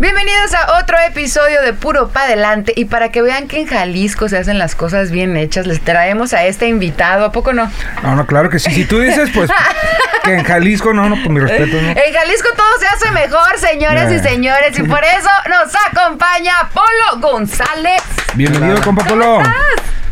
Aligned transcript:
Bienvenidos 0.00 0.52
a 0.54 0.78
otro 0.80 0.96
episodio 1.06 1.62
de 1.62 1.72
Puro 1.72 2.08
Pa' 2.08 2.22
Adelante. 2.24 2.72
Y 2.76 2.86
para 2.86 3.10
que 3.10 3.22
vean 3.22 3.46
que 3.46 3.60
en 3.60 3.66
Jalisco 3.66 4.28
se 4.28 4.36
hacen 4.36 4.58
las 4.58 4.74
cosas 4.74 5.10
bien 5.10 5.36
hechas, 5.36 5.66
les 5.66 5.80
traemos 5.80 6.32
a 6.34 6.44
este 6.44 6.66
invitado. 6.68 7.24
¿A 7.24 7.32
poco 7.32 7.52
no? 7.52 7.70
No, 8.02 8.16
no, 8.16 8.26
claro 8.26 8.50
que 8.50 8.58
sí. 8.58 8.70
Si 8.72 8.84
tú 8.84 8.98
dices, 8.98 9.30
pues, 9.32 9.50
que 10.24 10.34
en 10.34 10.44
Jalisco, 10.44 10.92
no, 10.92 11.08
no, 11.08 11.14
pues 11.16 11.28
mi 11.30 11.40
respeto, 11.40 11.80
¿no? 11.80 11.88
En 11.90 12.12
Jalisco 12.12 12.48
todo 12.56 12.66
se 12.80 12.86
hace 12.88 13.10
mejor, 13.12 13.58
señoras 13.58 14.10
y 14.10 14.16
Eh. 14.16 14.22
señores. 14.22 14.78
Y 14.78 14.82
por 14.82 15.02
eso 15.04 15.30
nos 15.48 15.72
acompaña 15.90 16.54
Polo 16.72 17.20
González. 17.20 18.02
Bienvenido, 18.34 18.80
compa 18.82 19.04
Polo. 19.04 19.42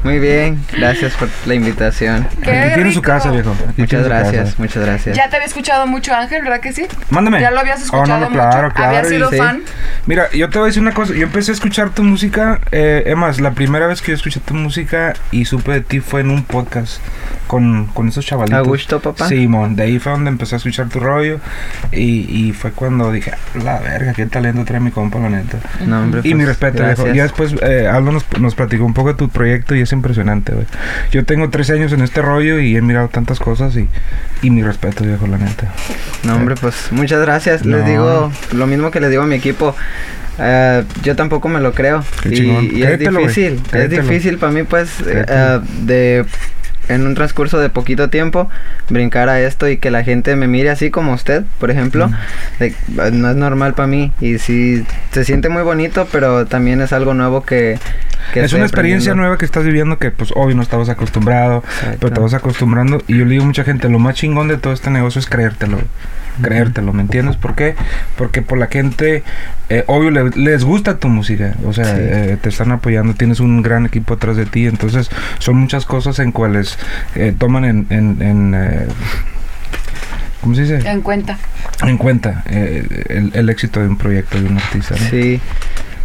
Muy 0.05 0.19
bien, 0.19 0.61
gracias 0.77 1.13
por 1.15 1.29
la 1.47 1.55
invitación. 1.55 2.27
Qué 2.43 2.51
Aquí 2.51 2.75
tiene 2.75 2.93
su 2.93 3.03
casa, 3.03 3.31
viejo. 3.31 3.55
Aquí 3.69 3.83
Muchas 3.83 4.05
gracias, 4.05 4.45
casa. 4.51 4.55
muchas 4.59 4.85
gracias. 4.85 5.17
Ya 5.17 5.29
te 5.31 5.37
había 5.37 5.47
escuchado 5.47 5.87
mucho, 5.87 6.13
Ángel, 6.15 6.43
¿verdad 6.43 6.61
que 6.61 6.73
sí? 6.73 6.87
Mándame. 7.11 7.41
Ya 7.41 7.51
lo 7.53 7.61
habías 7.61 7.81
Oh, 7.81 7.85
escuchado 7.85 8.19
no, 8.21 8.27
no, 8.29 8.33
claro, 8.33 8.63
mucho. 8.65 8.75
claro, 8.75 8.89
¿Habías 8.91 9.07
y 9.07 9.15
sido 9.15 9.31
sí. 9.31 9.37
fan? 9.37 9.63
Mira, 10.07 10.29
yo 10.33 10.49
te 10.51 10.59
voy 10.59 10.67
a 10.67 10.69
decir 10.69 10.83
una 10.83 10.93
cosa. 10.93 11.15
Yo 11.15 11.23
empecé 11.23 11.53
a 11.53 11.55
escuchar 11.55 11.91
tu 11.91 12.03
música. 12.03 12.61
Eh, 12.73 13.05
es 13.07 13.17
más, 13.17 13.41
la 13.41 13.53
primera 13.53 13.87
vez 13.87 14.03
que 14.03 14.09
yo 14.13 14.17
escuché 14.17 14.41
tu 14.41 14.55
música 14.55 15.15
y 15.31 15.45
supe 15.45 15.71
de 15.73 15.81
ti 15.83 16.01
fue 16.01 16.23
en 16.23 16.31
un 16.31 16.43
podcast 16.45 17.01
con, 17.47 17.87
con 17.87 18.09
esos 18.09 18.27
chavalitos. 18.27 18.59
¿A 18.59 18.63
gusto, 18.63 18.99
papá? 19.01 19.29
Sí, 19.29 19.47
mon. 19.47 19.77
De 19.77 19.85
ahí 19.85 19.99
fue 20.01 20.11
donde 20.13 20.31
empecé 20.31 20.57
a 20.57 20.59
escuchar 20.59 20.89
tu 20.89 20.99
rollo. 20.99 21.39
Y, 21.93 22.27
y 22.49 22.53
fue 22.53 22.73
cuando 22.73 23.13
dije, 23.13 23.33
la 23.63 23.79
verga, 23.79 24.13
qué 24.15 24.27
talento 24.27 24.65
trae 24.65 24.81
mi 24.81 24.91
compa, 24.91 25.19
la 25.21 25.29
neta. 25.29 25.59
No, 25.87 26.01
hombre, 26.03 26.21
Y 26.25 26.31
pues, 26.31 26.35
mi 26.35 26.45
respeto, 26.45 26.83
viejo. 26.85 27.07
Ya 27.13 27.23
después 27.23 27.55
eh, 27.63 27.87
Aldo 27.87 28.11
nos, 28.11 28.25
nos 28.41 28.55
platicó 28.57 28.85
un 28.85 28.95
poco 28.95 29.11
de 29.11 29.15
tu 29.15 29.29
proyecto 29.29 29.75
y 29.77 29.81
es 29.83 29.92
impresionante, 29.93 30.53
güey. 30.53 30.67
Yo 31.11 31.25
tengo 31.25 31.51
13 31.51 31.75
años 31.75 31.93
en 31.93 32.03
este 32.03 32.23
rollo 32.23 32.59
y 32.59 32.77
he 32.77 32.83
mirado 32.83 33.09
tantas 33.09 33.39
cosas 33.39 33.77
y, 33.77 33.89
y 34.43 34.51
mi 34.51 34.63
respeto, 34.63 35.05
viejo, 35.05 35.27
la 35.27 35.39
neta. 35.39 35.73
No, 36.25 36.37
hombre, 36.37 36.55
pues 36.61 36.91
muchas 36.91 37.21
gracias. 37.21 37.65
Les 37.65 37.85
digo 37.87 38.33
lo 38.53 38.67
mismo 38.67 38.91
que 38.91 39.01
les 39.01 39.11
digo 39.11 39.23
a 39.23 39.27
mi 39.27 39.37
equipo. 39.37 39.75
Eh, 40.39 40.85
yo 41.03 41.17
tampoco 41.17 41.49
me 41.49 41.61
lo 41.61 41.73
creo. 41.73 42.05
Qué 42.23 42.35
y 42.35 42.83
es 42.83 42.87
Créetelo, 42.87 43.21
difícil. 43.21 43.61
Es 43.73 43.91
difícil 43.91 44.39
para 44.39 44.53
mí, 44.53 44.63
pues, 44.65 44.91
eh, 45.07 45.61
de 45.83 46.25
en 46.89 47.07
un 47.07 47.15
transcurso 47.15 47.59
de 47.59 47.69
poquito 47.69 48.11
tiempo 48.11 48.49
brincar 48.91 49.29
a 49.29 49.41
esto 49.41 49.69
y 49.69 49.77
que 49.77 49.91
la 49.91 50.03
gente 50.05 50.35
me 50.37 50.49
mire 50.49 50.71
así 50.71 50.91
como 50.91 51.13
usted, 51.15 51.45
por 51.59 51.71
ejemplo, 51.71 52.11
de- 52.59 52.67
eh, 52.69 52.75
no 53.13 53.31
es 53.31 53.37
normal 53.37 53.75
para 53.75 53.87
mí 53.87 54.13
y 54.21 54.39
sí 54.39 54.85
se 55.13 55.25
siente 55.25 55.49
muy 55.49 55.63
bonito, 55.63 56.09
pero 56.11 56.47
también 56.47 56.81
es 56.81 56.93
algo 56.93 57.15
nuevo 57.15 57.43
que, 57.45 57.79
que 58.33 58.41
es 58.41 58.53
una 58.53 58.65
experiencia 58.65 59.15
nueva 59.15 59.39
que 59.39 59.45
estás 59.45 59.65
viviendo 59.65 59.99
que 59.99 60.11
pues 60.11 60.33
obvio 60.35 60.57
no 60.57 60.63
estabas 60.63 60.89
acostumbrado, 60.89 61.59
Exacto. 61.67 61.97
pero 62.01 62.13
te 62.15 62.21
vas 62.21 62.35
acostumbrando 62.35 63.03
y 63.07 63.19
yo 63.19 63.25
le 63.25 63.31
digo 63.33 63.45
a 63.45 63.47
mucha 63.47 63.65
gente, 63.65 63.89
lo 63.89 63.99
más 63.99 64.15
chingón 64.17 64.49
de 64.49 64.57
todo 64.59 64.73
este 64.73 64.91
negocio 64.91 65.19
es 65.19 65.27
creértelo. 65.27 65.79
Creértelo, 66.41 66.93
¿me 66.93 67.03
entiendes? 67.03 67.37
¿Por 67.37 67.55
qué? 67.55 67.75
Porque 68.17 68.41
por 68.43 68.57
la 68.59 68.69
gente, 68.69 69.23
eh, 69.69 69.85
obvio, 69.87 70.11
le- 70.11 70.31
les 70.31 70.65
gusta 70.65 70.97
tu 70.99 71.09
música, 71.09 71.55
o 71.67 71.73
sea, 71.73 71.85
Sí. 71.85 71.93
eh, 71.97 72.39
te 72.41 72.49
están 72.49 72.73
apoyando, 72.73 73.15
tienes 73.15 73.41
un 73.41 73.61
gran 73.63 73.85
equipo 73.87 74.15
atrás 74.15 74.37
de 74.37 74.47
ti, 74.47 74.67
entonces 74.67 75.11
son 75.39 75.57
muchas 75.57 75.85
cosas 75.85 76.19
en 76.21 76.33
cuales 76.33 76.79
eh, 77.15 77.35
toman 77.37 77.65
en, 77.67 77.87
en, 77.91 78.23
en, 78.23 78.55
eh, 78.57 78.87
¿cómo 80.41 80.55
se 80.55 80.63
dice? 80.63 80.89
En 80.89 81.01
cuenta. 81.03 81.39
En 81.87 81.99
cuenta 81.99 82.43
eh, 82.49 83.05
el, 83.09 83.31
el 83.35 83.51
éxito 83.51 83.81
de 83.81 83.89
un 83.89 83.97
proyecto 83.99 84.41
de 84.41 84.47
un 84.49 84.57
artista. 84.57 84.95
¿no? 84.99 85.11
Sí. 85.11 85.41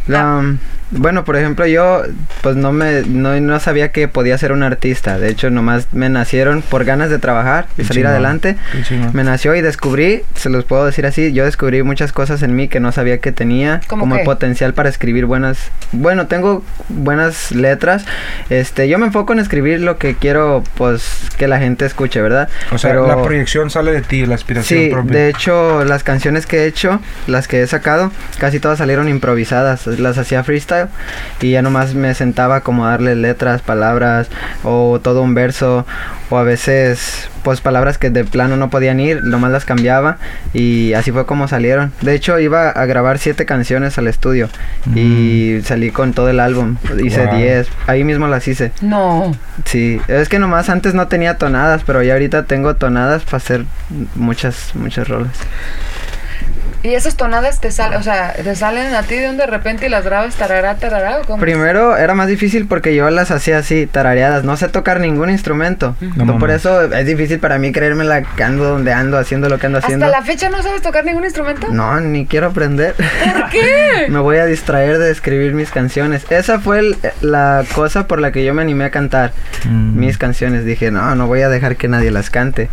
La, 0.07 0.37
um, 0.37 0.57
bueno, 0.91 1.23
por 1.25 1.35
ejemplo, 1.35 1.65
yo 1.65 2.03
pues 2.41 2.55
no 2.55 2.71
me 2.71 3.01
no, 3.03 3.39
no 3.39 3.59
sabía 3.59 3.91
que 3.91 4.07
podía 4.07 4.37
ser 4.37 4.51
un 4.51 4.63
artista. 4.63 5.17
De 5.19 5.29
hecho, 5.29 5.49
nomás 5.49 5.87
me 5.91 6.09
nacieron 6.09 6.61
por 6.61 6.85
ganas 6.85 7.09
de 7.09 7.19
trabajar 7.19 7.67
y 7.77 7.83
salir 7.83 8.03
chingón, 8.03 8.11
adelante. 8.11 8.57
Me 9.13 9.23
nació 9.23 9.55
y 9.55 9.61
descubrí, 9.61 10.23
se 10.35 10.49
los 10.49 10.65
puedo 10.65 10.85
decir 10.85 11.05
así, 11.05 11.33
yo 11.33 11.45
descubrí 11.45 11.83
muchas 11.83 12.11
cosas 12.13 12.41
en 12.43 12.55
mí 12.55 12.67
que 12.67 12.79
no 12.79 12.91
sabía 12.91 13.17
que 13.19 13.31
tenía, 13.31 13.81
¿Cómo 13.87 14.01
como 14.03 14.15
qué? 14.15 14.21
el 14.21 14.25
potencial 14.25 14.73
para 14.73 14.89
escribir 14.89 15.25
buenas, 15.25 15.59
bueno, 15.91 16.27
tengo 16.27 16.63
buenas 16.89 17.51
letras. 17.51 18.05
Este, 18.49 18.87
yo 18.87 18.97
me 18.99 19.07
enfoco 19.07 19.33
en 19.33 19.39
escribir 19.39 19.81
lo 19.81 19.97
que 19.97 20.15
quiero 20.15 20.63
pues 20.75 21.29
que 21.37 21.47
la 21.47 21.59
gente 21.59 21.85
escuche, 21.85 22.21
¿verdad? 22.21 22.49
O 22.71 22.77
sea, 22.77 22.91
Pero- 22.91 23.07
la 23.07 23.21
proyección 23.21 23.69
sale 23.69 23.91
de 23.91 24.01
ti, 24.01 24.25
la 24.25 24.35
aspiración 24.35 24.79
Sí, 24.79 24.89
propia. 24.91 25.17
de 25.17 25.29
hecho, 25.29 25.83
las 25.85 26.03
canciones 26.03 26.45
que 26.45 26.59
he 26.63 26.65
hecho, 26.67 27.01
las 27.27 27.47
que 27.47 27.61
he 27.61 27.67
sacado, 27.67 28.11
casi 28.39 28.59
todas 28.59 28.77
salieron 28.77 29.09
improvisadas. 29.09 29.87
Las 29.87 30.17
hacía 30.17 30.43
freestyle 30.43 30.76
y 31.41 31.51
ya 31.51 31.61
nomás 31.61 31.93
me 31.93 32.13
sentaba 32.13 32.61
como 32.61 32.85
a 32.85 32.91
darle 32.91 33.15
letras, 33.15 33.61
palabras 33.61 34.27
o 34.63 34.99
todo 35.01 35.21
un 35.21 35.33
verso 35.33 35.85
o 36.29 36.37
a 36.37 36.43
veces 36.43 37.29
pues 37.43 37.61
palabras 37.61 37.97
que 37.97 38.09
de 38.09 38.25
plano 38.25 38.57
no 38.57 38.69
podían 38.69 38.99
ir, 38.99 39.23
nomás 39.23 39.51
las 39.51 39.63
cambiaba 39.63 40.17
y 40.53 40.93
así 40.93 41.11
fue 41.11 41.25
como 41.25 41.47
salieron. 41.47 41.93
De 42.01 42.13
hecho, 42.13 42.37
iba 42.39 42.69
a 42.69 42.85
grabar 42.85 43.19
siete 43.19 43.45
canciones 43.45 43.97
al 43.97 44.07
estudio 44.07 44.49
y 44.95 45.59
salí 45.63 45.91
con 45.91 46.11
todo 46.13 46.29
el 46.29 46.39
álbum. 46.41 46.75
Hice 47.01 47.25
Wow. 47.25 47.37
10, 47.37 47.67
ahí 47.87 48.03
mismo 48.03 48.27
las 48.27 48.47
hice. 48.47 48.71
No. 48.81 49.35
Sí, 49.65 50.01
es 50.07 50.27
que 50.29 50.39
nomás 50.39 50.69
antes 50.69 50.93
no 50.93 51.07
tenía 51.07 51.37
tonadas, 51.37 51.83
pero 51.85 52.03
ya 52.03 52.13
ahorita 52.13 52.43
tengo 52.43 52.75
tonadas 52.75 53.23
para 53.23 53.37
hacer 53.37 53.65
muchas, 54.15 54.71
muchas 54.75 55.07
rolas. 55.07 55.33
¿Y 56.83 56.93
esas 56.93 57.15
tonadas 57.17 57.59
te 57.59 57.71
salen, 57.71 57.99
o 57.99 58.03
sea, 58.03 58.33
te 58.33 58.55
salen 58.55 58.93
a 58.93 59.01
ti 59.03 59.15
de 59.15 59.29
un 59.29 59.37
de 59.37 59.47
repente 59.47 59.87
y 59.87 59.89
las 59.89 60.05
grabas 60.05 60.35
tarará, 60.35 60.75
tarará 60.75 61.19
o 61.19 61.23
cómo? 61.25 61.39
Primero 61.41 61.97
era 61.97 62.13
más 62.13 62.27
difícil 62.27 62.67
porque 62.67 62.93
yo 62.95 63.09
las 63.09 63.31
hacía 63.31 63.57
así, 63.57 63.87
tarareadas. 63.87 64.43
No 64.43 64.55
sé 64.57 64.67
tocar 64.69 64.99
ningún 64.99 65.29
instrumento. 65.29 65.95
No 66.15 66.25
No, 66.25 66.37
por 66.39 66.51
eso 66.51 66.83
es 66.93 67.05
difícil 67.05 67.39
para 67.39 67.57
mí 67.57 67.71
creerme 67.71 68.03
la 68.03 68.21
que 68.21 68.43
ando 68.43 68.63
donde 68.63 68.93
ando, 68.93 69.17
haciendo 69.17 69.49
lo 69.49 69.57
que 69.59 69.65
ando 69.65 69.79
haciendo. 69.79 70.05
¿Hasta 70.05 70.19
la 70.19 70.23
fecha 70.25 70.49
no 70.49 70.61
sabes 70.61 70.81
tocar 70.81 71.03
ningún 71.03 71.25
instrumento? 71.25 71.67
No, 71.71 71.99
ni 71.99 72.25
quiero 72.25 72.47
aprender. 72.47 72.93
¿Por 72.95 73.49
qué? 73.49 74.05
me 74.09 74.19
voy 74.19 74.37
a 74.37 74.45
distraer 74.45 74.97
de 74.99 75.11
escribir 75.11 75.53
mis 75.53 75.71
canciones. 75.71 76.25
Esa 76.29 76.59
fue 76.59 76.79
el- 76.79 76.97
la 77.21 77.63
cosa 77.73 78.07
por 78.07 78.19
la 78.19 78.31
que 78.31 78.45
yo 78.45 78.53
me 78.53 78.61
animé 78.61 78.85
a 78.85 78.91
cantar 78.91 79.33
Mm. 79.65 79.97
mis 79.99 80.17
canciones. 80.17 80.63
Dije, 80.63 80.91
no, 80.91 81.15
no 81.15 81.25
voy 81.27 81.41
a 81.41 81.49
dejar 81.49 81.75
que 81.75 81.87
nadie 81.87 82.11
las 82.11 82.29
cante. 82.29 82.69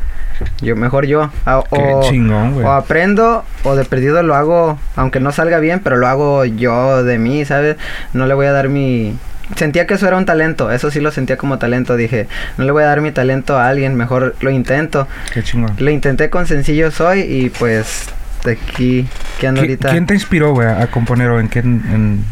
Yo, 0.61 0.77
mejor 0.77 1.07
yo. 1.07 1.31
A- 1.45 1.63
Qué 1.73 1.79
o, 1.95 2.03
chingón, 2.03 2.55
güey. 2.55 2.67
o 2.67 2.73
aprendo 2.73 3.45
o 3.65 3.77
de 3.77 3.85
perdido 3.85 4.23
lo 4.23 4.35
hago, 4.35 4.79
aunque 4.97 5.21
no 5.21 5.33
salga 5.33 5.59
bien, 5.59 5.81
pero 5.83 5.97
lo 5.97 6.07
hago 6.07 6.45
yo 6.45 7.03
de 7.05 7.19
mí, 7.19 7.45
¿sabes? 7.45 7.77
No 8.13 8.27
le 8.27 8.35
voy 8.35 8.47
a 8.47 8.53
dar 8.53 8.69
mi... 8.69 9.17
Sentía 9.57 9.87
que 9.87 9.95
eso 9.95 10.09
era 10.09 10.17
un 10.17 10.25
talento, 10.25 10.71
eso 10.73 10.91
sí 10.91 11.01
lo 11.01 11.11
sentía 11.11 11.37
como 11.37 11.59
talento. 11.59 11.97
Dije, 11.97 12.29
no 12.57 12.65
le 12.65 12.73
voy 12.73 12.83
a 12.83 12.87
dar 12.87 13.01
mi 13.03 13.13
talento 13.13 13.59
a 13.59 13.69
alguien, 13.69 13.95
mejor 13.95 14.35
lo 14.41 14.51
intento. 14.51 15.07
Qué 15.35 15.43
chingón. 15.43 15.73
Lo 15.79 15.91
intenté 15.91 16.31
con 16.31 16.47
Sencillo 16.47 16.91
Soy 16.91 17.21
y 17.21 17.51
pues 17.51 18.07
de 18.45 18.53
aquí, 18.53 19.07
que 19.39 19.47
ando 19.47 19.61
¿Qui- 19.61 19.65
ahorita. 19.65 19.91
¿Quién 19.91 20.07
te 20.07 20.15
inspiró, 20.15 20.53
güey, 20.55 20.69
a 20.69 20.87
componer 20.87 21.29
o 21.29 21.41
en 21.41 21.49
qué? 21.49 21.59
en- 21.59 22.25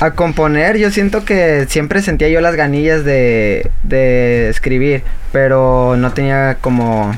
A 0.00 0.12
componer, 0.12 0.76
yo 0.76 0.90
siento 0.92 1.24
que 1.24 1.66
siempre 1.68 2.02
sentía 2.02 2.28
yo 2.28 2.40
las 2.40 2.54
ganillas 2.56 3.04
de, 3.04 3.70
de 3.82 4.48
escribir, 4.48 5.02
pero 5.32 5.96
no 5.96 6.12
tenía 6.12 6.56
como 6.60 7.12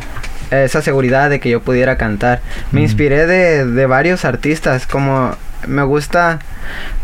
esa 0.51 0.83
seguridad 0.83 1.31
de 1.31 1.41
que 1.41 1.51
yo 1.51 1.61
pudiera 1.61 1.97
cantar. 1.97 2.41
Me 2.73 2.81
Mm. 2.81 2.85
inspiré 2.85 3.27
de, 3.27 3.65
de 3.67 3.87
varios 3.87 4.25
artistas, 4.25 4.87
como 4.87 5.35
me 5.67 5.83
gusta, 5.83 6.39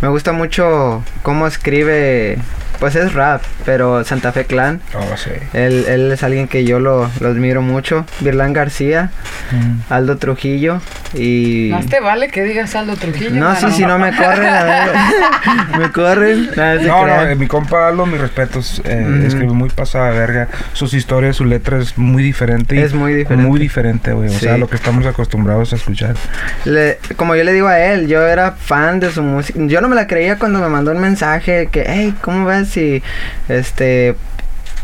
me 0.01 0.09
gusta 0.09 0.33
mucho 0.33 1.03
cómo 1.23 1.47
escribe, 1.47 2.39
pues 2.83 2.97
es 2.97 3.13
rap, 3.15 3.43
pero 3.65 4.03
Santa 4.03 4.33
Fe 4.33 4.45
Clan. 4.45 4.81
Oh, 4.95 5.17
sí. 5.17 5.31
Él, 5.53 5.85
él 5.87 6.11
es 6.11 6.25
alguien 6.25 6.49
que 6.49 6.65
yo 6.65 6.81
lo, 6.81 7.09
lo 7.21 7.29
admiro 7.29 7.63
mucho. 7.63 8.05
Virlán 8.19 8.53
García, 8.53 9.11
Mm. 9.53 9.93
Aldo 9.93 10.17
Trujillo 10.17 10.81
y... 11.13 11.69
Más 11.73 11.85
te 11.87 12.01
vale 12.01 12.29
que 12.29 12.43
digas 12.43 12.75
Aldo 12.75 12.97
Trujillo. 12.97 13.31
No, 13.33 13.55
sí, 13.55 13.65
mano. 13.65 13.77
si 13.77 13.85
no 13.85 13.99
me 13.99 14.17
corren, 14.17 14.47
a 14.49 14.63
ver. 14.65 14.89
me 15.79 15.93
corren. 15.93 16.51
Nada, 16.57 16.75
No, 16.77 17.07
no, 17.07 17.23
eh, 17.29 17.35
mi 17.37 17.47
compa 17.47 17.87
Aldo, 17.89 18.07
mis 18.07 18.19
respetos, 18.21 18.81
eh, 18.85 19.05
Ujú. 19.07 19.27
escribe 19.27 19.53
muy 19.53 19.69
pasada 19.69 20.11
verga. 20.11 20.49
Sus 20.73 20.93
historias, 20.95 21.37
su 21.37 21.45
letra 21.45 21.79
es 21.79 21.97
muy 21.99 22.23
diferente. 22.23 22.75
y 22.77 22.79
Es 22.81 22.95
muy 22.95 23.15
diferente. 23.15 23.47
Muy 23.47 23.61
diferente, 23.61 24.13
güey. 24.13 24.29
O 24.29 24.33
Sí. 24.33 24.39
sea, 24.41 24.57
lo 24.57 24.69
que 24.69 24.77
estamos 24.77 25.05
acostumbrados 25.07 25.73
a 25.73 25.77
escuchar. 25.77 26.15
Le- 26.65 26.99
como 27.17 27.37
yo 27.37 27.45
le 27.45 27.53
digo 27.53 27.69
a 27.69 27.79
él, 27.79 28.09
yo 28.09 28.27
era 28.27 28.53
fan 28.53 28.99
de 28.99 29.13
su 29.13 29.23
música. 29.23 29.59
Yo 29.63 29.81
no 29.83 29.89
me 29.89 29.95
la 29.97 30.07
creía 30.07 30.39
cuando 30.39 30.61
me 30.61 30.69
mandó 30.69 30.93
un 30.93 31.01
mensaje 31.01 31.69
que, 31.71 31.85
hey, 31.87 32.15
¿cómo 32.23 32.47
ves 32.47 32.72
si, 32.73 33.03
este, 33.49 34.17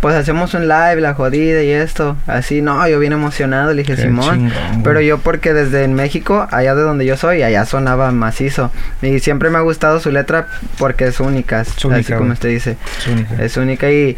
pues 0.00 0.14
hacemos 0.14 0.54
un 0.54 0.68
live, 0.68 1.00
la 1.00 1.14
jodida 1.14 1.62
y 1.62 1.70
esto? 1.70 2.16
Así, 2.28 2.62
no, 2.62 2.86
yo 2.86 3.00
bien 3.00 3.12
emocionado, 3.12 3.72
le 3.74 3.82
dije, 3.82 3.96
Qué 3.96 4.02
Simón. 4.02 4.50
chingón, 4.50 4.82
Pero 4.84 5.00
yo 5.00 5.18
porque 5.18 5.52
desde 5.52 5.82
en 5.82 5.94
México, 5.94 6.46
allá 6.52 6.74
de 6.76 6.82
donde 6.82 7.04
yo 7.04 7.16
soy, 7.16 7.42
allá 7.42 7.64
sonaba 7.64 8.12
macizo. 8.12 8.70
Y 9.02 9.18
siempre 9.18 9.50
me 9.50 9.58
ha 9.58 9.62
gustado 9.62 9.98
su 9.98 10.12
letra 10.12 10.46
porque 10.78 11.06
es 11.08 11.18
única, 11.18 11.60
Es 11.62 11.70
así 11.70 11.88
única, 11.88 12.14
como 12.16 12.26
güey. 12.28 12.34
usted 12.34 12.48
dice. 12.50 12.76
Es 12.98 13.06
única. 13.08 13.44
Es 13.44 13.56
única 13.56 13.90
y 13.90 14.16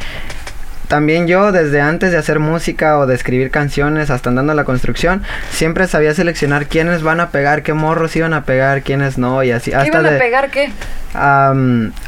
también 0.90 1.28
yo, 1.28 1.52
desde 1.52 1.80
antes 1.80 2.10
de 2.10 2.18
hacer 2.18 2.40
música 2.40 2.98
o 2.98 3.06
de 3.06 3.14
escribir 3.14 3.52
canciones, 3.52 4.10
hasta 4.10 4.28
andando 4.28 4.52
en 4.52 4.56
la 4.56 4.64
construcción, 4.64 5.22
siempre 5.52 5.86
sabía 5.86 6.12
seleccionar 6.14 6.66
quiénes 6.66 7.04
van 7.04 7.20
a 7.20 7.30
pegar, 7.30 7.62
qué 7.62 7.74
morros 7.74 8.16
iban 8.16 8.34
a 8.34 8.42
pegar, 8.42 8.82
quiénes 8.82 9.16
no, 9.16 9.40
y 9.44 9.52
así. 9.52 9.70
¿Qué 9.70 9.76
Hasta 9.76 9.86
iban 9.86 10.06
a 10.06 10.10
de 10.10 10.18
pegar 10.18 10.50
qué? 10.50 10.72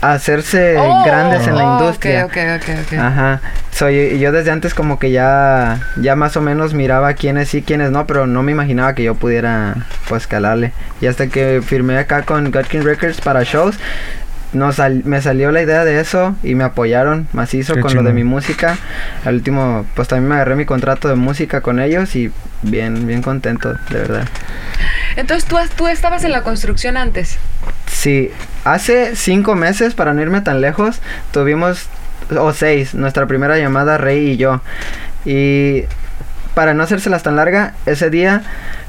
hacerse 0.01 0.77
Oh, 0.79 1.05
grandes 1.05 1.47
en 1.47 1.57
la 1.57 1.65
oh, 1.65 1.75
ok, 1.77 1.81
industria. 1.81 2.25
ok, 2.27 2.37
ok, 2.57 2.69
ok. 2.87 2.99
Ajá. 2.99 3.41
Soy 3.71 4.19
yo 4.19 4.33
desde 4.33 4.51
antes 4.51 4.75
como 4.75 4.99
que 4.99 5.13
ya 5.13 5.79
ya 5.97 6.17
más 6.17 6.37
o 6.37 6.41
menos 6.41 6.75
miraba 6.75 7.15
quiénes 7.15 7.51
sí, 7.51 7.63
quiénes 7.63 7.93
no, 7.93 8.07
pero 8.07 8.27
no 8.27 8.43
me 8.43 8.51
imaginaba 8.53 8.95
que 8.95 9.05
yo 9.05 9.15
pudiera 9.15 9.77
pues 10.09 10.27
calarle. 10.27 10.73
Y 11.01 11.07
hasta 11.07 11.29
que 11.29 11.63
firmé 11.65 11.99
acá 11.99 12.23
con 12.23 12.51
Gutkin 12.51 12.85
Records 12.85 13.21
para 13.21 13.45
shows, 13.45 13.77
nos 14.53 14.77
sal- 14.77 15.03
me 15.05 15.23
salió 15.23 15.51
la 15.53 15.63
idea 15.63 15.85
de 15.85 16.01
eso 16.01 16.35
y 16.43 16.55
me 16.55 16.65
apoyaron 16.65 17.27
macizo 17.33 17.75
Qué 17.75 17.81
con 17.81 17.95
lo 17.95 18.03
de 18.03 18.13
mi 18.13 18.25
música. 18.25 18.77
Al 19.25 19.37
último 19.37 19.87
pues 19.95 20.09
también 20.09 20.29
me 20.29 20.35
agarré 20.35 20.57
mi 20.57 20.65
contrato 20.67 21.09
de 21.09 21.15
música 21.15 21.61
con 21.61 21.81
ellos 21.81 22.15
y 22.17 22.31
bien 22.63 23.07
bien 23.07 23.23
contento, 23.23 23.73
de 23.91 23.99
verdad. 23.99 24.29
Entonces 25.17 25.47
tú, 25.49 25.57
has- 25.59 25.71
tú 25.71 25.89
estabas 25.89 26.25
en 26.25 26.33
la 26.33 26.43
construcción 26.43 26.97
antes. 26.97 27.39
Sí, 27.87 28.31
hace 28.65 29.15
cinco 29.17 29.55
meses, 29.55 29.95
para 29.95 30.13
no 30.15 30.23
irme 30.23 30.41
tan 30.41 30.61
lejos, 30.61 31.01
tuvimos, 31.33 31.89
o 32.37 32.53
seis, 32.53 32.95
nuestra 32.95 33.27
primera 33.27 33.59
llamada 33.59 33.99
Rey 33.99 34.31
y 34.31 34.37
yo. 34.37 34.61
Y 35.25 35.85
para 36.55 36.75
no 36.75 36.83
hacérselas 36.83 37.23
tan 37.23 37.37
larga, 37.37 37.75
ese 37.87 38.11
día 38.11 38.43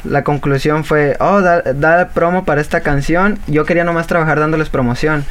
la 0.04 0.24
conclusión 0.24 0.83
fue, 0.83 1.15
oh, 1.19 1.42
da, 1.42 2.10
promo 2.13 2.45
para 2.45 2.62
esta 2.62 2.81
canción. 2.81 3.39
Yo 3.48 3.65
quería 3.65 3.83
nomás 3.83 4.07
trabajar 4.07 4.39
dándoles 4.39 4.69
promoción. 4.69 5.25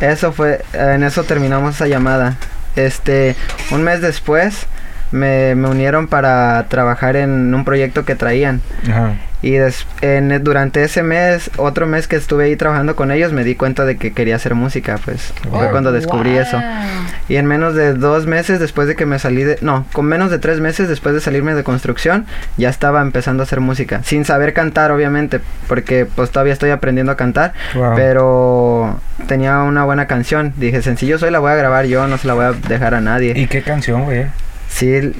Eso 0.00 0.32
fue, 0.32 0.64
en 0.72 1.02
eso 1.02 1.24
terminamos 1.24 1.76
esa 1.76 1.86
llamada. 1.86 2.36
Este, 2.74 3.36
un 3.70 3.82
mes 3.82 4.00
después 4.00 4.66
me, 5.12 5.54
me 5.54 5.68
unieron 5.68 6.08
para 6.08 6.66
trabajar 6.68 7.16
en 7.16 7.54
un 7.54 7.64
proyecto 7.64 8.04
que 8.04 8.14
traían. 8.14 8.60
Ajá. 8.90 9.14
Y 9.42 9.52
des- 9.52 9.86
en, 10.00 10.42
durante 10.42 10.82
ese 10.82 11.02
mes, 11.02 11.50
otro 11.58 11.86
mes 11.86 12.08
que 12.08 12.16
estuve 12.16 12.44
ahí 12.44 12.56
trabajando 12.56 12.96
con 12.96 13.10
ellos, 13.12 13.32
me 13.32 13.44
di 13.44 13.54
cuenta 13.54 13.84
de 13.84 13.96
que 13.98 14.12
quería 14.12 14.34
hacer 14.36 14.54
música, 14.54 14.98
pues 15.04 15.32
fue 15.50 15.68
Oh, 15.68 15.70
cuando 15.70 15.92
descubrí 15.92 16.30
wow. 16.32 16.40
eso. 16.40 16.62
Y 17.28 17.36
en 17.36 17.46
menos 17.46 17.74
de 17.74 17.92
dos 17.92 18.26
meses 18.26 18.58
después 18.58 18.88
de 18.88 18.96
que 18.96 19.04
me 19.04 19.18
salí 19.18 19.44
de... 19.44 19.58
No, 19.60 19.86
con 19.92 20.06
menos 20.06 20.30
de 20.30 20.38
tres 20.38 20.58
meses 20.60 20.88
después 20.88 21.14
de 21.14 21.20
salirme 21.20 21.54
de 21.54 21.62
construcción, 21.64 22.24
ya 22.56 22.70
estaba 22.70 23.02
empezando 23.02 23.42
a 23.42 23.44
hacer 23.44 23.60
música. 23.60 24.00
Sin 24.04 24.24
saber 24.24 24.52
cantar, 24.54 24.90
obviamente, 24.90 25.40
porque 25.68 26.06
pues 26.06 26.30
todavía 26.30 26.54
estoy 26.54 26.70
aprendiendo 26.70 27.12
a 27.12 27.16
cantar. 27.16 27.52
Wow. 27.74 27.92
Pero 27.94 29.00
tenía 29.28 29.58
una 29.62 29.84
buena 29.84 30.06
canción. 30.06 30.54
Dije, 30.56 30.80
sencillo 30.82 31.18
soy, 31.18 31.30
la 31.30 31.38
voy 31.40 31.52
a 31.52 31.56
grabar 31.56 31.84
yo, 31.84 32.06
no 32.08 32.16
se 32.18 32.26
la 32.26 32.34
voy 32.34 32.46
a 32.46 32.52
dejar 32.52 32.94
a 32.94 33.00
nadie. 33.02 33.34
¿Y 33.36 33.46
qué 33.48 33.62
canción, 33.62 34.04
güey? 34.04 34.26
Sí, 34.68 35.12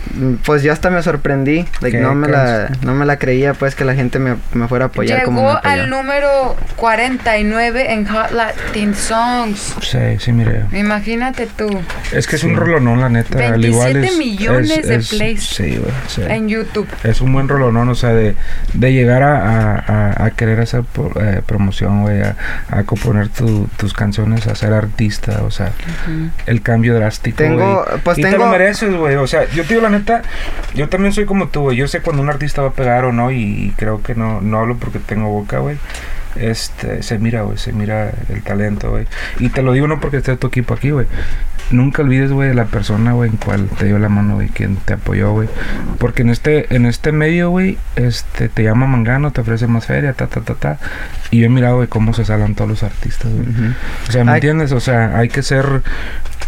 pues 0.44 0.62
yo 0.62 0.72
hasta 0.72 0.90
me 0.90 1.02
sorprendí. 1.02 1.64
like, 1.80 1.96
¿Qué 1.96 2.02
no, 2.02 2.14
me 2.14 2.28
la, 2.28 2.68
no 2.82 2.94
me 2.94 3.06
la 3.06 3.18
creía, 3.18 3.54
pues, 3.54 3.74
que 3.74 3.84
la 3.84 3.94
gente 3.94 4.18
me, 4.18 4.36
me 4.52 4.68
fuera 4.68 4.86
a 4.86 4.88
apoyar 4.88 5.22
como 5.22 5.40
me 5.42 5.46
Llegó 5.48 5.58
apoyó. 5.58 5.72
al 5.82 5.90
número 5.90 6.56
49 6.76 7.92
en 7.92 8.06
Hot 8.06 8.30
Latin 8.32 8.94
Songs. 8.94 9.74
Sí, 9.82 9.98
sí, 10.18 10.32
mire. 10.32 10.64
Imagínate 10.72 11.46
tú. 11.56 11.68
Es 12.12 12.26
que 12.26 12.36
es 12.36 12.42
Sí. 12.42 12.48
un 12.48 12.56
rolonón, 12.56 13.00
la 13.00 13.08
neta. 13.08 13.38
al 13.38 13.64
igual 13.64 13.94
27 13.94 14.06
es, 14.06 14.18
millones 14.18 14.78
es- 14.78 14.86
de 15.10 15.16
plays. 15.16 15.42
Sí, 15.46 15.76
güey. 15.76 15.92
sí. 16.08 16.22
En 16.28 16.48
YouTube. 16.48 16.88
Es 17.02 17.20
un 17.20 17.32
buen 17.32 17.48
rolonón, 17.48 17.88
o 17.88 17.94
sea, 17.94 18.10
de, 18.10 18.34
de 18.74 18.92
llegar 18.92 19.22
a, 19.22 19.36
a- 19.36 19.78
a- 20.20 20.24
a 20.26 20.30
querer 20.32 20.60
hacer 20.60 20.82
po- 20.82 21.12
eh, 21.20 21.40
promoción, 21.46 22.02
güey, 22.02 22.20
a, 22.22 22.36
a 22.70 22.82
componer 22.84 23.28
tu- 23.28 23.68
tus 23.76 23.94
canciones, 23.94 24.46
a 24.46 24.54
ser 24.54 24.72
artista, 24.72 25.42
o 25.44 25.50
sea, 25.50 25.70
el 26.46 26.62
cambio 26.62 26.94
drástico. 26.94 27.36
Tengo- 27.38 27.84
güey. 27.86 28.00
pues 28.02 28.18
y 28.18 28.22
te 28.22 28.36
lo 28.36 28.46
mereces, 28.48 28.94
güey. 28.94 29.16
O 29.16 29.26
sea, 29.26 29.35
yo 29.44 29.62
te 29.62 29.70
digo 29.70 29.82
la 29.82 29.90
neta, 29.90 30.22
yo 30.74 30.88
también 30.88 31.12
soy 31.12 31.26
como 31.26 31.48
tú, 31.48 31.62
güey. 31.62 31.76
Yo 31.76 31.88
sé 31.88 32.00
cuando 32.00 32.22
un 32.22 32.28
artista 32.28 32.62
va 32.62 32.68
a 32.68 32.72
pegar 32.72 33.04
o 33.04 33.12
no, 33.12 33.30
y, 33.30 33.72
creo 33.76 34.02
que 34.02 34.14
no, 34.14 34.40
no 34.40 34.58
hablo 34.58 34.76
porque 34.76 34.98
tengo 34.98 35.30
boca, 35.30 35.58
güey. 35.58 35.76
Este, 36.36 37.02
se 37.02 37.18
mira, 37.18 37.42
güey, 37.42 37.56
se 37.56 37.72
mira 37.72 38.12
el 38.28 38.42
talento, 38.42 38.90
güey. 38.90 39.06
Y 39.38 39.48
te 39.48 39.62
lo 39.62 39.72
digo 39.72 39.86
no 39.86 40.00
porque 40.00 40.18
esté 40.18 40.36
tu 40.36 40.48
equipo 40.48 40.74
aquí, 40.74 40.90
güey. 40.90 41.06
Nunca 41.70 42.02
olvides, 42.02 42.30
güey, 42.30 42.48
de 42.50 42.54
la 42.54 42.66
persona, 42.66 43.12
güey, 43.12 43.30
en 43.30 43.36
cual 43.36 43.68
te 43.78 43.86
dio 43.86 43.98
la 43.98 44.08
mano, 44.08 44.36
güey, 44.36 44.48
quien 44.48 44.76
te 44.76 44.92
apoyó, 44.94 45.32
güey. 45.32 45.48
Porque 45.98 46.22
en 46.22 46.30
este, 46.30 46.72
en 46.74 46.86
este 46.86 47.10
medio, 47.12 47.50
güey, 47.50 47.76
este, 47.96 48.48
te 48.48 48.62
llama 48.62 48.86
Mangano, 48.86 49.32
te 49.32 49.40
ofrece 49.40 49.66
más 49.66 49.86
feria, 49.86 50.12
ta, 50.12 50.28
ta, 50.28 50.40
ta, 50.42 50.54
ta. 50.54 50.78
Y 51.32 51.40
yo 51.40 51.46
he 51.46 51.48
mirado, 51.48 51.76
güey, 51.76 51.88
cómo 51.88 52.14
se 52.14 52.24
salgan 52.24 52.54
todos 52.54 52.70
los 52.70 52.82
artistas, 52.84 53.32
güey. 53.32 53.48
Ujú. 53.48 53.74
O 54.08 54.12
sea, 54.12 54.24
¿me 54.24 54.30
Ay. 54.32 54.36
entiendes? 54.36 54.70
O 54.72 54.80
sea, 54.80 55.18
hay 55.18 55.28
que 55.28 55.42
ser 55.42 55.82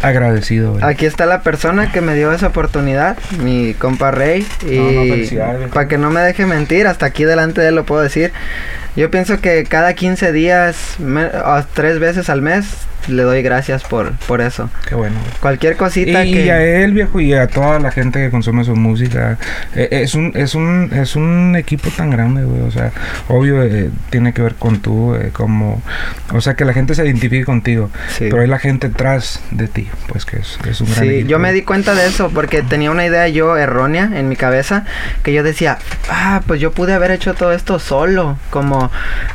agradecido, 0.01 0.71
güey. 0.73 0.83
Aquí 0.85 1.05
está 1.05 1.25
la 1.25 1.41
persona 1.41 1.91
que 1.91 1.99
me 2.01 2.15
dio 2.15 2.31
esa 2.31 2.47
oportunidad, 2.47 3.17
mi 3.43 3.73
compa 3.73 4.11
Rey. 4.11 4.47
Y 4.65 5.35
No, 5.35 5.53
no, 5.59 5.67
para 5.67 5.87
que 5.89 5.97
no 5.97 6.09
me 6.11 6.21
deje 6.21 6.45
mentir, 6.45 6.87
hasta 6.87 7.05
aquí 7.07 7.25
delante 7.25 7.59
de 7.61 7.69
él 7.69 7.75
lo 7.75 7.85
puedo 7.85 8.01
decir. 8.01 8.31
Yo 8.95 9.11
pienso 9.11 9.39
que 9.41 9.65
cada 9.65 9.93
15 9.93 10.31
días, 10.31 10.95
me- 10.99 11.25
o 11.25 11.63
tres 11.73 11.99
veces 11.99 12.29
al 12.29 12.41
mes, 12.41 12.65
le 13.07 13.23
doy 13.23 13.41
gracias 13.41 13.83
por, 13.83 14.13
por 14.27 14.41
eso. 14.41 14.69
Qué 14.87 14.95
bueno. 14.95 15.15
Cualquier 15.39 15.73
Y, 15.73 15.75
cosita 15.77 16.25
y 16.25 16.33
que... 16.33 16.51
a 16.51 16.61
él, 16.63 16.93
viejo, 16.93 17.19
y 17.19 17.33
a 17.33 17.47
toda 17.47 17.79
la 17.79 17.91
gente 17.91 18.19
que 18.19 18.29
consume 18.29 18.63
su 18.63 18.75
música. 18.75 19.37
eh, 19.75 19.87
es 19.91 20.15
un 20.15 20.31
es 20.35 20.55
un 20.55 20.89
es 20.93 21.15
un 21.15 21.55
equipo 21.55 21.89
tan 21.95 22.09
grande, 22.09 22.43
güey. 22.43 22.61
O 22.61 22.71
sea, 22.71 22.91
obvio 23.27 23.63
eh, 23.63 23.89
tiene 24.09 24.33
que 24.33 24.41
ver 24.41 24.55
con 24.55 24.79
tú, 24.79 25.15
eh, 25.15 25.29
como, 25.33 25.81
o 26.33 26.41
sea, 26.41 26.55
que 26.55 26.65
la 26.65 26.73
gente 26.73 26.93
se 26.95 27.05
identifique 27.05 27.45
contigo. 27.45 27.89
Sí. 28.09 28.27
Pero 28.29 28.41
hay 28.41 28.47
la 28.47 28.59
gente 28.59 28.89
tras 28.89 29.41
de 29.51 29.67
ti, 29.67 29.87
pues 30.07 30.25
que 30.25 30.37
es, 30.37 30.59
es 30.69 30.81
un 30.81 30.91
gran 30.91 31.03
Sí, 31.03 31.09
equipo. 31.09 31.29
yo 31.29 31.39
me 31.39 31.53
di 31.53 31.61
cuenta 31.63 31.95
de 31.95 32.05
eso 32.07 32.29
porque 32.33 32.61
tenía 32.63 32.91
una 32.91 33.05
idea 33.05 33.27
yo 33.27 33.57
errónea 33.57 34.09
en 34.13 34.27
mi 34.29 34.35
cabeza 34.35 34.85
que 35.23 35.33
yo 35.33 35.43
decía, 35.43 35.77
ah, 36.09 36.41
pues 36.47 36.59
yo 36.59 36.71
pude 36.71 36.93
haber 36.93 37.11
hecho 37.11 37.33
todo 37.33 37.51
esto 37.53 37.79
solo, 37.79 38.37
como 38.49 38.91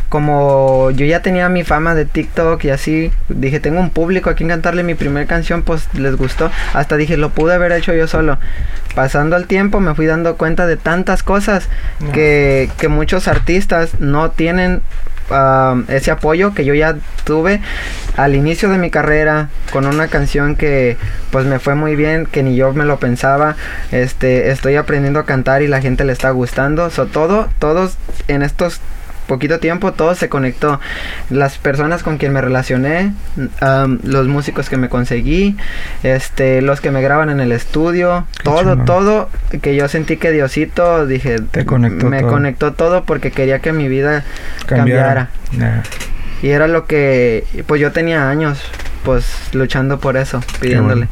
como 0.08 0.90
yo 0.93 1.06
ya 1.06 1.20
tenía 1.22 1.49
mi 1.49 1.64
fama 1.64 1.94
de 1.94 2.05
TikTok 2.05 2.62
y 2.64 2.70
así, 2.70 3.10
dije, 3.28 3.54
tengo 3.61 3.81
un 3.81 3.91
público 3.91 4.31
a 4.31 4.35
quien 4.35 4.49
cantarle 4.49 4.83
mi 4.83 4.95
primera 4.95 5.27
canción, 5.27 5.62
pues 5.62 5.89
les 5.95 6.17
gustó, 6.17 6.51
hasta 6.73 6.97
dije, 6.97 7.17
lo 7.17 7.31
pude 7.31 7.55
haber 7.55 7.73
hecho 7.73 7.95
yo 7.95 8.06
solo. 8.09 8.39
Pasando 8.95 9.37
el 9.37 9.47
tiempo 9.47 9.81
me 9.81 9.95
fui 9.95 10.06
dando 10.06 10.37
cuenta 10.37 10.67
de 10.67 10.77
tantas 10.77 11.23
cosas 11.23 11.69
No. 12.01 12.12
que, 12.12 12.71
que 12.79 12.89
muchos 12.89 13.29
artistas 13.29 14.01
no 14.01 14.31
tienen 14.31 14.83
ese 15.89 16.11
apoyo 16.11 16.53
que 16.53 16.65
yo 16.67 16.75
ya 16.75 16.97
tuve 17.25 17.61
al 18.17 18.35
inicio 18.35 18.69
de 18.69 18.77
mi 18.77 18.91
carrera 18.91 19.49
con 19.73 19.87
una 19.87 20.09
canción 20.09 20.55
que 20.55 20.99
pues 21.31 21.47
me 21.47 21.59
fue 21.59 21.75
muy 21.75 21.97
bien 21.97 22.27
que 22.27 22.43
ni 22.43 22.56
yo 22.56 22.75
me 22.75 22.85
lo 22.85 22.99
pensaba 22.99 23.56
este 23.91 24.51
estoy 24.51 24.77
aprendiendo 24.77 25.19
a 25.21 25.25
cantar 25.25 25.62
y 25.62 25.67
la 25.67 25.81
gente 25.81 26.05
le 26.05 26.12
está 26.12 26.31
gustando 26.31 26.91
so 26.91 27.06
todo 27.06 27.49
todos 27.58 27.96
en 28.29 28.43
estos 28.43 28.81
poquito 29.26 29.58
tiempo 29.58 29.93
todo 29.93 30.14
se 30.14 30.28
conectó 30.28 30.81
las 31.31 31.58
personas 31.58 32.02
con 32.02 32.19
quien 32.19 32.32
me 32.32 32.40
relacioné 32.40 33.12
um, 33.36 33.98
los 34.04 34.26
músicos 34.26 34.69
que 34.69 34.76
me 34.76 34.88
conseguí 34.88 35.56
este 36.02 36.62
los 36.62 36.81
que 36.81 36.90
me 36.90 37.02
graban 37.02 37.31
en 37.31 37.40
el 37.40 37.52
estudio 37.52 38.26
Qué 38.36 38.44
todo 38.44 38.76
todo 38.84 39.28
que 39.62 39.74
yo 39.74 39.88
sentí 39.88 40.16
que 40.16 40.31
Diosito 40.31 41.06
dije 41.06 41.38
Te 41.50 41.64
conectó 41.64 42.08
me 42.08 42.20
todo. 42.20 42.31
conectó 42.31 42.72
todo 42.72 43.04
porque 43.04 43.31
quería 43.31 43.60
que 43.60 43.72
mi 43.72 43.88
vida 43.88 44.24
Cambiara. 44.66 45.31
Y 46.43 46.50
era 46.50 46.66
lo 46.69 46.86
que, 46.86 47.44
pues 47.66 47.81
yo 47.81 47.93
tenía 47.93 48.28
años, 48.28 48.60
pues 49.05 49.51
luchando 49.53 50.01
por 50.01 50.17
eso, 50.17 50.41
pidiéndole. 50.61 51.08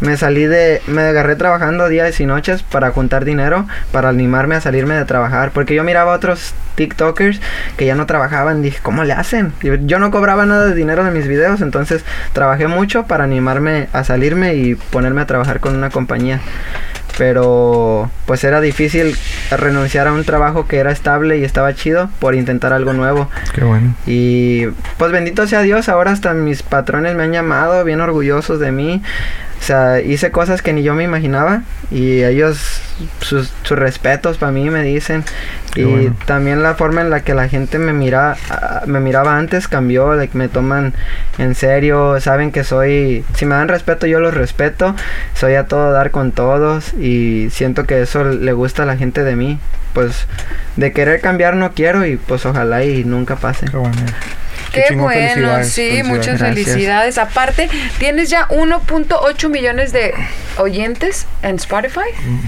Me 0.00 0.16
salí 0.16 0.46
de, 0.46 0.80
me 0.86 1.02
agarré 1.02 1.36
trabajando 1.36 1.88
días 1.88 2.18
y 2.20 2.26
noches 2.26 2.62
para 2.62 2.90
juntar 2.90 3.24
dinero, 3.24 3.66
para 3.92 4.08
animarme 4.08 4.54
a 4.54 4.60
salirme 4.60 4.94
de 4.94 5.04
trabajar, 5.04 5.50
porque 5.52 5.74
yo 5.74 5.84
miraba 5.84 6.12
a 6.12 6.16
otros 6.16 6.54
TikTokers 6.76 7.40
que 7.76 7.86
ya 7.86 7.94
no 7.94 8.06
trabajaban, 8.06 8.62
dije, 8.62 8.78
¿cómo 8.82 9.04
le 9.04 9.12
hacen? 9.12 9.52
Yo, 9.62 9.74
yo 9.74 9.98
no 9.98 10.10
cobraba 10.10 10.46
nada 10.46 10.66
de 10.66 10.74
dinero 10.74 11.04
de 11.04 11.10
mis 11.10 11.26
videos, 11.26 11.60
entonces 11.60 12.04
trabajé 12.32 12.68
mucho 12.68 13.06
para 13.06 13.24
animarme 13.24 13.88
a 13.92 14.04
salirme 14.04 14.54
y 14.54 14.74
ponerme 14.74 15.20
a 15.20 15.26
trabajar 15.26 15.60
con 15.60 15.76
una 15.76 15.90
compañía. 15.90 16.40
Pero 17.18 18.10
pues 18.26 18.42
era 18.44 18.60
difícil 18.60 19.16
renunciar 19.50 20.08
a 20.08 20.12
un 20.12 20.24
trabajo 20.24 20.66
que 20.66 20.78
era 20.78 20.90
estable 20.90 21.38
y 21.38 21.44
estaba 21.44 21.74
chido 21.74 22.10
por 22.18 22.34
intentar 22.34 22.72
algo 22.72 22.92
nuevo. 22.92 23.28
Qué 23.54 23.62
bueno. 23.62 23.94
Y 24.06 24.66
pues 24.98 25.12
bendito 25.12 25.46
sea 25.46 25.62
Dios, 25.62 25.88
ahora 25.88 26.10
hasta 26.10 26.34
mis 26.34 26.62
patrones 26.62 27.14
me 27.14 27.24
han 27.24 27.32
llamado 27.32 27.84
bien 27.84 28.00
orgullosos 28.00 28.58
de 28.60 28.72
mí. 28.72 29.02
O 29.60 29.66
sea, 29.66 30.00
hice 30.02 30.30
cosas 30.30 30.60
que 30.60 30.74
ni 30.74 30.82
yo 30.82 30.94
me 30.94 31.04
imaginaba 31.04 31.62
y 31.90 32.22
ellos 32.22 32.82
sus, 33.20 33.50
sus 33.62 33.78
respetos 33.78 34.36
para 34.36 34.52
mí 34.52 34.68
me 34.68 34.82
dicen. 34.82 35.24
Qué 35.72 35.80
y 35.80 35.84
bueno. 35.84 36.16
también 36.26 36.62
la 36.62 36.74
forma 36.74 37.00
en 37.00 37.10
la 37.10 37.20
que 37.20 37.32
la 37.32 37.48
gente 37.48 37.78
me 37.78 37.92
mira 37.92 38.36
me 38.86 39.00
miraba 39.00 39.38
antes 39.38 39.66
cambió, 39.66 40.14
like, 40.14 40.36
me 40.36 40.48
toman 40.48 40.92
en 41.38 41.54
serio, 41.54 42.20
saben 42.20 42.52
que 42.52 42.64
soy 42.64 43.24
si 43.34 43.46
me 43.46 43.54
dan 43.54 43.68
respeto 43.68 44.06
yo 44.06 44.20
los 44.20 44.34
respeto, 44.34 44.94
soy 45.34 45.54
a 45.54 45.66
todo 45.66 45.92
dar 45.92 46.10
con 46.10 46.32
todos 46.32 46.94
y 46.94 47.48
siento 47.50 47.84
que 47.84 48.02
eso 48.02 48.24
le 48.24 48.52
gusta 48.52 48.84
a 48.84 48.86
la 48.86 48.96
gente 48.96 49.24
de 49.24 49.36
mí. 49.36 49.58
Pues 49.92 50.26
de 50.74 50.92
querer 50.92 51.20
cambiar 51.20 51.54
no 51.54 51.72
quiero 51.72 52.04
y 52.04 52.16
pues 52.16 52.44
ojalá 52.46 52.84
y 52.84 53.04
nunca 53.04 53.36
pase. 53.36 53.66
Qué 53.66 53.76
bueno. 53.76 53.96
Qué, 54.72 54.94
bueno, 54.96 55.08
felicidades, 55.08 55.68
sí, 55.68 55.82
felicidades. 55.82 56.06
muchas 56.08 56.38
Gracias. 56.38 56.64
felicidades. 56.66 57.18
Aparte, 57.18 57.70
tienes 57.98 58.28
ya 58.28 58.48
1.8 58.48 59.48
millones 59.48 59.92
de 59.92 60.12
oyentes 60.58 61.26
en 61.42 61.56
Spotify. 61.56 62.00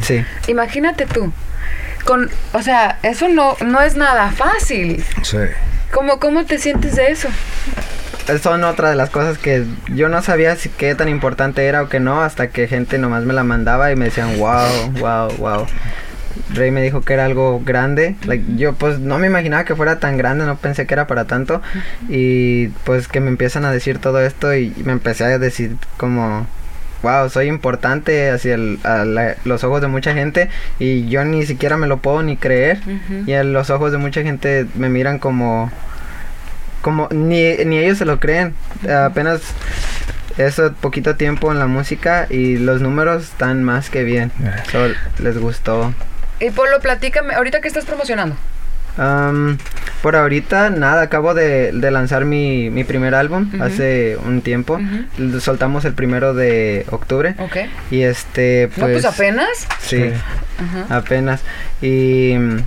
Sí. 0.03 0.25
Imagínate 0.49 1.07
tú. 1.07 1.33
Con, 2.05 2.31
o 2.53 2.63
sea, 2.63 2.99
eso 3.03 3.29
no, 3.29 3.57
no 3.65 3.81
es 3.81 3.97
nada 3.97 4.33
fácil. 4.33 5.05
Sí. 5.23 5.39
¿Cómo, 5.93 6.19
¿Cómo 6.19 6.45
te 6.45 6.59
sientes 6.59 6.97
de 6.97 7.13
eso? 7.13 7.29
Son 8.43 8.65
otra 8.65 8.91
de 8.91 8.97
las 8.97 9.11
cosas 9.11 9.39
que 9.39 9.65
yo 9.95 10.09
no 10.09 10.21
sabía 10.23 10.57
si 10.57 10.69
qué 10.69 10.95
tan 10.95 11.09
importante 11.09 11.65
era 11.67 11.83
o 11.83 11.89
que 11.89 12.01
no, 12.01 12.23
hasta 12.23 12.49
que 12.49 12.67
gente 12.67 12.99
nomás 12.99 13.25
me 13.25 13.33
la 13.33 13.45
mandaba 13.45 13.93
y 13.93 13.97
me 13.97 14.07
decían, 14.07 14.39
wow, 14.39 14.91
wow, 15.01 15.31
wow. 15.39 15.67
Rey 16.53 16.71
me 16.71 16.83
dijo 16.83 17.01
que 17.03 17.15
era 17.15 17.25
algo 17.25 17.61
grande. 17.65 18.17
Like, 18.27 18.45
yo 18.57 18.75
pues 18.75 18.99
no 18.99 19.19
me 19.19 19.27
imaginaba 19.27 19.65
que 19.65 19.75
fuera 19.77 20.01
tan 20.01 20.17
grande, 20.17 20.45
no 20.45 20.57
pensé 20.57 20.87
que 20.87 20.95
era 20.95 21.07
para 21.07 21.25
tanto. 21.27 21.63
Y 22.09 22.69
pues 22.85 23.09
que 23.09 23.21
me 23.21 23.29
empiezan 23.29 23.65
a 23.65 23.71
decir 23.73 23.99
todo 23.99 24.21
esto 24.21 24.55
y 24.55 24.73
me 24.85 24.93
empecé 24.93 25.25
a 25.25 25.39
decir 25.39 25.77
como, 25.97 26.47
wow, 27.03 27.31
soy 27.31 27.47
importante 27.47 28.31
hacia 28.31 28.55
el- 28.55 28.79
a 28.85 29.05
la- 29.05 29.37
los 29.45 29.65
ojos 29.65 29.81
de 29.81 29.87
mucha 29.87 30.15
gente 30.15 30.49
y 30.79 31.09
yo 31.09 31.25
ni 31.25 31.47
siquiera 31.47 31.77
me 31.77 31.87
lo 31.87 31.99
puedo 31.99 32.23
ni 32.23 32.37
creer. 32.37 32.81
Y 33.27 33.33
a 33.33 33.45
los 33.45 33.71
ojos 33.71 33.93
de 33.93 33.99
mucha 33.99 34.23
gente 34.23 34.67
me 34.75 34.89
miran 34.89 35.19
como, 35.19 35.71
como 36.87 37.09
ni, 37.11 37.57
ni 37.65 37.79
ellos 37.79 37.99
se 37.99 38.05
lo 38.05 38.21
creen. 38.21 38.55
Apenas 38.89 39.41
eso 40.39 40.73
poquito 40.75 41.17
tiempo 41.17 41.51
en 41.51 41.59
la 41.59 41.67
música 41.67 42.29
y 42.31 42.59
los 42.59 42.81
números 42.81 43.25
están 43.25 43.65
más 43.65 43.91
que 43.91 44.05
bien. 44.05 44.31
Yeah. 44.39 44.65
So, 44.71 44.89
les 45.19 45.37
gustó. 45.37 45.93
Y 46.39 46.53
Polo, 46.53 46.79
platícame, 46.79 47.35
ahorita 47.35 47.61
que 47.61 47.67
estás 47.67 47.87
promocionando. 47.87 48.37
Por 50.07 50.15
ahorita, 50.15 50.71
nada, 50.71 51.03
acabo 51.03 51.35
de, 51.35 51.73
de 51.73 51.91
lanzar 51.91 52.27
mi, 52.27 52.71
mi 52.71 52.85
primer 52.85 53.17
álbum 53.17 53.51
hace 53.61 54.17
un 54.25 54.41
tiempo. 54.41 54.79
Soltamos 55.41 55.85
el 55.85 55.95
primero 55.95 56.33
de 56.33 56.87
octubre. 56.93 57.35
Ok. 57.41 57.57
Y 57.91 58.03
este, 58.03 58.69
no, 58.77 58.85
pues. 58.85 59.03
pues 59.03 59.05
apenas. 59.05 59.49
Sí, 59.81 59.97
Sí. 59.97 60.13
Ajá. 60.59 60.97
apenas. 60.97 61.43
Y 61.83 62.35
mm, 62.39 62.59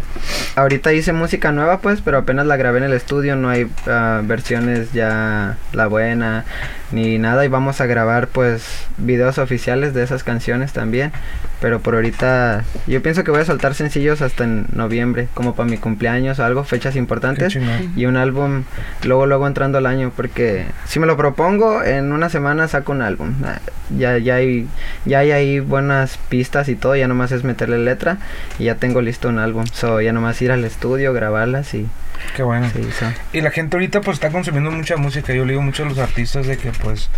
ahorita 0.56 0.92
hice 0.94 1.14
música 1.14 1.54
nueva, 1.54 1.80
pues, 1.80 2.02
pero 2.02 2.18
apenas 2.18 2.46
la 2.46 2.58
grabé 2.58 2.80
en 2.80 2.84
el 2.84 2.94
estudio. 2.94 3.38
No 3.38 3.50
hay 3.50 3.68
ah, 3.88 4.22
versiones 4.24 4.92
ya 4.92 5.56
la 5.72 5.88
buena 5.88 6.44
ni 6.92 7.18
nada. 7.20 7.46
Y 7.46 7.48
vamos 7.48 7.80
a 7.80 7.86
grabar, 7.86 8.28
pues, 8.28 8.64
videos 8.98 9.38
oficiales 9.38 9.94
de 9.94 10.04
esas 10.04 10.24
canciones 10.24 10.74
también. 10.74 11.14
Pero 11.62 11.80
por 11.80 11.96
ahorita, 11.96 12.64
yo 12.88 13.02
pienso 13.02 13.24
que 13.24 13.32
voy 13.32 13.42
a 13.42 13.46
soltar 13.46 13.74
sencillos 13.74 14.22
hasta 14.22 14.44
en 14.44 14.68
noviembre, 14.74 15.28
como 15.34 15.56
para 15.56 15.70
mi 15.70 15.78
cumpleaños 15.78 16.40
o 16.40 16.46
algo, 16.46 16.64
fechas 16.64 16.94
Qué 16.94 17.00
importantes. 17.30 17.92
Y 17.96 18.06
un 18.06 18.18
álbum 18.18 18.64
luego, 19.04 19.26
luego 19.26 19.48
entrando 19.48 19.78
al 19.78 19.86
año, 19.86 20.12
porque 20.16 20.66
si 20.86 21.00
me 21.00 21.08
lo 21.08 21.18
propongo, 21.18 21.84
en 21.84 22.12
una 22.12 22.30
semana 22.30 22.68
saco 22.68 22.92
un 22.92 23.02
álbum. 23.02 23.34
Ah, 23.44 23.60
Ya, 23.98 24.18
ya, 24.20 24.36
hay, 24.36 24.68
ya 25.06 25.20
hay 25.20 25.32
ahí 25.32 25.60
buenas 25.60 26.18
pistas 26.30 26.70
y 26.70 26.76
todo, 26.76 26.96
ya 26.96 27.08
nomás 27.08 27.32
es 27.32 27.44
meterle 27.44 27.80
letra 27.80 28.18
y 28.60 28.66
ya 28.66 28.76
tengo 28.76 29.02
listo 29.02 29.30
un 29.30 29.40
álbum. 29.40 29.66
So, 29.74 30.00
ya 30.02 30.14
nomás 30.14 30.42
ir 30.42 30.52
al 30.52 30.64
estudio, 30.64 31.12
grabarlas 31.14 31.74
y 31.74 31.88
Qué 32.36 32.44
bueno. 32.44 32.70
sí. 32.72 33.06
Y 33.34 33.42
la 33.42 33.52
gente 33.52 33.76
ahorita 33.78 34.02
pues 34.02 34.16
está 34.16 34.30
consumiendo 34.30 34.72
mucha 34.72 34.98
música. 34.98 35.34
Yo 35.34 35.46
le 35.46 35.52
digo 35.54 35.62
mucho 35.62 35.84
a 35.84 35.88
los 35.90 35.98
artistas 36.00 36.46
de 36.48 36.58
que 36.58 36.72
pues 36.72 37.10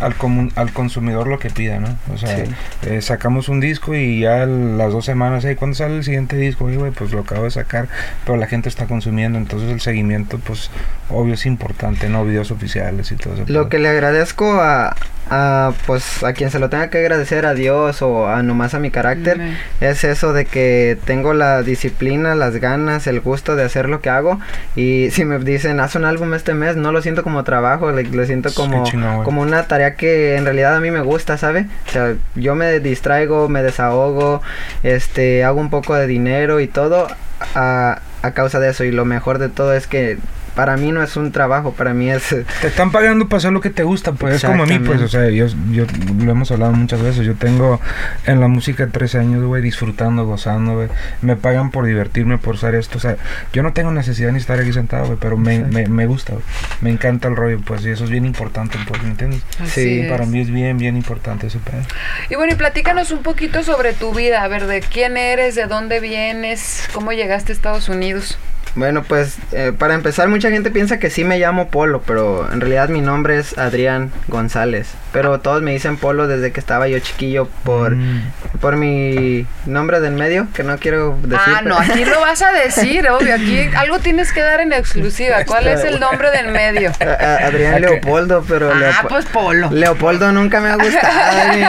al, 0.00 0.16
comun- 0.16 0.52
al 0.56 0.72
consumidor 0.72 1.26
lo 1.28 1.38
que 1.38 1.50
pida, 1.50 1.78
¿no? 1.78 1.96
O 2.12 2.16
sea, 2.18 2.36
Sí. 2.36 2.42
eh, 2.86 3.02
sacamos 3.02 3.48
un 3.48 3.60
disco 3.60 3.94
y 3.94 4.20
ya 4.20 4.46
las 4.46 4.92
dos 4.92 5.04
semanas, 5.04 5.44
hey, 5.46 5.56
¿cuándo 5.56 5.74
sale 5.76 5.96
el 5.96 6.04
siguiente 6.04 6.36
disco? 6.36 6.64
Oye, 6.64 6.76
güey, 6.76 6.90
pues 6.92 7.12
lo 7.12 7.20
acabo 7.20 7.44
de 7.44 7.50
sacar, 7.50 7.88
pero 8.24 8.36
la 8.38 8.46
gente 8.46 8.68
está 8.68 8.86
consumiendo, 8.86 9.38
entonces 9.38 9.70
el 9.70 9.80
seguimiento 9.80 10.38
pues 10.38 10.70
obvio 11.10 11.34
es 11.34 11.44
importante, 11.46 12.08
¿no? 12.08 12.24
Videos 12.24 12.50
oficiales 12.50 13.12
y 13.12 13.16
todo 13.16 13.34
eso. 13.34 13.44
Lo 13.46 13.68
que 13.68 13.78
le 13.78 13.88
agradezco 13.88 14.54
a, 14.60 14.96
a, 15.30 15.72
pues 15.86 16.24
a 16.24 16.32
quien 16.32 16.50
se 16.50 16.58
lo 16.58 16.68
tenga 16.68 16.90
que 16.90 16.98
agradecer 16.98 17.46
a 17.46 17.54
Dios 17.54 18.02
o 18.02 18.28
a 18.28 18.42
nomás 18.42 18.74
a 18.74 18.80
mi 18.80 18.90
carácter 18.90 19.40
es 19.80 20.04
eso 20.04 20.32
de 20.32 20.44
que 20.44 20.98
tengo 21.04 21.34
la 21.34 21.62
disciplina, 21.62 22.34
las 22.34 22.56
ganas, 22.56 23.06
el 23.06 23.20
gusto 23.20 23.54
de 23.54 23.64
hacer 23.64 23.88
lo 23.88 24.00
que 24.00 24.10
hago. 24.10 24.40
Y 24.74 25.10
si 25.12 25.24
me 25.24 25.38
dicen 25.38 25.80
haz 25.80 25.94
un 25.94 26.04
álbum 26.04 26.34
este 26.34 26.54
mes 26.54 26.76
no 26.76 26.92
lo 26.92 27.00
siento 27.00 27.22
como 27.22 27.44
trabajo, 27.44 27.92
like, 27.92 28.14
lo 28.14 28.26
siento 28.26 28.52
como 28.54 28.84
como 29.24 29.42
una 29.42 29.64
tarea 29.64 29.94
que 29.94 30.36
en 30.36 30.44
realidad 30.44 30.74
a 30.76 30.80
mí 30.80 30.90
me 30.90 31.00
gusta, 31.00 31.38
¿sabe? 31.38 31.66
O 31.88 31.90
sea, 31.90 32.14
yo 32.34 32.54
me 32.54 32.80
distraigo, 32.80 33.48
me 33.48 33.62
desahogo, 33.62 34.42
este, 34.82 35.44
hago 35.44 35.60
un 35.60 35.70
poco 35.70 35.94
de 35.94 36.06
dinero 36.06 36.60
y 36.60 36.66
todo 36.66 37.06
a, 37.54 38.00
a 38.22 38.30
causa 38.32 38.58
de 38.58 38.70
eso. 38.70 38.84
Y 38.84 38.90
lo 38.90 39.04
mejor 39.04 39.38
de 39.38 39.48
todo 39.48 39.74
es 39.74 39.86
que 39.86 40.18
para 40.54 40.76
mí 40.76 40.92
no 40.92 41.02
es 41.02 41.16
un 41.16 41.32
trabajo, 41.32 41.72
para 41.72 41.94
mí 41.94 42.10
es 42.10 42.28
Te 42.60 42.66
están 42.66 42.90
pagando 42.90 43.28
para 43.28 43.38
hacer 43.38 43.52
lo 43.52 43.60
que 43.60 43.70
te 43.70 43.82
gusta, 43.82 44.12
pues 44.12 44.36
es 44.36 44.44
como 44.44 44.64
a 44.64 44.66
mí, 44.66 44.78
pues, 44.78 45.00
o 45.00 45.08
sea, 45.08 45.28
yo, 45.30 45.46
yo 45.70 45.84
lo 46.22 46.30
hemos 46.30 46.50
hablado 46.50 46.72
muchas 46.72 47.02
veces, 47.02 47.26
yo 47.26 47.34
tengo 47.34 47.80
en 48.26 48.40
la 48.40 48.48
música 48.48 48.86
13 48.86 49.18
años, 49.18 49.44
güey, 49.44 49.62
disfrutando, 49.62 50.24
gozando, 50.26 50.74
güey, 50.74 50.88
me 51.22 51.36
pagan 51.36 51.70
por 51.70 51.86
divertirme, 51.86 52.38
por 52.38 52.56
hacer 52.56 52.74
esto, 52.74 52.98
o 52.98 53.00
sea, 53.00 53.16
yo 53.52 53.62
no 53.62 53.72
tengo 53.72 53.92
necesidad 53.92 54.32
ni 54.32 54.38
estar 54.38 54.58
aquí 54.58 54.72
sentado, 54.72 55.06
güey, 55.06 55.18
pero 55.20 55.36
me, 55.36 55.60
me, 55.60 55.86
me 55.86 56.06
gusta, 56.06 56.34
me 56.80 56.90
encanta 56.90 57.28
el 57.28 57.36
rollo, 57.36 57.60
pues, 57.64 57.84
y 57.84 57.90
eso 57.90 58.04
es 58.04 58.10
bien 58.10 58.24
importante, 58.24 58.78
pues, 58.86 59.02
¿me 59.02 59.10
entiendes? 59.10 59.42
Así 59.60 59.80
Sí, 59.80 60.00
es. 60.00 60.10
Para 60.10 60.26
mí 60.26 60.40
es 60.40 60.50
bien, 60.50 60.78
bien 60.78 60.96
importante 60.96 61.46
ese 61.46 61.58
pedo. 61.58 61.82
Y 62.28 62.34
bueno, 62.34 62.52
y 62.52 62.56
platícanos 62.56 63.10
un 63.10 63.22
poquito 63.22 63.62
sobre 63.62 63.92
tu 63.92 64.12
vida, 64.12 64.42
a 64.42 64.48
ver, 64.48 64.66
de 64.66 64.80
quién 64.80 65.16
eres, 65.16 65.54
de 65.54 65.66
dónde 65.66 66.00
vienes, 66.00 66.88
cómo 66.92 67.12
llegaste 67.12 67.52
a 67.52 67.54
Estados 67.54 67.88
Unidos. 67.88 68.38
Bueno, 68.76 69.02
pues 69.02 69.36
eh, 69.52 69.72
para 69.76 69.94
empezar 69.94 70.28
mucha 70.28 70.50
gente 70.50 70.70
piensa 70.70 70.98
que 70.98 71.10
sí 71.10 71.24
me 71.24 71.38
llamo 71.38 71.68
Polo, 71.70 72.02
pero 72.06 72.50
en 72.52 72.60
realidad 72.60 72.88
mi 72.88 73.00
nombre 73.00 73.38
es 73.38 73.58
Adrián 73.58 74.12
González. 74.28 74.88
Pero 75.12 75.40
todos 75.40 75.60
me 75.60 75.72
dicen 75.72 75.96
Polo 75.96 76.28
desde 76.28 76.52
que 76.52 76.60
estaba 76.60 76.86
yo 76.86 76.98
chiquillo 77.00 77.48
por, 77.64 77.96
Mm. 77.96 78.22
por 78.60 78.76
mi 78.76 79.44
nombre 79.66 79.98
del 80.00 80.12
medio, 80.12 80.46
que 80.54 80.62
no 80.62 80.78
quiero 80.78 81.18
decir. 81.22 81.52
ah, 81.56 81.62
no, 81.64 81.76
aquí 81.78 82.04
lo 82.04 82.20
vas 82.20 82.42
a 82.42 82.52
decir, 82.52 83.08
obvio, 83.10 83.34
aquí 83.34 83.68
algo 83.76 83.98
tienes 83.98 84.32
que 84.32 84.40
dar 84.40 84.60
en 84.60 84.72
exclusiva. 84.72 85.44
¿Cuál 85.46 85.66
es 85.66 85.82
el 85.84 85.98
nombre 85.98 86.30
del 86.30 86.48
medio? 86.52 86.92
A- 87.00 87.24
a- 87.24 87.46
Adrián. 87.48 87.80
Leopoldo, 87.80 88.44
pero 88.48 88.70
Ah, 88.72 89.04
pues 89.08 89.26
Polo. 89.26 89.68
Leopoldo 89.72 90.30
nunca 90.30 90.60
me 90.60 90.68
ha 90.70 90.76
gustado. 90.76 91.52
ni- 91.56 91.64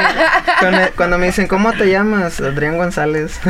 cuando, 0.59 0.79
cuando 0.95 1.17
me 1.17 1.25
dicen, 1.27 1.47
¿cómo 1.47 1.73
te 1.73 1.89
llamas? 1.89 2.39
Adrián 2.39 2.77
González. 2.77 3.39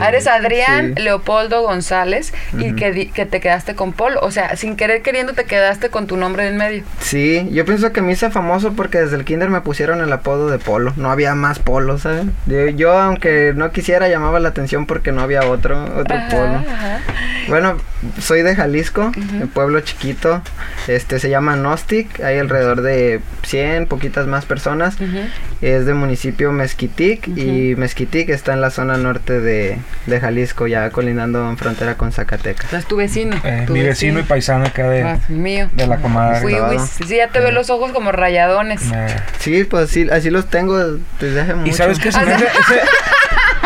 Ah, 0.00 0.08
Eres 0.08 0.26
Adrián 0.26 0.94
Sí. 0.96 1.02
Leopoldo 1.02 1.62
González 1.62 2.32
y 2.56 2.72
que, 2.78 2.92
di- 2.92 3.06
que 3.06 3.26
te 3.26 3.40
quedaste 3.40 3.74
con 3.74 3.92
Polo. 3.92 4.20
O 4.22 4.30
sea, 4.30 4.56
sin 4.56 4.76
querer 4.76 5.02
queriendo 5.02 5.32
te 5.34 5.44
quedaste 5.44 5.90
con 5.90 6.06
tu 6.06 6.16
nombre 6.16 6.46
en 6.48 6.56
medio. 6.56 6.84
Sí, 7.00 7.48
yo 7.52 7.64
pienso 7.64 7.92
que 7.92 8.02
me 8.02 8.12
hice 8.12 8.30
famoso 8.30 8.72
porque 8.74 8.98
desde 8.98 9.16
el 9.16 9.24
kinder 9.24 9.50
me 9.50 9.60
pusieron 9.60 10.00
el 10.00 10.12
apodo 10.12 10.48
de 10.50 10.58
Polo. 10.58 10.92
No 10.96 11.10
había 11.10 11.34
más 11.34 11.58
Polo, 11.58 11.98
¿sabes? 11.98 12.26
Yo, 12.46 12.66
yo, 12.68 12.92
aunque 12.98 13.52
no 13.54 13.70
quisiera, 13.70 14.08
llamaba 14.08 14.40
la 14.40 14.48
atención 14.50 14.86
porque 14.86 15.12
no 15.12 15.20
había 15.22 15.42
otro, 15.48 15.82
otro 15.96 16.16
Ajá, 16.16 16.28
Polo. 16.28 16.54
ajá. 16.72 17.00
Bueno, 17.48 17.76
soy 18.20 18.42
de 18.42 18.54
Jalisco, 18.54 19.10
un 19.16 19.48
pueblo 19.48 19.80
chiquito. 19.80 20.42
Este 20.86 21.18
se 21.18 21.30
llama 21.30 21.56
Nostik, 21.56 22.20
hay 22.20 22.38
alrededor 22.38 22.82
de 22.82 23.20
100, 23.44 23.86
poquitas 23.86 24.26
más 24.26 24.44
personas. 24.44 24.94
Ujú. 25.00 25.20
Es 25.60 25.86
de 25.86 25.94
municipio 25.94 26.52
Mezquitic 26.52 27.26
y 27.36 27.74
Mezquitic 27.76 28.28
está 28.28 28.52
en 28.52 28.60
la 28.60 28.70
zona 28.70 28.96
norte 28.96 29.40
de, 29.40 29.76
de 30.06 30.20
Jalisco, 30.20 30.68
ya 30.68 30.90
colindando 30.90 31.48
en 31.50 31.56
frontera 31.56 31.96
con 31.96 32.12
Zacatecas. 32.12 32.66
Entonces 32.66 32.88
tu 32.88 32.96
vecino. 32.96 33.36
eh, 33.42 33.64
tu 33.66 33.72
mi 33.72 33.82
vecino 33.82 34.20
y 34.20 34.22
paisano 34.22 34.66
acá 34.66 34.88
de, 34.88 35.02
Ah, 35.02 35.18
mío. 35.28 35.68
de 35.74 35.86
la 35.88 35.96
comadre. 35.96 36.46
Estaba- 36.48 36.70
uy, 36.70 36.78
sí, 37.06 37.16
ya 37.16 37.28
te 37.28 37.40
veo 37.40 37.50
los 37.50 37.70
ojos 37.70 37.90
como 37.90 38.12
rayadones. 38.12 38.82
Eh, 38.94 39.06
Sí, 39.40 39.64
pues 39.64 39.90
sí, 39.90 40.06
así 40.12 40.30
los 40.30 40.46
tengo 40.48 40.78
desde 41.20 41.40
hace 41.40 41.54
mucho. 41.54 41.70
Y 41.70 41.72
sabes 41.72 41.98
que 41.98 42.12
se 42.12 42.18
Ah, 42.20 42.24
me 42.24 42.34
hace, 42.34 42.44
ese- 42.60 42.80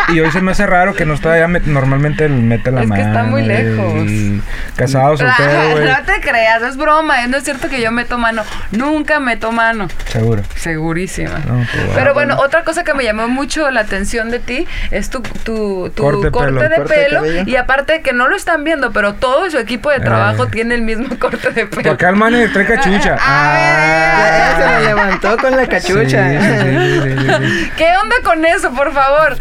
y 0.09 0.19
hoy 0.19 0.31
se 0.31 0.41
me 0.41 0.51
hace 0.51 0.65
raro 0.65 0.93
que 0.93 1.05
no 1.05 1.13
está 1.13 1.33
allá, 1.33 1.47
met- 1.47 1.63
normalmente 1.65 2.25
él 2.25 2.33
mete 2.33 2.71
la 2.71 2.81
Es 2.81 2.83
que 2.83 2.87
mano. 2.89 3.03
está 3.07 3.23
muy 3.23 3.43
lejos. 3.43 3.93
y 4.09 4.41
casado, 4.75 5.17
soltero, 5.17 5.69
güey. 5.71 5.85
no 5.85 5.95
te 6.05 6.19
creas, 6.21 6.61
es 6.63 6.77
broma, 6.77 7.25
no 7.27 7.37
es 7.37 7.43
cierto 7.43 7.69
que 7.69 7.81
yo 7.81 7.91
meto 7.91 8.17
mano. 8.17 8.43
Nunca 8.71 9.19
meto 9.19 9.51
mano. 9.51 9.87
Seguro. 10.07 10.43
Segurísima. 10.55 11.39
No, 11.47 11.55
pues, 11.71 11.85
Pero 11.95 12.13
bueno. 12.13 12.35
bueno, 12.35 12.37
otra 12.45 12.63
cosa 12.63 12.83
que 12.83 12.93
me 12.93 13.03
llamó 13.03 13.27
mucho 13.27 13.69
la 13.71 13.81
atención 13.81 14.29
de 14.31 14.39
ti 14.39 14.67
es 14.91 15.09
tu, 15.09 15.21
tu, 15.21 15.91
tu 15.95 16.03
Corte 16.03 16.31
corte, 16.31 16.51
de 16.51 16.59
pelo. 16.59 16.69
de 16.69 16.75
Corte 16.75 16.93
de 16.99 17.03
pelo. 17.05 17.15
cabello. 17.21 17.43
y 17.45 17.55
aparte 17.55 18.01
que 18.01 18.13
no 18.13 18.27
lo 18.27 18.35
están 18.35 18.63
viendo, 18.63 18.91
pero 18.91 19.13
todo 19.15 19.49
su 19.49 19.57
equipo 19.57 19.89
de 19.91 19.99
trabajo 19.99 20.45
Eh. 20.45 20.49
tiene 20.51 20.75
el 20.75 20.81
mismo 20.81 21.07
corte 21.19 21.51
de 21.51 21.65
pelo. 21.67 21.91
acá 21.91 22.09
el 22.09 22.15
man 22.15 22.33
trae 22.51 22.65
cachucha. 22.65 23.17
Ah, 23.25 24.55
se 24.57 24.67
me 24.67 24.85
levantó 24.85 25.37
con 25.37 25.55
la 25.55 25.67
cachucha. 25.67 26.29
Sí, 26.29 26.37
sí, 26.39 26.59
sí, 26.61 27.01
sí, 27.03 27.17
sí, 27.19 27.47
sí. 27.63 27.71
¿Qué 27.77 27.85
onda 28.01 28.15
con 28.23 28.45
eso, 28.45 28.71
por 28.73 28.93
favor? 28.93 29.37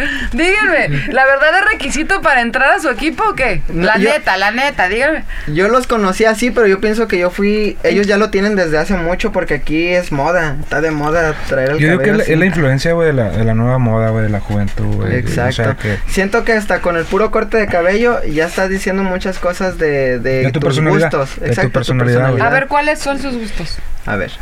Díganme, 0.53 1.13
¿la 1.13 1.25
verdad 1.25 1.49
es 1.61 1.71
requisito 1.73 2.21
para 2.21 2.41
entrar 2.41 2.73
a 2.75 2.79
su 2.81 2.89
equipo 2.91 3.25
o 3.29 3.35
qué? 3.35 3.63
La 3.75 3.97
yo- 3.99 4.11
neta, 4.11 4.37
la 4.37 4.51
neta, 4.51 4.89
díganme. 4.89 5.25
Yo 5.49 5.69
los 5.69 5.87
conocí 5.87 6.25
así, 6.25 6.51
pero 6.51 6.67
yo 6.67 6.81
pienso 6.81 7.09
que 7.09 7.19
yo 7.19 7.31
fui. 7.31 7.77
Ellos 7.83 8.07
ya 8.07 8.17
lo 8.19 8.31
tienen 8.31 8.55
desde 8.57 8.79
hace 8.79 8.95
mucho 8.95 9.33
porque 9.33 9.55
aquí 9.55 9.89
es 9.89 10.13
moda. 10.13 10.57
Está 10.61 10.81
de 10.81 10.91
moda 10.91 11.35
traer 11.49 11.71
el 11.71 11.79
Yo 11.79 11.89
digo 11.89 11.99
que 11.99 12.05
es 12.05 12.09
cabello 12.11 12.17
la, 12.19 12.23
así. 12.25 12.33
es 12.33 12.39
la 12.39 12.47
influencia, 12.47 12.93
güey, 12.93 13.07
de 13.09 13.13
la, 13.15 13.31
de 13.31 13.45
la 13.45 13.55
nueva 13.55 13.79
moda, 13.79 14.11
güey, 14.11 14.25
de 14.25 14.31
la 14.31 14.41
juventud, 14.41 14.97
güey. 14.97 15.17
Exacto. 15.17 15.49
O 15.63 15.65
sea, 15.65 15.77
que 15.77 15.99
Siento 16.09 16.45
que 16.45 16.53
hasta 16.53 16.81
con 16.81 16.97
el 16.97 17.05
puro 17.05 17.31
corte 17.31 17.57
de 17.57 17.67
cabello 17.67 18.21
ya 18.25 18.47
estás 18.47 18.69
diciendo 18.69 19.03
muchas 19.03 19.39
cosas 19.39 19.79
de, 19.79 20.19
de, 20.19 20.43
De 20.45 20.53
tu 20.53 20.61
tus 20.61 20.69
personalidad, 20.69 21.11
gustos. 21.11 21.35
de 21.37 21.41
tu 21.41 21.47
Exacto, 21.47 21.73
personalidad, 21.73 22.31
güey. 22.31 22.43
A 22.43 22.51
ver, 22.51 22.67
¿cuáles 22.69 22.99
son 22.99 23.19
sus 23.21 23.35
gustos? 23.37 23.79
A 24.07 24.17
ver. 24.17 24.33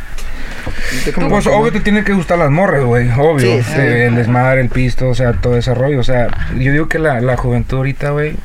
¿Tú 1.05 1.11
cómo- 1.13 1.29
Pues 1.29 1.47
obvio 1.47 1.71
te 1.71 1.79
tienen 1.79 2.03
que 2.03 2.13
gustar 2.13 2.37
las 2.39 2.49
morras, 2.51 2.83
güey, 2.83 3.09
obvio. 3.17 3.57
Sí, 3.57 3.63
sí. 3.63 3.79
Eh, 3.79 4.05
el 4.07 4.15
desmadre, 4.15 4.61
el 4.61 4.69
pisto, 4.69 5.09
o 5.09 5.15
sea, 5.15 5.33
todo 5.33 5.57
ese 5.57 5.73
rollo. 5.73 5.99
O 5.99 6.03
sea, 6.03 6.27
yo 6.57 6.71
digo 6.71 6.87
que 6.89 6.99
la, 6.99 7.19
la 7.21 7.37
juventud 7.37 7.77
ahorita, 7.77 8.11
güey, 8.11 8.35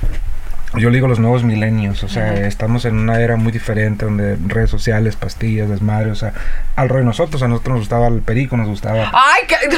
yo 0.74 0.90
le 0.90 0.96
digo 0.96 1.08
los 1.08 1.18
nuevos 1.18 1.42
milenios, 1.42 2.02
o 2.04 2.08
sea, 2.08 2.34
estamos 2.46 2.84
en 2.84 2.96
una 2.98 3.18
era 3.20 3.36
muy 3.36 3.50
diferente 3.50 4.04
donde 4.04 4.36
redes 4.46 4.68
sociales, 4.68 5.16
pastillas, 5.16 5.70
desmadre, 5.70 6.10
o 6.10 6.14
sea, 6.14 6.32
al 6.74 6.88
rollo 6.90 7.00
de 7.00 7.06
nosotros, 7.06 7.42
a 7.42 7.48
nosotros 7.48 7.72
nos 7.74 7.80
gustaba 7.80 8.08
el 8.08 8.20
perico, 8.20 8.56
nos 8.58 8.68
gustaba. 8.68 9.10
Ay, 9.14 9.46
que... 9.46 9.54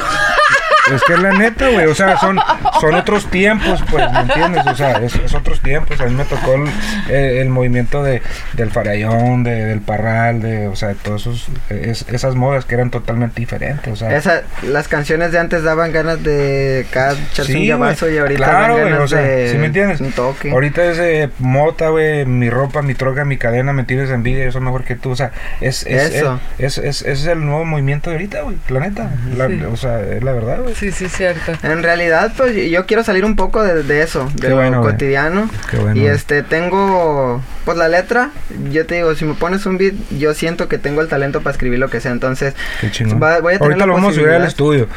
Es 0.95 1.02
que 1.04 1.12
es 1.14 1.18
la 1.21 1.33
neta, 1.33 1.68
güey, 1.68 1.87
o 1.87 1.95
sea, 1.95 2.18
son, 2.18 2.38
son 2.80 2.95
otros 2.95 3.26
tiempos, 3.30 3.83
pues, 3.90 4.11
¿me 4.12 4.21
entiendes? 4.21 4.66
O 4.66 4.75
sea, 4.75 4.92
es, 4.99 5.14
es 5.16 5.35
otros 5.35 5.61
tiempos. 5.61 6.00
A 6.00 6.07
mí 6.07 6.14
me 6.14 6.25
tocó 6.25 6.54
el, 6.54 6.68
eh, 7.09 7.40
el 7.40 7.49
movimiento 7.50 8.02
de, 8.02 8.23
del 8.54 8.71
farallón, 8.71 9.42
de, 9.45 9.64
del 9.66 9.80
parral, 9.80 10.40
de, 10.40 10.66
o 10.68 10.76
sea, 10.76 10.95
todos 10.95 11.23
esos, 11.23 11.47
es- 11.71 12.07
esas 12.09 12.35
modas 12.35 12.64
que 12.64 12.75
eran 12.75 12.90
totalmente 12.90 13.40
diferentes, 13.40 13.92
o 13.92 13.97
sea. 13.97 14.16
Esa, 14.16 14.42
las 14.62 14.88
canciones 14.88 15.33
de 15.33 15.38
antes 15.38 15.62
daban 15.62 15.92
ganas 15.92 16.23
de 16.23 16.87
cada 16.90 17.12
echarse 17.12 17.52
un 17.52 17.59
Sí, 17.59 17.64
y 17.66 17.71
ahorita 18.18 18.37
Claro, 18.45 18.61
dan 18.61 18.71
güey, 18.73 18.85
ganas 18.92 19.00
o 19.04 19.09
sea, 19.09 19.21
de 19.21 19.50
¿sí 19.50 19.59
me 19.59 19.66
entiendes? 19.66 20.00
un 20.00 20.12
toque. 20.12 20.50
Ahorita 20.50 20.85
es 20.85 20.99
eh, 20.99 21.28
mota, 21.38 21.88
güey, 21.88 22.25
mi 22.26 22.50
ropa, 22.50 22.83
mi 22.83 22.95
troca, 22.95 23.25
mi 23.25 23.37
cadena, 23.37 23.73
me 23.73 23.85
tienes 23.85 24.11
envidia, 24.11 24.45
yo 24.45 24.52
soy 24.52 24.61
mejor 24.62 24.85
que 24.85 24.95
tú, 24.97 25.11
o 25.11 25.16
sea, 25.16 25.33
es, 25.61 25.85
es, 25.87 26.14
Eso. 26.14 26.40
Es, 26.59 26.78
es, 26.78 27.02
es, 27.02 27.21
es 27.21 27.26
el 27.26 27.45
nuevo 27.45 27.64
movimiento 27.64 28.11
de 28.11 28.16
ahorita, 28.16 28.42
güey, 28.42 28.57
la 28.68 28.80
neta, 28.80 29.11
la- 29.37 29.49
Sí. 29.49 29.62
o 29.71 29.76
sea, 29.76 30.00
es 30.00 30.23
la 30.23 30.33
verdad, 30.33 30.59
güey. 30.62 30.75
Sí, 30.78 30.92
sí, 30.92 31.08
cierto. 31.08 31.52
En 31.62 31.82
realidad, 31.82 32.32
pues 32.37 32.54
yo 32.70 32.87
quiero 32.87 33.02
salir 33.02 33.25
un 33.25 33.35
poco 33.37 33.62
de, 33.62 33.82
de 33.82 34.02
eso, 34.02 34.28
de 34.35 34.40
Qué 34.42 34.49
lo 34.50 34.56
bueno, 34.56 34.80
cotidiano. 34.82 35.50
Qué 35.70 35.76
bueno, 35.78 36.00
y 36.00 36.06
este, 36.06 36.42
tengo, 36.42 37.42
pues 37.64 37.76
la 37.76 37.88
letra, 37.88 38.30
yo 38.70 38.87
te 38.87 38.94
digo, 38.97 39.14
si 39.14 39.25
me 39.25 39.35
pones 39.35 39.66
un 39.66 39.76
beat, 39.78 39.94
yo 40.11 40.35
siento 40.35 40.68
que 40.68 40.78
tengo 40.78 41.00
el 41.00 41.08
talento 41.08 41.40
para 41.40 41.52
escribir 41.52 41.78
lo 41.78 41.88
que 41.90 42.00
sea, 42.00 42.12
entonces 42.12 42.54
Qué 42.80 42.90
chingón. 42.90 43.20
va- 43.23 43.40
voy 43.40 43.54
a 43.54 43.58
tener 43.58 43.73
ahorita 43.73 43.78
la 43.80 43.87
lo 43.87 43.92
vamos 43.94 44.12
a 44.12 44.14
subir 44.20 44.30
al 44.30 44.44
estudio. 44.44 44.88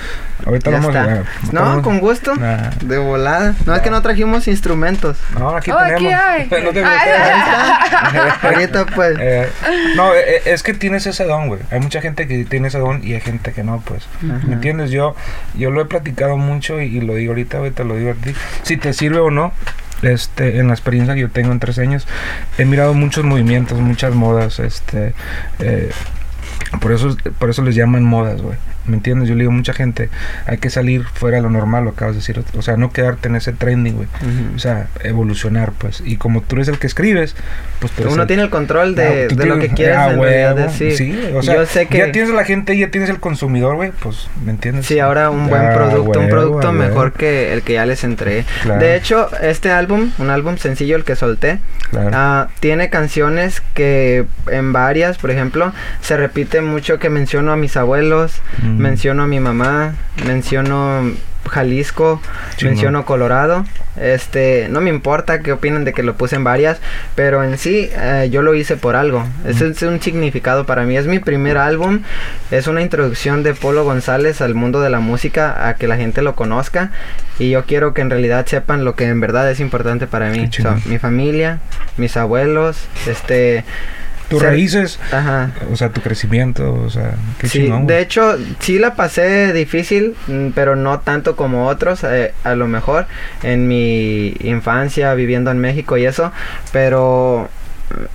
Ahorita 0.45 0.71
ya 0.71 0.77
lo 0.79 0.87
vamos 0.91 0.95
está. 0.95 1.59
a 1.59 1.75
No, 1.75 1.81
con 1.83 1.99
gusto, 1.99 2.35
Nah. 2.35 2.69
de 2.83 2.97
volada. 2.97 3.53
No 3.65 3.75
es 3.75 3.81
que 3.81 3.89
no 3.91 4.01
trajimos 4.01 4.47
instrumentos. 4.47 5.17
No, 5.37 5.55
aquí 5.55 5.71
Oh, 5.71 5.77
aquí 5.77 5.93
tenemos. 6.05 6.13
hay. 6.23 6.49
No 6.63 6.71
te. 6.73 6.83
Ahorita 8.43 8.85
pues, 8.87 9.17
Eh, 9.19 9.49
no, 9.95 10.13
eh, 10.13 10.19
eh, 10.27 10.41
es 10.45 10.63
que 10.63 10.73
tienes 10.73 11.05
ese 11.05 11.25
don, 11.25 11.47
güey. 11.47 11.59
Hay 11.71 11.79
mucha 11.79 12.01
gente 12.01 12.27
que 12.27 12.43
tiene 12.45 12.67
ese 12.69 12.79
don 12.79 13.01
y 13.03 13.13
hay 13.13 13.21
gente 13.21 13.51
que 13.53 13.63
no, 13.63 13.81
pues. 13.85 14.03
¿Me 14.21 14.53
entiendes? 14.53 14.89
Yo, 14.91 15.15
lo 15.71 15.81
he 15.81 15.85
platicado 15.85 16.37
mucho 16.37 16.81
y, 16.81 16.85
y 16.97 17.01
lo 17.01 17.15
digo 17.15 17.31
ahorita, 17.31 17.59
güey, 17.59 17.71
te 17.71 17.83
lo 17.83 17.95
digo 17.95 18.11
a 18.11 18.13
ti. 18.13 18.33
Si 18.63 18.77
te 18.77 18.93
sirve 18.93 19.19
o 19.19 19.31
no, 19.31 19.53
este, 20.01 20.59
en 20.59 20.67
la 20.67 20.73
experiencia 20.73 21.13
que 21.13 21.21
yo 21.21 21.29
tengo 21.29 21.51
en 21.51 21.59
tres 21.59 21.79
años, 21.79 22.07
he 22.57 22.65
mirado 22.65 22.93
muchos 22.93 23.23
movimientos, 23.23 23.79
muchas 23.79 24.13
modas, 24.13 24.59
este, 24.59 25.13
eh, 25.59 25.91
por 26.79 26.91
eso, 26.91 27.15
por 27.39 27.49
eso 27.49 27.61
les 27.61 27.75
llaman 27.75 28.03
modas, 28.03 28.41
güey. 28.41 28.57
¿Me 28.85 28.95
entiendes? 28.97 29.29
Yo 29.29 29.35
le 29.35 29.41
digo 29.41 29.51
a 29.51 29.55
mucha 29.55 29.73
gente, 29.73 30.09
hay 30.47 30.57
que 30.57 30.69
salir 30.69 31.03
fuera 31.03 31.37
de 31.37 31.43
lo 31.43 31.49
normal, 31.49 31.83
lo 31.83 31.91
acabas 31.91 32.15
de 32.15 32.19
decir. 32.21 32.43
O 32.57 32.61
sea, 32.61 32.77
no 32.77 32.91
quedarte 32.91 33.27
en 33.27 33.35
ese 33.35 33.53
trending, 33.53 33.95
güey. 33.95 34.07
O 34.55 34.59
sea, 34.59 34.87
evolucionar, 35.03 35.71
pues. 35.71 36.01
Y 36.05 36.17
como 36.17 36.41
tú 36.41 36.55
eres 36.55 36.67
el 36.67 36.79
que 36.79 36.87
escribes, 36.87 37.35
pues 37.79 37.91
tú 37.93 38.01
eres 38.01 38.13
uno 38.13 38.23
el- 38.23 38.27
tiene 38.27 38.43
el 38.43 38.49
control 38.49 38.95
de, 38.95 39.27
Ah, 39.31 39.35
de 39.35 39.45
lo 39.45 39.59
que 39.59 39.69
quieres 39.69 39.97
ah, 39.97 40.11
en 40.11 40.19
realidad 40.21 40.55
decir. 40.55 40.95
Sí, 40.97 41.19
o 41.35 41.41
sea, 41.43 41.55
yo 41.55 41.65
sé 41.65 41.85
que 41.87 41.99
ya 41.99 42.11
tienes 42.11 42.31
la 42.31 42.43
gente, 42.43 42.75
ya 42.77 42.89
tienes 42.89 43.09
el 43.09 43.19
consumidor, 43.19 43.75
güey, 43.75 43.91
pues, 43.91 44.27
¿me 44.43 44.51
entiendes? 44.51 44.85
Sí, 44.87 44.99
ahora 44.99 45.29
un 45.29 45.47
buen 45.47 45.61
Ah, 45.65 45.73
producto, 45.75 46.19
un 46.19 46.29
producto 46.29 46.67
a 46.69 46.71
mejor 46.71 47.13
que 47.13 47.53
el 47.53 47.61
que 47.61 47.73
ya 47.73 47.85
les 47.85 48.03
entregué. 48.03 48.45
Claro. 48.63 48.79
De 48.79 48.95
hecho, 48.95 49.29
este 49.41 49.71
álbum, 49.71 50.11
un 50.17 50.29
álbum 50.29 50.57
sencillo 50.57 50.95
el 50.95 51.03
que 51.03 51.15
solté, 51.15 51.59
Claro. 51.91 52.09
ah, 52.13 52.47
tiene 52.59 52.89
canciones 52.89 53.61
que 53.73 54.25
en 54.49 54.73
varias, 54.73 55.17
por 55.17 55.29
ejemplo, 55.31 55.71
se 56.01 56.17
repite 56.17 56.61
mucho 56.61 56.99
que 56.99 57.09
menciono 57.09 57.51
a 57.51 57.57
mis 57.57 57.77
abuelos, 57.77 58.41
Mm. 58.61 58.70
Menciono 58.77 59.23
a 59.23 59.27
mi 59.27 59.39
mamá, 59.39 59.95
menciono 60.25 61.11
Jalisco, 61.49 62.21
menciono 62.61 63.05
Colorado. 63.05 63.65
Este, 63.99 64.67
no 64.69 64.79
me 64.79 64.89
importa 64.89 65.41
qué 65.41 65.51
opinen 65.51 65.83
de 65.83 65.93
que 65.93 66.01
lo 66.01 66.15
puse 66.15 66.37
en 66.37 66.43
varias, 66.43 66.79
pero 67.15 67.43
en 67.43 67.57
sí 67.57 67.89
eh, 67.91 68.29
yo 68.31 68.41
lo 68.41 68.53
hice 68.55 68.77
por 68.77 68.95
algo. 68.95 69.25
Ese 69.45 69.67
es 69.67 69.81
un 69.81 70.01
significado 70.01 70.65
para 70.65 70.83
mí. 70.83 70.95
Es 70.95 71.07
mi 71.07 71.19
primer 71.19 71.57
álbum, 71.57 72.01
es 72.51 72.67
una 72.67 72.81
introducción 72.81 73.43
de 73.43 73.53
Polo 73.53 73.83
González 73.83 74.41
al 74.41 74.55
mundo 74.55 74.81
de 74.81 74.89
la 74.89 74.99
música, 74.99 75.67
a 75.67 75.75
que 75.75 75.87
la 75.87 75.97
gente 75.97 76.21
lo 76.21 76.35
conozca 76.35 76.91
y 77.37 77.49
yo 77.49 77.65
quiero 77.65 77.93
que 77.93 78.01
en 78.01 78.09
realidad 78.09 78.45
sepan 78.45 78.85
lo 78.85 78.95
que 78.95 79.05
en 79.05 79.19
verdad 79.19 79.49
es 79.51 79.59
importante 79.59 80.07
para 80.07 80.29
mí. 80.29 80.49
Mi 80.85 80.97
familia, 80.97 81.59
mis 81.97 82.15
abuelos, 82.15 82.77
este, 83.07 83.65
Tus 84.31 84.41
raíces, 84.41 84.99
ajá. 85.11 85.51
o 85.71 85.75
sea, 85.75 85.89
tu 85.89 86.01
crecimiento, 86.01 86.73
o 86.73 86.89
sea, 86.89 87.13
qué 87.37 87.47
Sí, 87.47 87.63
chingón. 87.63 87.85
de 87.87 87.99
hecho, 88.01 88.37
sí 88.59 88.79
la 88.79 88.95
pasé 88.95 89.53
difícil, 89.53 90.15
mm, 90.27 90.49
pero 90.55 90.75
no 90.75 90.99
tanto 91.01 91.35
como 91.35 91.67
otros, 91.67 92.03
eh, 92.03 92.33
a 92.43 92.55
lo 92.55 92.67
mejor, 92.67 93.05
en 93.43 93.67
mi 93.67 94.33
infancia 94.39 95.13
viviendo 95.13 95.51
en 95.51 95.59
México 95.59 95.97
y 95.97 96.05
eso, 96.05 96.31
pero 96.71 97.49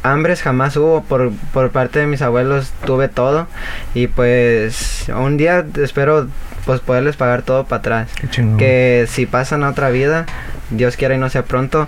hambres 0.02 0.40
jamás 0.42 0.76
hubo, 0.76 1.02
por, 1.04 1.32
por 1.52 1.70
parte 1.70 1.98
de 1.98 2.06
mis 2.06 2.22
abuelos 2.22 2.72
tuve 2.86 3.08
todo 3.08 3.46
y 3.94 4.06
pues 4.06 5.04
un 5.14 5.36
día 5.36 5.66
espero 5.82 6.28
pues 6.64 6.80
poderles 6.80 7.16
pagar 7.16 7.42
todo 7.42 7.64
para 7.64 7.78
atrás. 7.80 8.08
Que 8.56 9.06
si 9.08 9.26
pasan 9.26 9.62
a 9.64 9.68
otra 9.70 9.90
vida, 9.90 10.26
Dios 10.70 10.96
quiera 10.96 11.14
y 11.14 11.18
no 11.18 11.28
sea 11.30 11.44
pronto, 11.44 11.86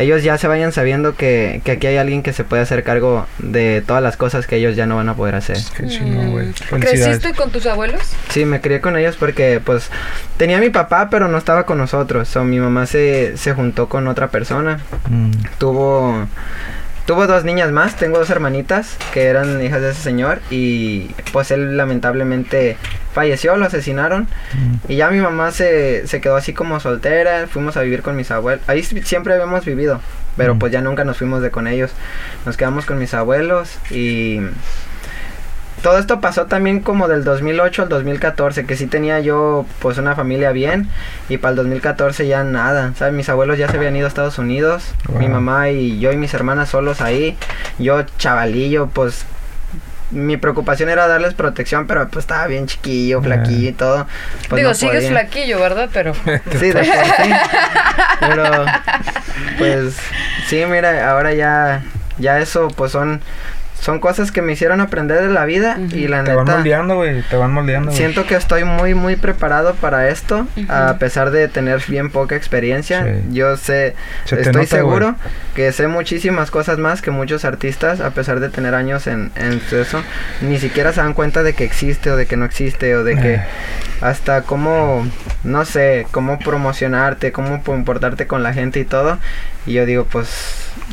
ellos 0.00 0.22
ya 0.22 0.38
se 0.38 0.48
vayan 0.48 0.72
sabiendo 0.72 1.14
que, 1.14 1.60
que 1.64 1.72
aquí 1.72 1.86
hay 1.86 1.96
alguien 1.96 2.22
que 2.22 2.32
se 2.32 2.44
puede 2.44 2.62
hacer 2.62 2.82
cargo 2.82 3.26
de 3.38 3.82
todas 3.86 4.02
las 4.02 4.16
cosas 4.16 4.46
que 4.46 4.56
ellos 4.56 4.76
ya 4.76 4.86
no 4.86 4.96
van 4.96 5.08
a 5.08 5.14
poder 5.14 5.34
hacer. 5.34 5.58
Qué 5.76 5.84
güey. 6.28 6.48
Mm. 6.48 6.80
¿Creciste 6.80 7.34
con 7.34 7.50
tus 7.50 7.66
abuelos? 7.66 8.00
Sí, 8.30 8.44
me 8.44 8.60
crié 8.60 8.80
con 8.80 8.96
ellos 8.96 9.16
porque 9.16 9.60
pues 9.64 9.90
tenía 10.36 10.58
a 10.58 10.60
mi 10.60 10.70
papá 10.70 11.08
pero 11.10 11.28
no 11.28 11.38
estaba 11.38 11.66
con 11.66 11.78
nosotros. 11.78 12.28
So, 12.28 12.44
mi 12.44 12.58
mamá 12.58 12.86
se, 12.86 13.36
se 13.36 13.52
juntó 13.52 13.88
con 13.88 14.08
otra 14.08 14.28
persona. 14.28 14.80
Mm. 15.08 15.30
Tuvo 15.58 16.26
tuvo 17.06 17.26
dos 17.26 17.44
niñas 17.44 17.72
más, 17.72 17.96
tengo 17.96 18.18
dos 18.18 18.30
hermanitas 18.30 18.96
que 19.12 19.24
eran 19.24 19.60
hijas 19.64 19.80
de 19.80 19.90
ese 19.90 20.00
señor 20.00 20.40
y 20.48 21.10
pues 21.32 21.50
él 21.50 21.76
lamentablemente 21.76 22.76
falleció, 23.12 23.56
lo 23.56 23.66
asesinaron 23.66 24.28
Mm. 24.54 24.92
y 24.92 24.96
ya 24.96 25.10
mi 25.10 25.20
mamá 25.20 25.50
se, 25.50 26.06
se 26.06 26.20
quedó 26.20 26.36
así 26.36 26.52
como 26.52 26.78
soltera, 26.80 27.46
fuimos 27.48 27.76
a 27.76 27.82
vivir 27.82 28.02
con 28.02 28.16
mis 28.16 28.30
abuelos. 28.30 28.62
Ahí 28.68 28.82
si- 28.82 29.02
siempre 29.02 29.34
habíamos 29.34 29.64
vivido, 29.64 30.00
pero 30.36 30.54
Mm. 30.54 30.58
pues 30.58 30.72
ya 30.72 30.80
nunca 30.80 31.04
nos 31.04 31.18
fuimos 31.18 31.42
de 31.42 31.50
con 31.50 31.66
ellos. 31.66 31.90
Nos 32.46 32.56
quedamos 32.56 32.86
con 32.86 32.98
mis 32.98 33.12
abuelos 33.14 33.78
y 33.90 34.40
todo 35.82 35.98
esto 35.98 36.20
pasó 36.20 36.44
también 36.44 36.80
como 36.80 37.08
del 37.08 37.24
2008 37.24 37.82
al 37.84 37.88
2014, 37.88 38.66
que 38.66 38.76
sí 38.76 38.86
tenía 38.86 39.18
yo 39.20 39.64
pues 39.78 39.96
una 39.96 40.14
familia 40.14 40.52
bien 40.52 40.88
y 41.30 41.38
para 41.38 41.50
el 41.52 41.56
2014 41.56 42.26
ya 42.28 42.44
nada, 42.44 42.92
¿sabes? 42.98 43.14
Mis 43.14 43.30
abuelos 43.30 43.56
ya 43.56 43.66
se 43.70 43.78
habían 43.78 43.96
ido 43.96 44.04
a 44.04 44.08
Estados 44.08 44.38
Unidos, 44.38 44.92
mi 45.18 45.26
mamá 45.28 45.70
y 45.70 45.98
yo 45.98 46.12
y 46.12 46.18
mis 46.18 46.34
hermanas 46.34 46.68
solos 46.68 47.00
ahí, 47.00 47.34
yo 47.78 48.02
chavalillo, 48.18 48.88
pues 48.88 49.24
mi 50.10 50.36
preocupación 50.36 50.88
era 50.88 51.06
darles 51.06 51.34
protección, 51.34 51.86
pero 51.86 52.08
pues 52.08 52.24
estaba 52.24 52.46
bien 52.46 52.66
chiquillo, 52.66 53.22
flaquillo 53.22 53.68
y 53.68 53.72
todo. 53.72 54.06
pues, 54.48 54.58
Digo, 54.60 54.68
no 54.70 54.74
sigues 54.74 54.96
podía. 54.96 55.10
flaquillo, 55.10 55.60
¿verdad? 55.60 55.88
Pero... 55.92 56.14
Sí, 56.58 56.70
de 56.72 56.84
sí. 56.84 56.90
Pero, 58.20 58.64
pues, 59.58 59.96
sí, 60.46 60.64
mira, 60.66 61.10
ahora 61.10 61.32
ya, 61.32 61.82
ya 62.18 62.38
eso, 62.38 62.68
pues 62.68 62.92
son, 62.92 63.20
son 63.80 63.98
cosas 63.98 64.30
que 64.30 64.42
me 64.42 64.52
hicieron 64.52 64.80
aprender 64.80 65.22
de 65.22 65.30
la 65.30 65.44
vida 65.46 65.78
y 65.92 66.06
la 66.06 66.22
Te 66.22 66.34
van 66.34 66.44
neta, 66.44 66.56
moldeando, 66.58 66.96
güey. 66.96 67.22
Te 67.22 67.36
van 67.36 67.52
moldeando, 67.52 67.86
güey. 67.88 67.96
siento 67.96 68.26
que 68.26 68.34
estoy 68.34 68.64
muy, 68.64 68.94
muy 68.94 69.16
preparado 69.16 69.74
para 69.74 70.08
esto, 70.10 70.46
a 70.68 70.96
pesar 70.98 71.30
de 71.30 71.48
tener 71.48 71.82
bien 71.88 72.10
poca 72.10 72.36
experiencia. 72.36 73.04
Sí. 73.04 73.10
Yo 73.32 73.56
sé, 73.56 73.94
Se 74.26 74.36
estoy 74.36 74.52
nota, 74.64 74.66
seguro 74.76 75.06
güey. 75.06 75.32
que 75.54 75.72
sé 75.72 75.88
muchísimas 75.88 76.50
cosas 76.50 76.78
más 76.78 77.00
que 77.00 77.10
muchos 77.10 77.44
artistas, 77.44 78.00
a 78.00 78.10
pesar 78.10 78.38
de 78.40 78.50
tener 78.50 78.74
años 78.74 79.06
en, 79.06 79.32
en 79.34 79.60
eso, 79.72 80.02
ni 80.42 80.58
siquiera 80.58 80.92
se 80.92 81.00
dan 81.00 81.14
cuenta 81.14 81.42
de 81.42 81.54
que 81.54 81.64
existe 81.64 82.10
o 82.10 82.16
de 82.16 82.26
que 82.26 82.36
no 82.36 82.44
existe 82.44 82.94
o 82.96 83.02
de 83.02 83.16
que 83.16 83.34
Eh. 83.36 83.42
hasta 84.02 84.42
cómo, 84.42 85.06
no 85.42 85.64
sé, 85.64 86.06
cómo 86.10 86.38
promocionarte, 86.38 87.32
cómo 87.32 87.62
comportarte 87.62 88.26
con 88.26 88.42
la 88.42 88.52
gente 88.52 88.78
y 88.80 88.84
todo. 88.84 89.18
Y 89.66 89.72
yo 89.74 89.86
digo, 89.86 90.04
pues, 90.04 90.28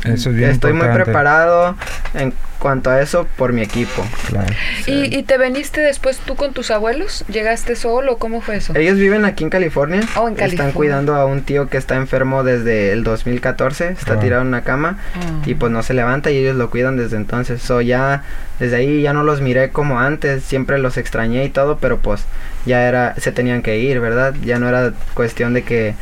Eso 0.04 0.30
es 0.30 0.36
bien 0.36 0.50
estoy 0.50 0.72
muy 0.72 0.82
importante. 0.82 1.04
preparado 1.04 1.76
en 2.14 2.32
cuanto 2.58 2.90
a 2.90 3.00
eso 3.00 3.26
por 3.36 3.52
mi 3.52 3.62
equipo. 3.62 4.04
Claro. 4.28 4.52
¿Y, 4.86 5.16
¿Y 5.16 5.22
te 5.22 5.38
veniste 5.38 5.80
después 5.80 6.18
tú 6.18 6.34
con 6.36 6.52
tus 6.52 6.70
abuelos? 6.70 7.24
¿Llegaste 7.28 7.76
solo? 7.76 8.18
¿Cómo 8.18 8.40
fue 8.40 8.56
eso? 8.56 8.74
Ellos 8.74 8.96
viven 8.98 9.24
aquí 9.24 9.44
en 9.44 9.50
California. 9.50 10.00
Oh, 10.16 10.26
en 10.28 10.34
Están 10.34 10.36
California. 10.48 10.72
cuidando 10.74 11.14
a 11.14 11.24
un 11.26 11.42
tío 11.42 11.68
que 11.68 11.76
está 11.76 11.96
enfermo 11.96 12.42
desde 12.44 12.92
el 12.92 13.04
2014. 13.04 13.88
Está 13.90 14.14
Ah. 14.14 14.20
tirado 14.20 14.42
en 14.42 14.48
una 14.48 14.62
cama 14.62 14.98
Ah. 15.14 15.42
y 15.46 15.54
pues 15.54 15.70
no 15.72 15.82
se 15.82 15.94
levanta 15.94 16.30
y 16.30 16.36
ellos 16.38 16.56
lo 16.56 16.70
cuidan 16.70 16.96
desde 16.96 17.16
entonces. 17.16 17.62
So 17.62 17.80
ya 17.80 18.22
desde 18.58 18.76
ahí 18.76 19.02
ya 19.02 19.12
no 19.12 19.22
los 19.22 19.40
miré 19.40 19.70
como 19.70 20.00
antes. 20.00 20.42
Siempre 20.44 20.78
los 20.78 20.96
extrañé 20.96 21.44
y 21.44 21.48
todo, 21.50 21.78
pero 21.78 21.98
pues 21.98 22.24
ya 22.66 22.86
era 22.88 23.14
se 23.18 23.32
tenían 23.32 23.62
que 23.62 23.78
ir, 23.78 24.00
¿verdad? 24.00 24.34
Ya 24.44 24.58
no 24.58 24.68
era 24.68 24.92
cuestión 25.14 25.54
de 25.54 25.62
que 25.62 25.94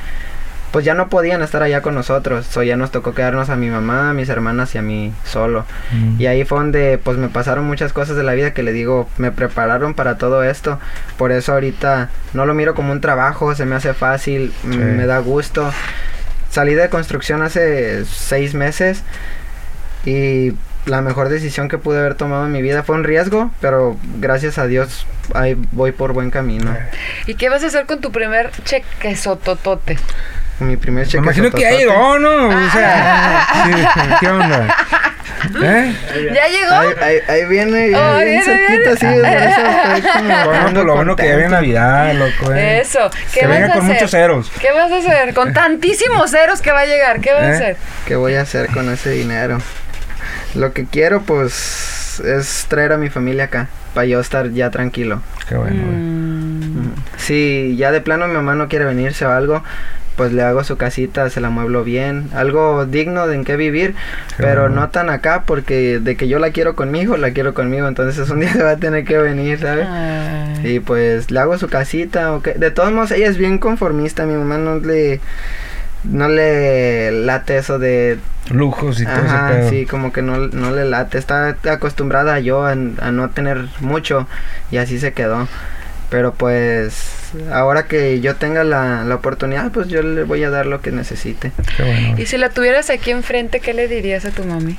pues 0.77 0.85
ya 0.85 0.93
no 0.93 1.09
podían 1.09 1.41
estar 1.41 1.63
allá 1.63 1.81
con 1.81 1.95
nosotros. 1.95 2.45
So 2.45 2.63
ya 2.63 2.77
nos 2.77 2.91
tocó 2.91 3.15
quedarnos 3.15 3.49
a 3.49 3.57
mi 3.57 3.71
mamá, 3.71 4.11
a 4.11 4.13
mis 4.13 4.29
hermanas 4.29 4.75
y 4.75 4.79
a 4.79 4.83
mí 4.83 5.11
solo. 5.25 5.65
Mm. 5.91 6.21
Y 6.21 6.27
ahí 6.27 6.45
fue 6.45 6.59
donde 6.59 7.01
pues 7.03 7.17
me 7.17 7.31
pasaron 7.31 7.65
muchas 7.65 7.95
cosas 7.95 8.15
de 8.15 8.23
la 8.23 8.35
vida 8.35 8.53
que 8.53 8.63
le 8.63 8.73
digo, 8.73 9.09
me 9.17 9.31
prepararon 9.33 9.95
para 9.95 10.19
todo 10.19 10.45
esto. 10.45 10.79
Por 11.17 11.33
eso 11.33 11.55
ahorita 11.55 12.11
no 12.35 12.45
lo 12.45 12.53
miro 12.53 12.75
como 12.75 12.93
un 12.93 13.01
trabajo, 13.01 13.55
se 13.55 13.65
me 13.65 13.75
hace 13.75 13.95
fácil, 13.95 14.53
m- 14.65 14.75
Sí. 14.75 14.79
me 14.81 15.07
da 15.07 15.17
gusto. 15.21 15.73
Salí 16.51 16.75
de 16.75 16.91
construcción 16.91 17.41
hace 17.41 18.05
seis 18.05 18.53
meses 18.53 19.03
y 20.05 20.53
la 20.85 21.01
mejor 21.01 21.31
decisión 21.31 21.69
que 21.69 21.79
pude 21.79 21.99
haber 22.01 22.17
tomado 22.17 22.45
en 22.45 22.53
mi 22.53 22.61
vida 22.61 22.83
fue 22.83 22.97
un 22.97 23.05
riesgo, 23.05 23.51
pero 23.63 23.97
gracias 24.21 24.59
a 24.59 24.67
Dios 24.67 25.07
ahí 25.35 25.57
voy 25.73 25.91
por 25.93 26.13
buen 26.13 26.31
camino. 26.31 26.77
¿Y 27.27 27.35
qué 27.35 27.49
vas 27.49 27.65
a 27.65 27.69
hacer 27.69 27.87
con 27.87 28.01
tu 28.03 28.13
primer 28.13 28.51
cheque 28.65 29.17
sototote? 29.17 29.97
Mi 30.61 30.77
primer 30.77 31.05
Me 31.05 31.11
cheque. 31.11 31.23
imagino 31.23 31.51
que 31.51 31.61
ya 31.61 31.71
llegó, 31.73 32.19
¿no? 32.19 32.49
O 32.49 32.71
sea, 32.71 33.47
sí, 33.65 33.71
¿qué 34.21 34.29
onda? 34.29 34.77
¿Eh? 35.63 35.95
¿Ya 36.35 36.49
llegó? 36.49 36.73
Ahí, 36.75 36.89
ahí, 37.03 37.19
ahí 37.29 37.45
viene, 37.45 37.95
Oh, 37.95 38.15
ahí 38.17 38.25
viene, 38.25 38.43
cerquita, 38.43 38.97
sí, 38.97 39.07
Bueno, 40.47 40.73
por 40.75 40.85
lo 40.87 40.95
bueno 40.97 41.15
que 41.17 41.29
ya 41.29 41.37
viene. 41.37 41.51
Navidad, 41.51 42.15
loco, 42.15 42.53
¿eh? 42.55 42.81
Eso. 42.81 43.11
¿Qué 43.35 43.41
Que 43.41 43.47
vas 43.47 43.55
venga 43.61 43.67
a 43.67 43.77
con 43.77 43.83
hacer? 43.85 43.95
muchos 43.95 44.11
ceros. 44.11 44.51
¿Qué 44.61 44.73
vas 44.73 44.91
a 44.91 44.97
hacer? 44.97 45.35
Con 45.35 45.53
tantísimos 45.53 46.31
ceros 46.31 46.63
que 46.63 46.73
va 46.73 46.81
a 46.81 46.87
llegar. 46.87 47.21
¿Qué 47.21 47.33
vas 47.33 47.43
a 47.43 47.49
¿Eh? 47.51 47.55
hacer? 47.55 47.77
¿Qué 48.07 48.17
voy 48.17 48.35
a 48.35 48.41
hacer 48.43 48.69
con 48.69 48.91
ese 48.91 49.11
dinero? 49.11 49.59
Lo 50.55 50.73
que 50.73 50.87
quiero, 50.87 51.21
pues, 51.23 52.21
es 52.25 52.65
traer 52.69 52.93
a 52.93 52.97
mi 52.97 53.11
familia 53.11 53.45
acá, 53.45 53.69
para 53.95 54.07
yo 54.07 54.19
estar 54.21 54.51
ya 54.53 54.71
tranquilo. 54.71 55.21
Qué 55.49 55.55
bueno. 55.55 55.83
Mm. 55.83 56.95
Si 57.19 57.77
ya 57.77 57.93
de 57.93 58.01
plano 58.01 58.27
mi 58.27 58.35
mamá 58.35 58.55
no 58.55 58.69
quiere 58.69 58.85
venirse 58.87 59.27
o 59.27 59.31
algo, 59.31 59.63
pues 60.17 60.33
le 60.33 60.43
hago 60.43 60.65
su 60.65 60.77
casita, 60.77 61.29
se 61.31 61.41
la 61.41 61.51
mueblo 61.51 61.85
bien, 61.85 62.31
algo 62.35 62.87
digno 62.87 63.27
de 63.27 63.37
en 63.37 63.45
qué 63.45 63.57
vivir, 63.57 63.95
pero 64.37 64.69
no 64.69 64.89
tan 64.89 65.11
acá 65.11 65.43
porque 65.47 65.99
de 66.01 66.17
que 66.17 66.27
yo 66.29 66.39
la 66.39 66.51
quiero 66.51 66.75
conmigo, 66.75 67.17
la 67.17 67.31
quiero 67.33 67.55
conmigo, 67.55 67.87
entonces 67.87 68.29
un 68.31 68.41
día 68.41 68.53
se 68.53 68.63
va 68.63 68.71
a 68.71 68.77
tener 68.77 69.05
que 69.05 69.19
venir, 69.19 69.59
¿sabes? 69.61 69.87
Ay. 69.89 70.77
Y 70.77 70.81
pues 70.81 71.31
le 71.31 71.39
hago 71.41 71.59
su 71.59 71.69
casita, 71.69 72.33
ok. 72.33 72.49
De 72.55 72.71
todos 72.71 72.93
modos, 72.93 73.11
ella 73.13 73.29
es 73.29 73.37
bien 73.39 73.59
conformista, 73.59 74.27
mi 74.27 74.35
mamá 74.35 74.59
no 74.59 74.79
le 74.79 75.21
no 76.05 76.29
le 76.29 77.11
late 77.11 77.57
eso 77.59 77.79
de 77.79 78.19
Lujos 78.51 79.01
y 79.01 79.05
todo 79.05 79.15
Ajá, 79.17 79.51
ese 79.59 79.59
pedo. 79.59 79.71
sí, 79.71 79.87
como 79.87 80.13
que 80.13 80.23
no, 80.23 80.39
no 80.39 80.71
le 80.71 80.85
late. 80.85 81.19
Está 81.19 81.57
acostumbrada 81.69 82.39
yo 82.39 82.65
a, 82.65 82.73
a 82.73 82.77
no 83.13 83.31
tener 83.31 83.67
mucho 83.81 84.29
y 84.71 84.77
así 84.77 85.01
se 85.01 85.13
quedó. 85.13 85.49
Pero 86.11 86.33
pues 86.35 87.33
ahora 87.53 87.87
que 87.87 88.21
yo 88.21 88.37
tenga 88.37 88.63
la, 88.65 89.05
la 89.05 89.15
oportunidad, 89.17 89.71
pues 89.73 89.89
yo 89.89 90.03
le 90.03 90.23
voy 90.23 90.45
a 90.45 90.51
dar 90.51 90.67
lo 90.67 90.81
que 90.81 90.93
necesite. 90.93 91.51
Qué 91.77 91.83
bueno. 91.83 92.15
Y 92.19 92.27
si 92.27 92.37
la 92.39 92.51
tuvieras 92.51 92.91
aquí 92.91 93.11
enfrente, 93.11 93.59
¿qué 93.61 93.75
le 93.75 93.89
dirías 93.89 94.25
a 94.25 94.31
tu 94.31 94.45
mami? 94.45 94.77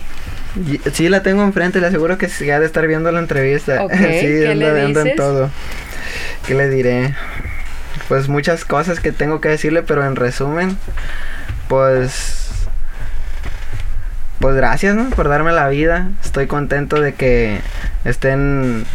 Y- 0.55 0.79
Sí, 0.93 1.09
la 1.09 1.21
tengo 1.23 1.43
enfrente, 1.43 1.81
le 1.81 1.87
aseguro 1.87 2.17
que 2.17 2.29
sí 2.29 2.49
ha 2.49 2.59
de 2.59 2.65
estar 2.65 2.87
viendo 2.87 3.11
la 3.11 3.19
entrevista. 3.19 3.85
Sí, 3.89 3.97
¿qué 3.97 4.49
anda, 4.51 4.71
le 4.73 4.81
anda 4.81 4.99
en 5.01 5.05
dices? 5.05 5.15
todo. 5.17 5.49
¿Qué 6.47 6.53
le 6.53 6.69
diré? 6.69 7.13
Pues 8.07 8.29
muchas 8.29 8.63
cosas 8.63 9.01
que 9.01 9.11
tengo 9.11 9.41
que 9.41 9.49
decirle, 9.49 9.83
pero 9.83 10.05
en 10.05 10.15
resumen, 10.15 10.77
pues... 11.67 12.46
Pues 14.39 14.55
gracias, 14.55 14.95
¿no? 14.95 15.09
Por 15.09 15.29
darme 15.29 15.51
la 15.51 15.67
vida. 15.67 16.09
Estoy 16.23 16.45
contento 16.45 17.01
de 17.01 17.13
que 17.13 17.59
estén, 18.05 18.85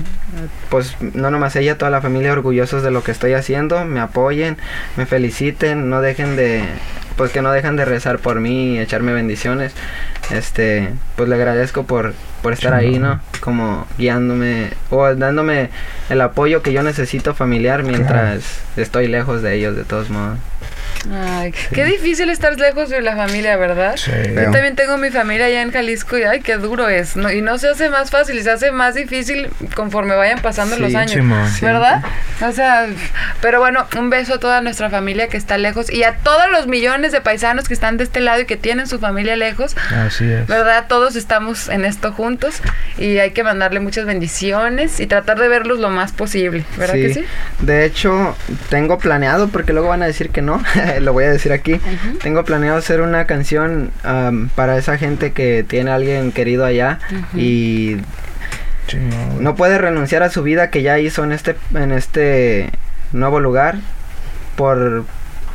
pues 0.70 0.96
no 1.00 1.30
nomás 1.30 1.56
ella, 1.56 1.76
toda 1.76 1.90
la 1.90 2.00
familia 2.00 2.32
orgullosos 2.32 2.82
de 2.82 2.92
lo 2.92 3.02
que 3.02 3.10
estoy 3.10 3.32
haciendo, 3.32 3.84
me 3.84 4.00
apoyen, 4.00 4.56
me 4.96 5.04
feliciten, 5.04 5.90
no 5.90 6.00
dejen 6.00 6.36
de, 6.36 6.62
pues 7.16 7.32
que 7.32 7.42
no 7.42 7.50
dejan 7.50 7.76
de 7.76 7.84
rezar 7.84 8.18
por 8.18 8.38
mí 8.38 8.74
y 8.74 8.78
echarme 8.78 9.12
bendiciones. 9.12 9.72
Este, 10.30 10.90
pues 11.16 11.28
le 11.28 11.34
agradezco 11.34 11.84
por, 11.84 12.14
por 12.40 12.52
estar 12.52 12.72
ahí, 12.72 13.00
¿no? 13.00 13.20
Como 13.40 13.86
guiándome 13.98 14.70
o 14.90 15.12
dándome 15.14 15.70
el 16.08 16.20
apoyo 16.20 16.62
que 16.62 16.72
yo 16.72 16.84
necesito 16.84 17.34
familiar 17.34 17.82
mientras 17.82 18.60
estoy 18.76 19.08
lejos 19.08 19.42
de 19.42 19.56
ellos, 19.56 19.74
de 19.74 19.84
todos 19.84 20.08
modos. 20.08 20.38
Ay, 21.12 21.52
qué 21.72 21.84
difícil 21.84 22.30
estar 22.30 22.58
lejos 22.58 22.88
de 22.88 23.02
la 23.02 23.16
familia, 23.16 23.56
¿verdad? 23.56 23.96
Sí. 23.96 24.10
Yo 24.34 24.50
también 24.50 24.76
tengo 24.76 24.98
mi 24.98 25.10
familia 25.10 25.46
allá 25.46 25.62
en 25.62 25.72
Jalisco 25.72 26.16
y 26.16 26.22
ay, 26.22 26.40
qué 26.40 26.56
duro 26.56 26.88
es. 26.88 27.16
¿no? 27.16 27.30
Y 27.30 27.42
no 27.42 27.58
se 27.58 27.68
hace 27.68 27.88
más 27.90 28.10
fácil, 28.10 28.42
se 28.42 28.50
hace 28.50 28.70
más 28.70 28.94
difícil 28.94 29.50
conforme 29.74 30.14
vayan 30.14 30.40
pasando 30.40 30.78
los 30.78 30.94
años. 30.94 31.12
Simón. 31.12 31.48
¿Verdad? 31.60 32.02
O 32.40 32.52
sea, 32.52 32.86
pero 33.40 33.60
bueno, 33.60 33.86
un 33.96 34.10
beso 34.10 34.34
a 34.34 34.38
toda 34.38 34.60
nuestra 34.60 34.90
familia 34.90 35.28
que 35.28 35.36
está 35.36 35.58
lejos 35.58 35.90
y 35.90 36.04
a 36.04 36.14
todos 36.16 36.50
los 36.50 36.66
millones 36.66 37.12
de 37.12 37.20
paisanos 37.20 37.68
que 37.68 37.74
están 37.74 37.96
de 37.96 38.04
este 38.04 38.20
lado 38.20 38.40
y 38.42 38.46
que 38.46 38.56
tienen 38.56 38.86
su 38.86 38.98
familia 38.98 39.36
lejos. 39.36 39.76
Así 39.90 40.30
es. 40.30 40.46
¿Verdad? 40.46 40.86
Todos 40.88 41.16
estamos 41.16 41.68
en 41.68 41.84
esto 41.84 42.12
juntos 42.12 42.60
y 42.98 43.18
hay 43.18 43.32
que 43.32 43.42
mandarle 43.42 43.80
muchas 43.80 44.04
bendiciones 44.06 45.00
y 45.00 45.06
tratar 45.06 45.38
de 45.38 45.48
verlos 45.48 45.78
lo 45.78 45.90
más 45.90 46.12
posible. 46.12 46.64
¿Verdad 46.76 46.94
que 46.94 47.14
sí? 47.14 47.24
De 47.60 47.84
hecho, 47.84 48.36
tengo 48.68 48.98
planeado, 48.98 49.48
porque 49.48 49.72
luego 49.72 49.88
van 49.88 50.02
a 50.02 50.06
decir 50.06 50.30
que 50.30 50.42
no, 50.42 50.62
lo 51.00 51.12
voy 51.12 51.24
a 51.24 51.30
decir 51.30 51.52
aquí. 51.52 51.80
Tengo 52.22 52.44
planeado 52.44 52.78
hacer 52.78 53.00
una 53.00 53.26
canción 53.26 53.90
para 54.54 54.76
esa 54.78 54.98
gente 54.98 55.32
que 55.32 55.64
tiene 55.66 55.90
a 55.90 55.94
alguien 55.96 56.32
querido 56.32 56.64
allá 56.64 56.98
y 57.34 57.98
no 59.40 59.54
puede 59.54 59.78
renunciar 59.78 60.22
a 60.22 60.30
su 60.30 60.42
vida 60.42 60.70
que 60.70 60.82
ya 60.82 60.98
hizo 60.98 61.24
en 61.24 61.32
este, 61.32 61.56
en 61.74 61.92
este 61.92 62.70
nuevo 63.12 63.40
lugar 63.40 63.76
por 64.56 65.04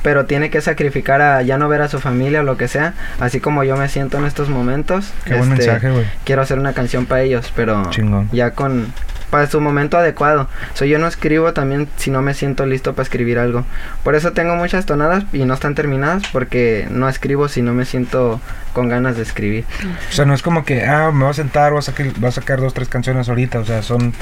pero 0.03 0.25
tiene 0.25 0.49
que 0.49 0.61
sacrificar 0.61 1.21
a 1.21 1.41
ya 1.41 1.57
no 1.57 1.67
ver 1.67 1.81
a 1.81 1.89
su 1.89 1.99
familia 1.99 2.39
o 2.39 2.43
lo 2.43 2.55
que 2.55 2.69
sea, 2.69 2.93
así 3.19 3.41
como 3.41 3.65
yo 3.65 3.75
me 3.75 3.89
siento 3.89 4.17
en 4.17 4.25
estos 4.25 4.47
momentos. 4.47 5.11
Qué 5.25 5.35
buen 5.35 5.51
este, 5.51 5.65
mensaje, 5.65 5.89
güey. 5.91 6.05
quiero 6.23 6.41
hacer 6.43 6.59
una 6.59 6.71
canción 6.71 7.05
para 7.05 7.23
ellos, 7.23 7.51
pero 7.53 7.89
Chingón. 7.89 8.29
ya 8.31 8.51
con 8.51 8.93
para 9.29 9.47
su 9.47 9.59
momento 9.61 9.97
adecuado. 9.97 10.47
So, 10.73 10.85
yo 10.85 10.99
no 10.99 11.07
escribo 11.07 11.53
también 11.53 11.87
si 11.97 12.11
no 12.11 12.21
me 12.21 12.33
siento 12.33 12.65
listo 12.65 12.93
para 12.93 13.03
escribir 13.03 13.39
algo. 13.39 13.65
Por 14.03 14.15
eso 14.15 14.33
tengo 14.33 14.55
muchas 14.55 14.85
tonadas 14.85 15.25
y 15.33 15.45
no 15.45 15.53
están 15.53 15.75
terminadas 15.75 16.23
porque 16.31 16.87
no 16.89 17.09
escribo 17.09 17.47
si 17.47 17.61
no 17.61 17.73
me 17.73 17.85
siento 17.85 18.39
con 18.73 18.89
ganas 18.89 19.17
de 19.17 19.23
escribir. 19.23 19.65
O 20.09 20.13
sea, 20.13 20.25
no 20.25 20.33
es 20.33 20.41
como 20.41 20.63
que, 20.63 20.85
ah, 20.85 21.11
me 21.11 21.23
voy 21.23 21.31
a 21.31 21.33
sentar, 21.33 21.71
voy 21.71 21.79
a 21.79 21.81
sacar, 21.81 22.07
voy 22.17 22.29
a 22.29 22.31
sacar 22.31 22.59
dos, 22.59 22.73
tres 22.73 22.89
canciones 22.89 23.29
ahorita. 23.29 23.59
O 23.59 23.65
sea, 23.65 23.81
son, 23.81 24.13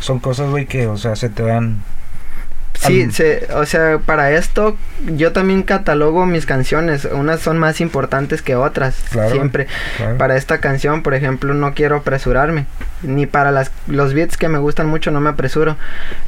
son 0.00 0.18
cosas, 0.18 0.50
güey, 0.50 0.66
que, 0.66 0.86
o 0.86 0.96
sea, 0.96 1.16
se 1.16 1.28
te 1.28 1.42
dan. 1.42 1.82
Sí, 2.86 3.10
se, 3.12 3.46
o 3.54 3.66
sea, 3.66 3.98
para 3.98 4.32
esto 4.32 4.76
yo 5.06 5.32
también 5.32 5.62
catalogo 5.62 6.24
mis 6.26 6.46
canciones. 6.46 7.04
Unas 7.04 7.40
son 7.40 7.58
más 7.58 7.80
importantes 7.80 8.42
que 8.42 8.54
otras, 8.56 8.96
Claro, 9.10 9.30
siempre. 9.30 9.66
claro. 9.98 10.16
Para 10.18 10.36
esta 10.36 10.58
canción, 10.58 11.02
por 11.02 11.14
ejemplo, 11.14 11.52
no 11.54 11.74
quiero 11.74 11.96
apresurarme. 11.96 12.66
Ni 13.02 13.26
para 13.26 13.50
las, 13.50 13.70
los 13.86 14.14
beats 14.14 14.36
que 14.36 14.48
me 14.48 14.58
gustan 14.58 14.86
mucho 14.86 15.10
no 15.10 15.20
me 15.20 15.30
apresuro. 15.30 15.76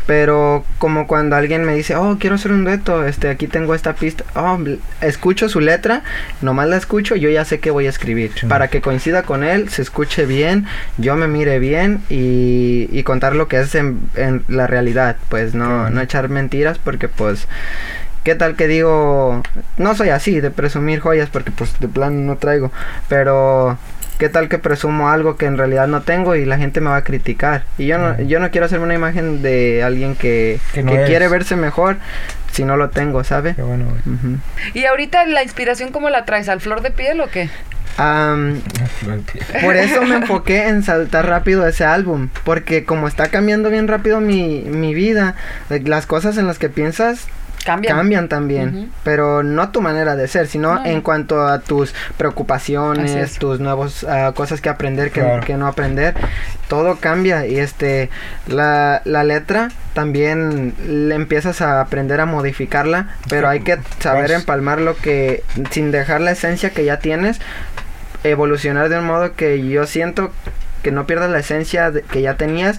Pero 0.06 0.64
como 0.78 1.06
cuando 1.06 1.36
alguien 1.36 1.64
me 1.64 1.74
dice, 1.74 1.96
oh, 1.96 2.16
quiero 2.18 2.36
hacer 2.36 2.52
un 2.52 2.64
dueto, 2.64 3.04
este, 3.06 3.28
aquí 3.30 3.46
tengo 3.46 3.74
esta 3.74 3.94
pista. 3.94 4.24
Oh, 4.34 4.58
escucho 5.00 5.48
su 5.48 5.60
letra, 5.60 6.02
nomás 6.40 6.68
la 6.68 6.76
escucho, 6.76 7.14
yo 7.16 7.30
ya 7.30 7.44
sé 7.44 7.60
que 7.60 7.70
voy 7.70 7.86
a 7.86 7.90
escribir. 7.90 8.32
Sí. 8.38 8.46
Para 8.46 8.68
que 8.68 8.80
coincida 8.80 9.22
con 9.22 9.44
él, 9.44 9.68
se 9.68 9.82
escuche 9.82 10.26
bien, 10.26 10.66
yo 10.98 11.16
me 11.16 11.28
mire 11.28 11.58
bien 11.58 12.02
y, 12.10 12.88
y 12.90 13.02
contar 13.04 13.36
lo 13.36 13.48
que 13.48 13.60
es 13.60 13.74
en, 13.74 14.00
en 14.16 14.42
la 14.48 14.66
realidad. 14.66 15.16
Pues 15.28 15.54
no, 15.54 15.88
no 15.90 16.00
echar 16.00 16.28
mentiras 16.42 16.78
porque 16.78 17.08
pues... 17.08 17.46
¿Qué 18.24 18.36
tal 18.36 18.54
que 18.54 18.68
digo? 18.68 19.42
No 19.78 19.96
soy 19.96 20.10
así 20.10 20.40
de 20.40 20.52
presumir 20.52 21.00
joyas 21.00 21.28
porque 21.28 21.50
pues 21.50 21.80
de 21.80 21.88
plan 21.88 22.24
no 22.24 22.36
traigo. 22.36 22.70
Pero 23.08 23.78
¿qué 24.18 24.28
tal 24.28 24.48
que 24.48 24.58
presumo 24.58 25.08
algo 25.08 25.36
que 25.36 25.46
en 25.46 25.58
realidad 25.58 25.88
no 25.88 26.02
tengo 26.02 26.36
y 26.36 26.44
la 26.44 26.56
gente 26.56 26.80
me 26.80 26.90
va 26.90 26.98
a 26.98 27.02
criticar? 27.02 27.64
Y 27.78 27.86
yo 27.86 27.98
no, 27.98 28.20
yo 28.22 28.38
no 28.38 28.52
quiero 28.52 28.66
hacerme 28.66 28.84
una 28.84 28.94
imagen 28.94 29.42
de 29.42 29.82
alguien 29.82 30.14
que, 30.14 30.60
Que 30.72 30.84
no 30.84 30.92
que 30.92 31.02
quiere 31.02 31.26
verse 31.26 31.56
mejor 31.56 31.96
si 32.52 32.64
no 32.64 32.76
lo 32.76 32.90
tengo, 32.90 33.24
¿sabe? 33.24 33.54
Qué 33.54 33.62
bueno, 33.62 33.86
güey. 33.86 34.36
¿Y 34.74 34.84
ahorita 34.84 35.26
la 35.26 35.42
inspiración 35.42 35.90
cómo 35.90 36.10
la 36.10 36.24
traes? 36.24 36.48
¿Al 36.48 36.60
flor 36.60 36.82
de 36.82 36.90
piel 36.90 37.20
o 37.20 37.28
qué? 37.28 37.50
Am, 37.98 38.62
por 39.62 39.76
eso 39.76 40.02
me 40.02 40.16
enfoqué 40.16 40.68
en 40.68 40.82
saltar 40.82 41.26
rápido 41.26 41.66
ese 41.66 41.84
álbum. 41.84 42.28
Porque 42.44 42.84
como 42.84 43.08
está 43.08 43.28
cambiando 43.28 43.70
bien 43.70 43.88
rápido 43.88 44.20
mi, 44.20 44.60
mi 44.60 44.94
vida, 44.94 45.34
las 45.68 46.06
cosas 46.06 46.38
en 46.38 46.46
las 46.46 46.58
que 46.58 46.68
piensas 46.68 47.26
Cambian. 47.64 47.96
cambian 47.96 48.28
también. 48.28 48.90
Pero 49.04 49.42
no 49.42 49.70
tu 49.70 49.80
manera 49.80 50.16
de 50.16 50.26
ser, 50.28 50.46
sino 50.48 50.74
No. 50.74 50.84
en 50.84 51.00
cuanto 51.00 51.46
a 51.46 51.60
tus 51.60 51.94
preocupaciones, 52.16 53.12
es. 53.12 53.38
tus 53.38 53.60
nuevos 53.60 54.04
ah, 54.04 54.32
cosas 54.34 54.60
que 54.60 54.68
aprender, 54.68 55.10
que, 55.10 55.20
Claro. 55.20 55.44
que 55.44 55.56
no 55.56 55.66
aprender. 55.66 56.14
Todo 56.68 56.96
cambia. 56.96 57.46
Y 57.46 57.58
este, 57.58 58.10
la, 58.48 59.02
la 59.04 59.22
letra 59.24 59.70
también 59.94 60.74
le 60.86 61.14
empiezas 61.14 61.60
a 61.60 61.80
aprender 61.80 62.20
a 62.20 62.26
modificarla. 62.26 63.10
Pero 63.28 63.48
hay 63.48 63.60
que 63.60 63.78
saber 64.00 64.30
empalmar 64.32 64.80
lo 64.80 64.96
que, 64.96 65.44
sin 65.70 65.90
dejar 65.92 66.20
la 66.20 66.32
esencia 66.32 66.70
que 66.70 66.84
ya 66.84 66.98
tienes, 66.98 67.40
evolucionar 68.24 68.88
de 68.88 68.98
un 68.98 69.06
modo 69.06 69.34
que 69.34 69.66
yo 69.68 69.86
siento 69.86 70.32
que 70.82 70.90
no 70.92 71.06
pierdas 71.06 71.30
la 71.30 71.38
esencia 71.38 71.90
de- 71.90 72.02
que 72.02 72.22
ya 72.22 72.36
tenías 72.36 72.78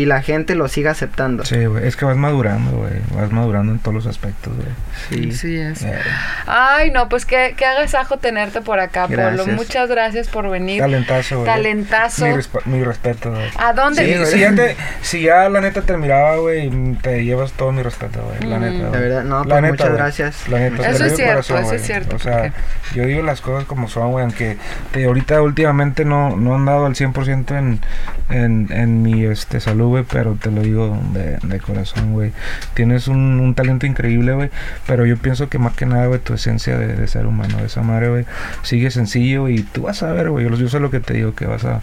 y 0.00 0.04
la 0.06 0.22
gente 0.22 0.54
lo 0.54 0.68
siga 0.68 0.90
aceptando. 0.92 1.44
Sí, 1.44 1.64
güey. 1.66 1.86
Es 1.86 1.96
que 1.96 2.04
vas 2.04 2.16
madurando, 2.16 2.72
güey. 2.72 2.94
Vas 3.14 3.30
madurando 3.32 3.72
en 3.72 3.78
todos 3.78 3.94
los 3.94 4.06
aspectos, 4.06 4.52
güey. 4.54 4.68
Sí. 5.08 5.32
Sí 5.32 5.56
es. 5.56 5.82
Eh, 5.82 5.98
Ay, 6.46 6.90
no, 6.90 7.08
pues 7.08 7.24
qué, 7.26 7.54
qué 7.56 7.64
agasajo 7.66 8.18
tenerte 8.18 8.60
por 8.60 8.78
acá, 8.80 9.06
Polo. 9.06 9.16
Gracias. 9.22 9.46
Muchas 9.56 9.88
gracias 9.88 10.28
por 10.28 10.48
venir. 10.50 10.80
talentazo, 10.80 11.36
güey. 11.40 11.46
Talentazo. 11.46 12.26
Mi, 12.26 12.32
resp- 12.32 12.64
mi 12.66 12.84
respeto, 12.84 13.30
güey. 13.30 13.48
¿A 13.58 13.72
dónde? 13.72 14.24
Sí, 14.26 14.32
si, 14.32 14.40
ya 14.40 14.54
te- 14.54 14.76
si 15.02 15.22
ya 15.22 15.48
la 15.48 15.60
neta 15.60 15.82
te 15.82 15.96
miraba, 15.96 16.36
güey, 16.36 16.70
te 17.02 17.24
llevas 17.24 17.52
todo 17.52 17.72
mi 17.72 17.82
respeto, 17.82 18.20
güey. 18.22 18.50
La 18.50 18.58
Mm. 18.58 18.60
neta, 18.62 18.74
De 18.84 18.88
güey. 18.88 19.00
verdad, 19.00 19.24
no, 19.24 19.38
La 19.44 19.44
pues 19.44 19.62
neta, 19.62 19.72
muchas 19.72 19.88
güey. 19.88 19.98
gracias. 19.98 20.48
La 20.48 20.58
neta, 20.58 20.88
Eso 20.90 21.04
es 21.04 21.16
cierto, 21.16 21.32
corazón, 21.34 21.56
eso 21.58 21.66
güey. 21.66 21.76
es 21.80 21.86
cierto, 21.86 22.16
O 22.16 22.18
sea, 22.18 22.36
porque- 22.38 22.52
yo 22.94 23.04
digo 23.06 23.22
las 23.22 23.40
cosas 23.40 23.64
como 23.66 23.88
son, 23.88 24.10
güey, 24.12 24.24
aunque 24.24 24.56
te, 24.92 25.04
ahorita 25.04 25.40
últimamente 25.42 26.04
no, 26.04 26.36
no 26.36 26.54
han 26.54 26.64
dado 26.64 26.86
al 26.86 26.94
100% 26.94 27.56
en, 27.56 27.80
en, 28.28 28.68
en 28.72 29.02
mi 29.02 29.24
este, 29.24 29.60
salud, 29.60 29.85
güey, 29.88 30.04
pero 30.10 30.36
te 30.40 30.50
lo 30.50 30.62
digo 30.62 30.98
de, 31.12 31.38
de 31.42 31.58
corazón, 31.60 32.12
güey. 32.12 32.32
Tienes 32.74 33.08
un, 33.08 33.40
un 33.40 33.54
talento 33.54 33.86
increíble, 33.86 34.32
güey, 34.34 34.50
pero 34.86 35.06
yo 35.06 35.16
pienso 35.16 35.48
que 35.48 35.58
más 35.58 35.74
que 35.74 35.86
nada, 35.86 36.06
güey, 36.06 36.20
tu 36.20 36.34
esencia 36.34 36.78
de, 36.78 36.88
de 36.96 37.06
ser 37.08 37.26
humano, 37.26 37.58
de 37.58 37.66
esa 37.66 37.82
madre, 37.82 38.08
güey, 38.10 38.24
sigue 38.62 38.90
sencillo 38.90 39.48
y 39.48 39.62
tú 39.62 39.82
vas 39.82 40.02
a 40.02 40.12
ver, 40.12 40.30
güey, 40.30 40.48
yo, 40.48 40.54
yo 40.56 40.68
sé 40.68 40.80
lo 40.80 40.90
que 40.90 41.00
te 41.00 41.14
digo, 41.14 41.34
que 41.34 41.46
vas 41.46 41.64
a, 41.64 41.80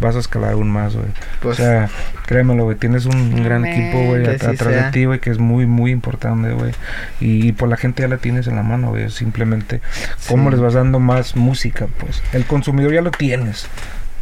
vas 0.00 0.16
a 0.16 0.18
escalar 0.18 0.52
aún 0.52 0.70
más, 0.70 0.94
güey. 0.94 1.06
Pues- 1.40 1.58
o 1.60 1.62
sea, 1.62 1.88
créemelo, 2.26 2.64
güey, 2.64 2.76
tienes 2.76 3.06
un, 3.06 3.16
un 3.16 3.44
gran 3.44 3.64
equipo, 3.64 4.04
güey, 4.04 4.26
at- 4.26 4.38
sí 4.40 4.46
atrás 4.46 4.72
de 4.74 4.80
sea. 4.80 4.90
ti, 4.90 5.04
güey, 5.04 5.20
que 5.20 5.30
es 5.30 5.38
muy, 5.38 5.66
muy 5.66 5.90
importante, 5.90 6.52
güey. 6.52 6.72
Y, 7.20 7.52
por 7.52 7.68
la 7.68 7.76
gente 7.76 8.02
ya 8.02 8.08
la 8.08 8.18
tienes 8.18 8.46
en 8.46 8.56
la 8.56 8.62
mano, 8.62 8.88
güey. 8.90 9.08
Simplemente, 9.10 9.80
¿cómo 10.28 10.48
Sí. 10.48 10.52
les 10.52 10.60
vas 10.60 10.74
dando 10.74 10.98
más 11.00 11.36
música? 11.36 11.86
Pues 11.98 12.22
el 12.32 12.44
consumidor 12.44 12.92
ya 12.92 13.00
lo 13.02 13.10
tienes. 13.10 13.66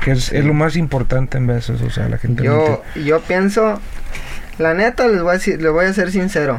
Que 0.04 0.12
es, 0.12 0.32
es 0.32 0.44
lo 0.44 0.54
más 0.54 0.76
importante 0.76 1.38
en 1.38 1.46
veces, 1.46 1.80
o 1.80 1.90
sea, 1.90 2.08
la 2.08 2.18
gente... 2.18 2.42
Yo, 2.42 2.82
yo 2.96 3.20
pienso, 3.20 3.80
la 4.58 4.74
neta, 4.74 5.06
les 5.08 5.22
voy 5.22 5.36
a 5.36 5.38
les 5.38 5.72
voy 5.72 5.86
a 5.86 5.92
ser 5.92 6.10
sincero. 6.10 6.58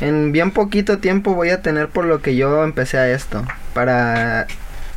En 0.00 0.32
bien 0.32 0.50
poquito 0.50 0.98
tiempo 0.98 1.34
voy 1.34 1.50
a 1.50 1.60
tener 1.60 1.88
por 1.88 2.04
lo 2.06 2.22
que 2.22 2.34
yo 2.36 2.64
empecé 2.64 2.98
a 2.98 3.10
esto. 3.10 3.44
Para 3.74 4.46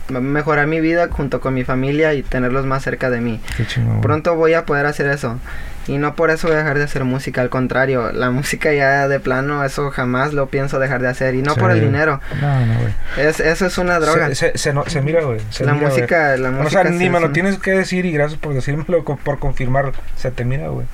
mejorar 0.10 0.68
mi 0.68 0.82
vida 0.82 1.08
junto 1.10 1.42
con 1.42 1.54
mi 1.54 1.64
familia 1.64 2.14
y 2.14 2.24
tenerlos 2.24 2.66
más 2.66 2.84
cerca 2.84 3.10
de 3.10 3.22
mí. 3.22 3.42
Qué. 3.58 3.66
Pronto 4.02 4.36
voy 4.36 4.54
a 4.54 4.66
poder 4.66 4.86
hacer 4.86 5.08
eso. 5.08 5.40
Y 5.88 5.98
no 5.98 6.16
por 6.16 6.30
eso 6.30 6.48
voy 6.48 6.56
a 6.56 6.60
dejar 6.60 6.78
de 6.78 6.86
hacer 6.86 7.04
música, 7.04 7.42
al 7.42 7.50
contrario, 7.50 8.12
la 8.14 8.30
música 8.30 8.72
ya 8.72 9.08
de 9.10 9.20
plano, 9.20 9.66
eso 9.66 9.92
jamás 9.92 10.32
lo 10.34 10.48
pienso 10.48 10.80
dejar 10.80 11.02
de 11.02 11.10
hacer. 11.10 11.36
Y 11.36 11.42
no 11.42 11.56
por 11.56 11.72
el 11.72 11.82
dinero, 11.82 12.22
No, 12.42 12.66
no, 12.66 12.74
güey. 12.80 12.94
es, 13.18 13.40
eso 13.42 13.66
es 13.66 13.78
una 13.78 14.00
droga. 14.00 14.28
Se, 14.30 14.36
se, 14.36 14.58
se, 14.58 14.74
no- 14.74 14.86
se 14.88 15.02
mira, 15.02 15.24
güey. 15.24 15.40
la 15.40 15.74
mira, 15.74 15.74
güey. 15.74 15.86
música, 15.86 16.38
la 16.38 16.50
O 16.50 16.52
música. 16.54 16.84
sea, 16.84 16.92
es 16.92 16.96
ni 16.98 17.10
me 17.10 17.20
lo 17.20 17.32
tienes 17.32 17.58
que 17.60 17.72
decir 17.72 18.06
y 18.06 18.12
gracias 18.14 18.40
por 18.40 18.54
decírmelo, 18.54 19.04
por 19.04 19.40
confirmar. 19.40 19.92
Se 20.16 20.32
te 20.32 20.46
mira, 20.46 20.70
güey. 20.70 20.88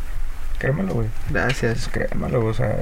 Créemelo, 0.57 0.93
güey. 0.95 1.07
Gracias. 1.29 1.87
Créemelo, 1.91 2.43
o 2.45 2.53
sea, 2.53 2.75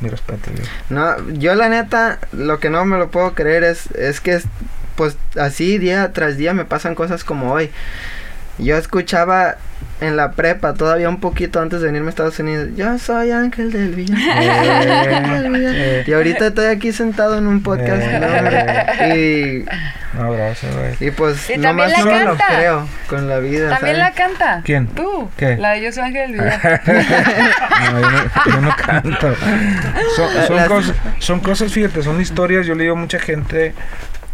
mi 0.00 0.08
respeto, 0.08 0.50
güey. 0.52 0.66
No, 0.90 1.16
yo 1.34 1.54
la 1.54 1.68
neta, 1.68 2.18
lo 2.32 2.58
que 2.58 2.68
no 2.68 2.84
me 2.84 2.98
lo 2.98 3.10
puedo 3.10 3.32
creer 3.34 3.62
es, 3.64 3.90
es 3.92 4.20
que, 4.20 4.34
es- 4.34 4.44
pues 4.96 5.16
así 5.38 5.78
día 5.78 6.12
tras 6.12 6.36
día 6.36 6.52
me 6.52 6.64
pasan 6.64 6.94
cosas 6.94 7.24
como 7.24 7.52
hoy. 7.52 7.70
Yo 8.58 8.76
escuchaba 8.76 9.56
en 10.00 10.16
la 10.16 10.32
prepa, 10.32 10.74
todavía 10.74 11.08
un 11.08 11.20
poquito 11.20 11.60
antes 11.60 11.80
de 11.80 11.86
venirme 11.86 12.08
a 12.08 12.10
Estados 12.10 12.38
Unidos, 12.38 12.68
yo 12.76 12.98
soy 12.98 13.30
Ángel 13.30 13.70
del 13.72 13.90
Villa. 13.94 14.14
Ángel 15.14 15.42
del 15.42 15.52
Villa". 15.52 15.70
Eh. 15.74 16.04
y 16.06 16.12
ahorita 16.12 16.48
estoy 16.48 16.66
aquí 16.66 16.92
sentado 16.92 17.38
en 17.38 17.46
un 17.46 17.62
podcast, 17.62 18.02
Eh. 19.00 19.64
No, 20.14 20.30
gracias, 20.32 20.72
güey. 20.76 20.94
y, 21.00 21.06
y 21.06 21.10
pues 21.10 21.50
Y 21.50 21.58
nomás 21.58 21.92
no 21.98 22.04
lo 22.24 22.36
creo 22.36 22.88
con 23.08 23.28
la 23.28 23.38
vida. 23.40 23.70
¿También 23.70 23.96
¿sabes? 23.96 23.98
la 23.98 24.12
canta? 24.12 24.62
¿Quién? 24.64 24.86
¿Tú? 24.88 25.28
¿Qué? 25.36 25.56
La 25.56 25.72
de 25.72 25.82
Yo 25.82 25.90
soy 25.92 26.04
Ángel 26.04 26.32
Villar. 26.32 26.80
No, 27.92 28.00
yo 28.00 28.10
no, 28.10 28.52
yo 28.54 28.60
no 28.60 28.76
canto. 28.76 29.34
Son, 30.16 30.28
son 30.46 30.56
Las- 30.56 30.68
cosas, 30.68 30.96
son 31.18 31.40
cosas, 31.40 31.72
fíjate, 31.72 32.02
son 32.02 32.20
historias. 32.20 32.64
Yo 32.66 32.74
le 32.74 32.84
digo 32.84 32.94
a 32.94 32.98
mucha 32.98 33.18
gente 33.18 33.74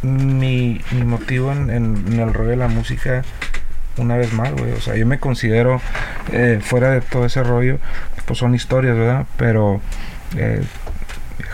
mi, 0.03 0.81
mi 0.91 1.05
motivo 1.05 1.51
en, 1.53 1.71
en- 1.71 2.05
en 2.13 2.21
el 2.21 2.35
rollo 2.35 2.51
de 2.51 2.57
la 2.57 2.69
música. 2.69 3.23
Una 4.01 4.17
vez 4.17 4.33
más, 4.33 4.53
güey. 4.53 4.73
O 4.73 4.81
sea, 4.81 4.97
yo 4.97 5.07
me 5.07 5.19
considero 5.19 5.81
eh, 6.33 6.59
fuera 6.63 6.91
de 6.91 7.01
todo 7.03 7.27
ese 7.27 7.43
rollo. 7.43 7.79
Pues 8.25 8.39
son 8.39 8.55
historias, 8.55 8.97
¿verdad? 8.97 9.27
Pero, 9.37 9.81
eh, 10.37 10.63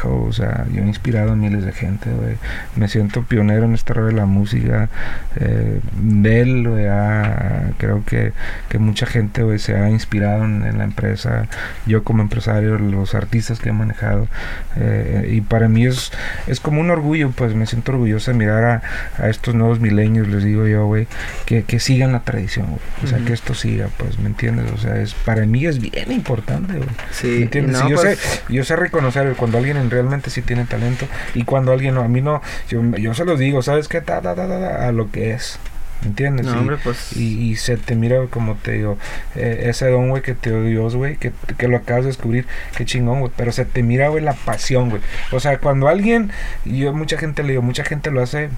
o 0.04 0.32
sea, 0.32 0.66
yo 0.72 0.82
he 0.82 0.86
inspirado 0.86 1.32
a 1.32 1.36
miles 1.36 1.64
de 1.64 1.72
gente, 1.72 2.10
güey. 2.10 2.36
Me 2.76 2.88
siento 2.88 3.22
pionero 3.22 3.64
en 3.64 3.74
este 3.74 3.94
rollo 3.94 4.08
de 4.08 4.12
la 4.14 4.26
música. 4.26 4.88
Eh, 5.36 5.80
de 6.00 6.40
él, 6.40 6.68
güey, 6.68 6.86
ha- 6.86 7.70
creo 7.78 8.04
que, 8.04 8.32
que 8.68 8.78
mucha 8.78 9.06
gente, 9.06 9.42
güey, 9.42 9.58
se 9.58 9.76
ha 9.76 9.88
inspirado 9.90 10.44
en, 10.44 10.64
en 10.66 10.78
la 10.78 10.84
empresa. 10.84 11.46
Yo 11.86 12.04
como 12.04 12.22
empresario, 12.22 12.78
los 12.78 13.14
artistas 13.14 13.58
que 13.60 13.70
he 13.70 13.72
manejado. 13.72 14.28
eh, 14.76 15.30
y 15.32 15.40
para 15.40 15.68
mí 15.68 15.86
es, 15.86 16.12
es 16.46 16.60
como 16.60 16.80
un 16.80 16.90
orgullo, 16.90 17.30
pues 17.30 17.54
me 17.54 17.66
siento 17.66 17.92
orgulloso 17.92 18.30
de 18.32 18.36
mirar 18.38 18.64
a, 18.64 18.82
a 19.22 19.28
estos 19.28 19.54
nuevos 19.54 19.80
milenios, 19.80 20.28
les 20.28 20.44
digo 20.44 20.66
yo, 20.66 20.86
güey, 20.86 21.06
que, 21.46 21.62
que 21.64 21.80
sigan 21.80 22.12
la 22.12 22.20
tradición, 22.20 22.66
güey. 22.66 22.80
O 23.04 23.06
sea, 23.06 23.18
Ujú. 23.18 23.26
que 23.26 23.32
esto 23.32 23.54
siga, 23.54 23.88
pues, 23.96 24.18
¿me 24.18 24.26
entiendes? 24.26 24.70
O 24.72 24.78
sea, 24.78 24.96
es 25.00 25.14
para 25.14 25.46
mí 25.46 25.64
es 25.66 25.78
bien 25.80 26.12
importante, 26.12 26.74
güey. 26.74 26.88
Sí, 27.10 27.26
¿Me 27.28 27.42
entiendes? 27.42 27.72
no, 27.80 27.84
Sí, 27.86 27.90
yo, 27.90 27.96
pues, 27.96 28.18
sé, 28.18 28.40
yo 28.52 28.64
sé 28.64 28.76
reconocer 28.76 29.34
cuando 29.36 29.58
alguien 29.58 29.76
en- 29.76 29.85
realmente 29.90 30.30
sí 30.30 30.42
tiene 30.42 30.64
talento 30.64 31.06
y 31.34 31.44
cuando 31.44 31.72
alguien 31.72 31.94
no, 31.94 32.02
a 32.02 32.08
mí 32.08 32.20
no, 32.20 32.42
yo, 32.68 32.82
yo 32.96 33.14
se 33.14 33.24
los 33.24 33.38
digo, 33.38 33.62
¿sabes 33.62 33.88
qué? 33.88 34.00
Ta, 34.00 34.20
ta, 34.22 34.34
ta, 34.34 34.86
a 34.88 34.92
lo 34.92 35.10
que 35.10 35.32
es. 35.32 35.58
¿Me 36.02 36.08
entiendes? 36.08 36.44
No, 36.44 36.54
Y- 36.54 36.58
hombre, 36.58 36.76
pues- 36.84 37.16
y, 37.16 37.50
y 37.50 37.56
se 37.56 37.78
te 37.78 37.94
mira, 37.96 38.18
como 38.28 38.54
te 38.56 38.72
digo, 38.72 38.98
eh, 39.34 39.64
ese 39.70 39.88
don, 39.88 40.10
güey, 40.10 40.20
que 40.22 40.34
te 40.34 40.50
dio 40.50 40.62
Dios, 40.62 40.94
güey, 40.94 41.16
que, 41.16 41.32
que 41.56 41.68
lo 41.68 41.78
acabas 41.78 42.02
de 42.04 42.08
descubrir, 42.08 42.46
qué 42.76 42.84
chingón, 42.84 43.20
güey. 43.20 43.32
Pero 43.34 43.50
se 43.50 43.64
te 43.64 43.82
mira, 43.82 44.08
güey, 44.08 44.22
la 44.22 44.34
pasión, 44.34 44.90
güey. 44.90 45.00
O 45.32 45.40
sea, 45.40 45.58
cuando 45.58 45.88
alguien, 45.88 46.30
y 46.66 46.80
yo 46.80 46.92
mucha 46.92 47.16
gente 47.16 47.42
le 47.42 47.50
digo, 47.52 47.62
mucha 47.62 47.82
gente 47.82 48.10
lo 48.10 48.22
hace 48.22 48.50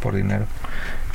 por 0.00 0.14
dinero. 0.14 0.46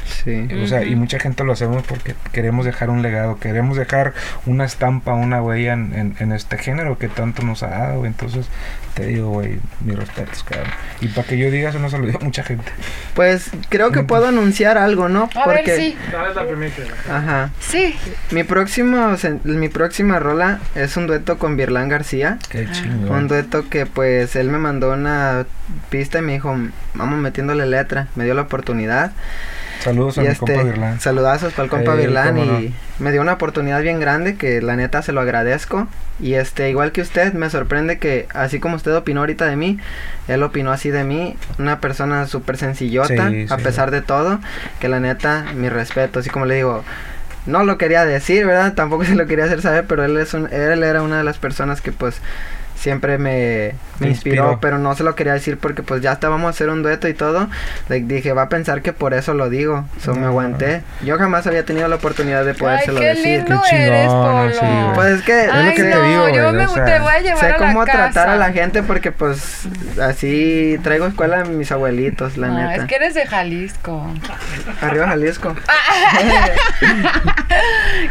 Sí. 0.05 0.47
O 0.63 0.67
sea, 0.67 0.83
y 0.83 0.89
Ujú. 0.91 0.97
mucha 1.01 1.19
gente 1.19 1.43
lo 1.43 1.53
hacemos 1.53 1.83
porque 1.83 2.15
queremos 2.31 2.65
dejar 2.65 2.89
un 2.89 3.01
legado, 3.01 3.39
queremos 3.39 3.77
dejar 3.77 4.13
una 4.45 4.65
estampa, 4.65 5.13
una 5.13 5.41
huella 5.41 5.73
en, 5.73 5.93
en, 5.95 6.15
en 6.19 6.31
este 6.31 6.57
género 6.57 6.97
que 6.97 7.07
tanto 7.07 7.43
nos 7.43 7.63
ha 7.63 7.67
dado, 7.69 7.99
güey. 7.99 8.11
Entonces, 8.11 8.47
te 8.93 9.05
digo, 9.07 9.29
güey, 9.29 9.59
mis 9.85 9.95
respetos, 9.97 10.43
cabrón. 10.43 10.67
Y 10.99 11.07
para 11.07 11.25
que 11.27 11.37
yo 11.37 11.49
diga 11.49 11.69
eso 11.69 11.79
no 11.79 11.89
se 11.89 11.97
lo 11.97 12.05
digo 12.05 12.19
a 12.21 12.23
mucha 12.25 12.43
gente. 12.43 12.71
Pues 13.15 13.49
creo 13.69 13.91
que 13.91 14.03
puedo 14.03 14.27
anunciar 14.27 14.77
algo, 14.77 15.07
¿no? 15.09 15.29
A 15.35 15.47
ver, 15.47 15.65
sí. 15.77 15.97
Ajá. 17.09 17.49
Sí. 17.59 17.95
Mi 18.31 18.43
próximo, 18.43 19.15
mi 19.43 19.69
próxima 19.69 20.19
rola 20.19 20.59
es 20.75 20.97
un 20.97 21.07
dueto 21.07 21.37
con 21.37 21.55
Virlán 21.57 21.89
García. 21.89 22.37
Qué 22.49 22.67
Ah. 22.69 22.71
chingón. 22.73 23.11
Un 23.11 23.27
dueto 23.27 23.69
que 23.69 23.85
pues 23.85 24.35
él 24.35 24.49
me 24.49 24.57
mandó 24.57 24.91
una 24.91 25.45
pista 25.89 26.19
y 26.19 26.21
me 26.21 26.33
dijo, 26.33 26.55
vamos 26.93 27.19
metiéndole 27.19 27.65
letra. 27.65 28.07
Me 28.15 28.25
dio 28.25 28.33
la 28.33 28.41
oportunidad. 28.43 29.11
Saludos 29.81 30.17
a 30.19 30.23
y 30.23 30.27
mi 30.27 30.33
este, 30.33 30.53
compa 30.53 30.63
Virlán. 30.63 30.99
saludazos 30.99 31.53
para 31.53 31.63
el 31.65 31.69
compa 31.69 31.95
Virlán 31.95 32.35
cómo 32.35 32.43
y 32.43 32.75
me 32.99 33.11
dio 33.11 33.21
una 33.21 33.33
oportunidad 33.33 33.81
bien 33.81 33.99
grande 33.99 34.37
que 34.37 34.61
la 34.61 34.75
neta 34.75 35.01
se 35.01 35.11
lo 35.11 35.21
agradezco. 35.21 35.87
Y 36.19 36.35
este, 36.35 36.69
igual 36.69 36.91
que 36.91 37.01
usted, 37.01 37.33
me 37.33 37.49
sorprende 37.49 37.97
que 37.97 38.27
así 38.33 38.59
como 38.59 38.75
usted 38.75 38.95
opinó 38.95 39.21
ahorita 39.21 39.45
de 39.47 39.55
mí, 39.55 39.79
él 40.27 40.43
opinó 40.43 40.71
así 40.71 40.91
de 40.91 41.03
mí, 41.03 41.35
una 41.57 41.79
persona 41.81 42.27
súper 42.27 42.57
sencillota, 42.57 43.29
Sí, 43.29 43.47
a 43.49 43.57
sí. 43.57 43.63
pesar 43.63 43.89
de 43.91 44.01
todo, 44.03 44.39
que 44.79 44.87
la 44.87 44.99
neta, 44.99 45.45
mi 45.55 45.67
respeto, 45.69 46.19
así 46.19 46.29
como 46.29 46.45
le 46.45 46.55
digo, 46.55 46.83
no 47.47 47.63
lo 47.63 47.77
quería 47.79 48.05
decir, 48.05 48.45
¿verdad? 48.45 48.73
Tampoco 48.75 49.03
se 49.05 49.15
lo 49.15 49.25
quería 49.25 49.45
hacer 49.45 49.61
saber, 49.63 49.85
pero 49.87 50.05
él 50.05 50.15
es 50.17 50.33
un, 50.35 50.47
él 50.53 50.83
era 50.83 51.01
una 51.01 51.17
de 51.17 51.23
las 51.23 51.39
personas 51.39 51.81
que 51.81 51.91
pues 51.91 52.21
siempre 52.81 53.17
me, 53.17 53.73
me 53.99 54.07
Te 54.07 54.09
inspiró, 54.09 54.35
inspiró. 54.43 54.59
pero 54.59 54.77
no 54.79 54.93
se 54.95 55.03
lo 55.03 55.15
quería 55.15 55.33
decir 55.33 55.57
porque 55.57 55.83
pues 55.83 56.01
ya 56.01 56.11
estábamos 56.13 56.47
a 56.47 56.49
hacer 56.49 56.69
un 56.69 56.81
dueto 56.83 57.07
y 57.07 57.13
todo. 57.13 57.47
Le 57.89 57.99
dije, 58.01 58.33
va 58.33 58.43
a 58.43 58.49
pensar 58.49 58.81
que 58.81 58.91
por 58.91 59.13
eso 59.13 59.33
lo 59.35 59.49
digo. 59.49 59.85
So 60.03 60.13
me 60.15 60.21
No. 60.21 60.27
aguanté. 60.27 60.81
Yo 61.03 61.17
jamás 61.17 61.45
había 61.47 61.63
tenido 61.63 61.87
la 61.87 61.95
oportunidad 61.97 62.43
de 62.43 62.51
Ay, 62.51 62.57
podérselo 62.57 62.99
qué 62.99 63.05
decir. 63.07 63.25
lindo 63.45 63.61
Qué 63.69 63.75
eres, 63.87 64.07
Polo. 64.07 64.51
sí. 64.51 64.65
Pues 64.95 65.07
es 65.13 65.21
que 65.21 65.33
Ay, 65.51 65.65
lo 65.67 65.71
que 65.75 65.83
te 65.83 65.89
no, 65.95 66.01
digo, 66.03 66.29
yo 66.29 66.51
me 66.53 66.65
o 66.65 66.73
sea, 66.73 66.85
te 66.85 66.99
voy 66.99 67.13
a 67.13 67.19
llevar 67.19 67.39
sé 67.39 67.45
a 67.45 67.49
la 67.51 67.57
cómo 67.57 67.85
tratar 67.85 68.07
casa. 68.13 68.33
a 68.33 68.35
la 68.35 68.51
gente 68.51 68.81
porque 68.83 69.11
pues 69.11 69.67
así 70.01 70.79
traigo 70.83 71.05
escuela 71.05 71.41
a 71.41 71.45
mis 71.45 71.71
abuelitos, 71.71 72.37
la 72.37 72.47
No, 72.47 72.57
neta. 72.67 72.81
es 72.83 72.89
que 72.89 72.95
eres 72.95 73.13
de 73.13 73.27
Jalisco. 73.27 74.05
Arriba 74.81 75.07
Jalisco. 75.07 75.55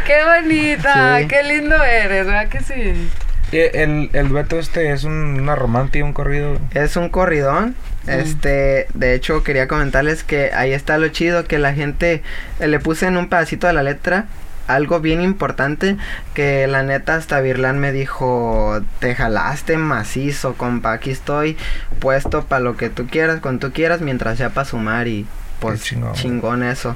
Qué 0.05 0.17
bonita, 0.23 1.19
Sí. 1.19 1.27
qué 1.27 1.43
lindo 1.43 1.75
eres, 1.83 2.25
¿verdad 2.25 2.47
que 2.47 2.59
sí? 2.61 3.09
El, 3.51 4.09
el 4.13 4.29
dueto 4.29 4.57
este 4.59 4.91
es 4.91 5.03
un- 5.03 5.39
una 5.41 5.55
romántica, 5.55 6.05
un 6.05 6.13
corrido. 6.13 6.57
Es 6.73 6.95
un 6.95 7.09
corridón. 7.09 7.75
Este, 8.07 8.87
de 8.93 9.13
hecho, 9.13 9.43
quería 9.43 9.67
comentarles 9.67 10.23
que 10.23 10.51
ahí 10.53 10.71
está 10.73 10.97
lo 10.97 11.07
chido 11.09 11.43
que 11.45 11.59
la 11.59 11.73
gente 11.73 12.23
eh, 12.59 12.67
le 12.67 12.79
puse 12.79 13.05
en 13.07 13.17
un 13.17 13.27
pedacito 13.29 13.67
de 13.67 13.73
la 13.73 13.83
letra 13.83 14.25
algo 14.67 15.01
bien 15.01 15.21
importante 15.21 15.97
que 16.33 16.65
la 16.67 16.81
neta 16.81 17.15
hasta 17.15 17.41
Virlán 17.41 17.79
me 17.79 17.91
dijo, 17.91 18.79
te 18.99 19.15
jalaste 19.15 19.75
macizo, 19.75 20.53
compa, 20.53 20.93
aquí 20.93 21.11
estoy 21.11 21.57
puesto 21.99 22.45
para 22.45 22.61
lo 22.61 22.77
que 22.77 22.89
tú 22.89 23.05
quieras, 23.07 23.39
cuando 23.41 23.67
tú 23.67 23.73
quieras, 23.73 23.99
mientras 24.01 24.37
sea 24.37 24.49
para 24.51 24.63
sumar 24.65 25.07
y 25.09 25.25
pues 25.59 25.83
chingón. 25.83 26.13
chingón 26.13 26.63
eso. 26.63 26.95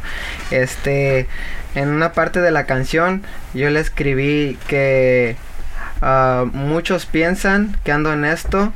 Este, 0.51 1.27
en 1.75 1.89
una 1.89 2.13
parte 2.13 2.39
de 2.41 2.51
la 2.51 2.65
canción 2.65 3.23
yo 3.53 3.69
le 3.69 3.79
escribí 3.81 4.57
que 4.67 5.35
ah, 6.01 6.45
muchos 6.53 7.05
piensan 7.05 7.75
que 7.83 7.91
ando 7.91 8.11
en 8.13 8.25
esto 8.25 8.71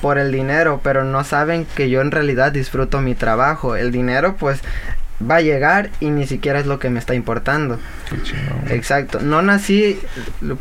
por 0.00 0.18
el 0.18 0.32
dinero, 0.32 0.80
pero 0.82 1.04
no 1.04 1.24
saben 1.24 1.66
que 1.74 1.90
yo 1.90 2.00
en 2.00 2.10
realidad 2.10 2.52
disfruto 2.52 3.00
mi 3.00 3.14
trabajo. 3.14 3.76
El 3.76 3.92
dinero 3.92 4.36
pues 4.38 4.60
va 5.22 5.36
a 5.36 5.40
llegar 5.42 5.90
y 6.00 6.08
ni 6.10 6.26
siquiera 6.26 6.58
es 6.58 6.66
lo 6.66 6.78
que 6.78 6.88
me 6.90 6.98
está 6.98 7.14
importando. 7.14 7.78
Exacto. 8.70 9.20
No 9.20 9.42
nací. 9.42 10.00
lo- 10.40 10.58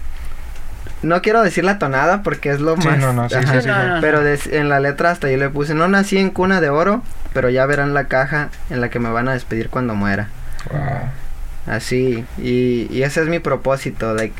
No 1.01 1.21
quiero 1.21 1.41
decir 1.41 1.63
la 1.63 1.79
tonada 1.79 2.23
porque 2.23 2.49
es 2.49 2.59
lo 2.59 2.75
Sí, 2.75 2.85
más. 2.89 2.97
no, 2.99 3.13
no, 3.13 3.29
sí, 3.29 3.35
sí, 3.61 3.69
Ajá. 3.69 3.99
Pero 4.01 4.21
en 4.27 4.67
la 4.67 4.81
letra 4.81 5.11
hasta 5.11 5.31
yo 5.31 5.37
le 5.37 5.49
puse: 5.49 5.73
No 5.73 5.87
nací 5.87 6.17
en 6.17 6.29
cuna 6.29 6.59
de 6.59 6.69
oro, 6.69 7.01
pero 7.33 7.49
ya 7.49 7.65
verán 7.65 7.93
la 7.93 8.09
caja 8.09 8.49
en 8.69 8.81
la 8.81 8.89
que 8.89 8.99
me 8.99 9.09
van 9.09 9.29
a 9.29 9.33
despedir 9.33 9.69
cuando 9.69 9.95
muera. 9.95 10.27
Wow. 10.69 11.73
Así. 11.73 12.25
Y, 12.37 12.87
y 12.91 13.03
ese 13.03 13.21
es 13.21 13.27
mi 13.27 13.39
propósito. 13.39 14.13
Like, 14.13 14.33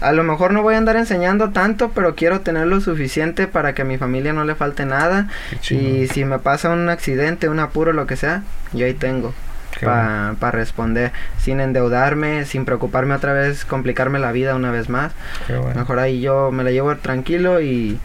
a 0.00 0.12
lo 0.12 0.22
mejor 0.22 0.52
no 0.52 0.62
voy 0.62 0.74
a 0.74 0.78
andar 0.78 0.96
enseñando 0.96 1.50
tanto, 1.50 1.90
pero 1.90 2.14
quiero 2.14 2.40
tener 2.40 2.66
lo 2.66 2.80
suficiente 2.80 3.46
para 3.46 3.74
que 3.74 3.82
a 3.82 3.84
mi 3.84 3.98
familia 3.98 4.32
no 4.32 4.44
le 4.44 4.54
falte 4.54 4.86
nada. 4.86 5.28
Y 5.70 6.06
si 6.08 6.24
me 6.24 6.38
pasa 6.38 6.70
un 6.70 6.88
accidente, 6.88 7.48
un 7.48 7.60
apuro, 7.60 7.92
lo 7.92 8.06
que 8.06 8.16
sea, 8.16 8.42
yo 8.72 8.86
ahí 8.86 8.94
tengo 8.94 9.34
para 9.80 10.50
responder, 10.52 11.12
sin 11.38 11.60
endeudarme, 11.60 12.44
sin 12.44 12.64
preocuparme 12.64 13.14
otra 13.14 13.32
vez, 13.32 13.64
complicarme 13.64 14.18
la 14.18 14.32
vida 14.32 14.54
una 14.54 14.70
vez 14.70 14.88
más. 14.88 15.12
Bueno. 15.48 15.74
Mejor 15.74 15.98
ahí 15.98 16.20
yo 16.20 16.52
me 16.52 16.62
la 16.62 16.70
llevo 16.70 16.94
tranquilo 16.96 17.60
y 17.60 17.98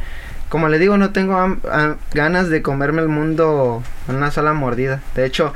como 0.50 0.70
le 0.70 0.80
digo, 0.80 0.98
no 0.98 1.12
tengo 1.12 1.58
ganas 2.14 2.50
de 2.50 2.62
comerme 2.62 3.02
el 3.02 3.10
mundo 3.10 3.84
en 4.08 4.16
una 4.16 4.32
sola 4.32 4.54
mordida. 4.54 5.02
De 5.16 5.26
hecho, 5.26 5.54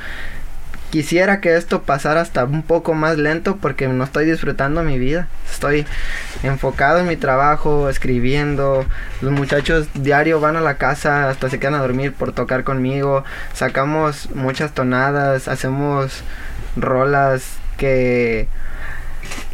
quisiera 0.92 1.40
que 1.42 1.56
esto 1.56 1.82
pasara 1.84 2.22
hasta 2.22 2.44
un 2.44 2.62
poco 2.62 2.94
más 2.94 3.18
lento 3.18 3.58
porque 3.58 3.88
no 3.88 4.04
estoy 4.04 4.26
disfrutando 4.26 4.84
mi 4.84 5.00
vida. 5.00 5.28
Estoy 5.50 5.88
enfocado 6.44 7.00
en 7.00 7.08
mi 7.08 7.16
trabajo, 7.16 7.90
escribiendo. 7.90 8.86
Los 9.22 9.32
muchachos 9.32 9.88
diario 9.96 10.40
van 10.40 10.58
a 10.58 10.62
la 10.62 10.78
casa, 10.78 11.30
hasta 11.30 11.50
se 11.50 11.60
quedan 11.60 11.76
a 11.76 11.80
dormir 11.80 12.14
por 12.14 12.34
tocar 12.34 12.64
conmigo. 12.64 13.24
Sacamos 13.54 14.30
muchas 14.36 14.74
tonadas, 14.74 15.48
hacemos 15.48 16.24
rolas 16.76 17.58
que 17.78 18.48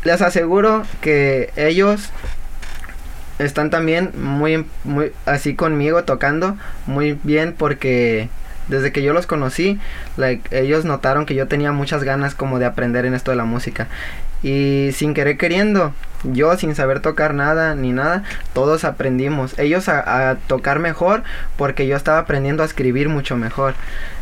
les 0.04 0.22
aseguro 0.22 0.84
que 1.02 1.52
ellos 1.56 2.10
están 3.40 3.70
también 3.70 4.12
muy, 4.16 4.66
muy 4.84 5.12
así 5.26 5.54
conmigo 5.56 6.04
tocando 6.04 6.58
muy 6.88 7.20
bien 7.24 7.54
porque 7.56 8.30
desde 8.68 8.92
que 8.92 9.04
yo 9.04 9.14
los 9.14 9.28
conocí, 9.28 9.80
like, 10.18 10.58
ellos 10.58 10.86
notaron 10.86 11.26
que 11.26 11.36
yo 11.36 11.48
tenía 11.48 11.72
muchas 11.72 12.04
ganas 12.04 12.36
como 12.36 12.60
de 12.60 12.66
aprender 12.66 13.06
en 13.06 13.14
esto 13.14 13.32
de 13.32 13.38
la 13.38 13.46
música. 13.46 13.88
Y 14.44 14.90
sin 14.94 15.14
querer 15.14 15.38
queriendo, 15.38 15.94
yo 16.24 16.56
sin 16.58 16.76
saber 16.76 17.00
tocar 17.00 17.34
nada 17.34 17.76
ni 17.76 17.92
nada, 17.92 18.24
todos 18.54 18.84
aprendimos. 18.84 19.58
Ellos 19.60 19.88
a, 19.90 20.30
a 20.32 20.36
tocar 20.36 20.80
mejor 20.80 21.24
porque 21.58 21.88
yo 21.88 21.96
estaba 21.96 22.20
aprendiendo 22.20 22.64
a 22.64 22.66
escribir 22.66 23.10
mucho 23.10 23.36
mejor. 23.38 23.74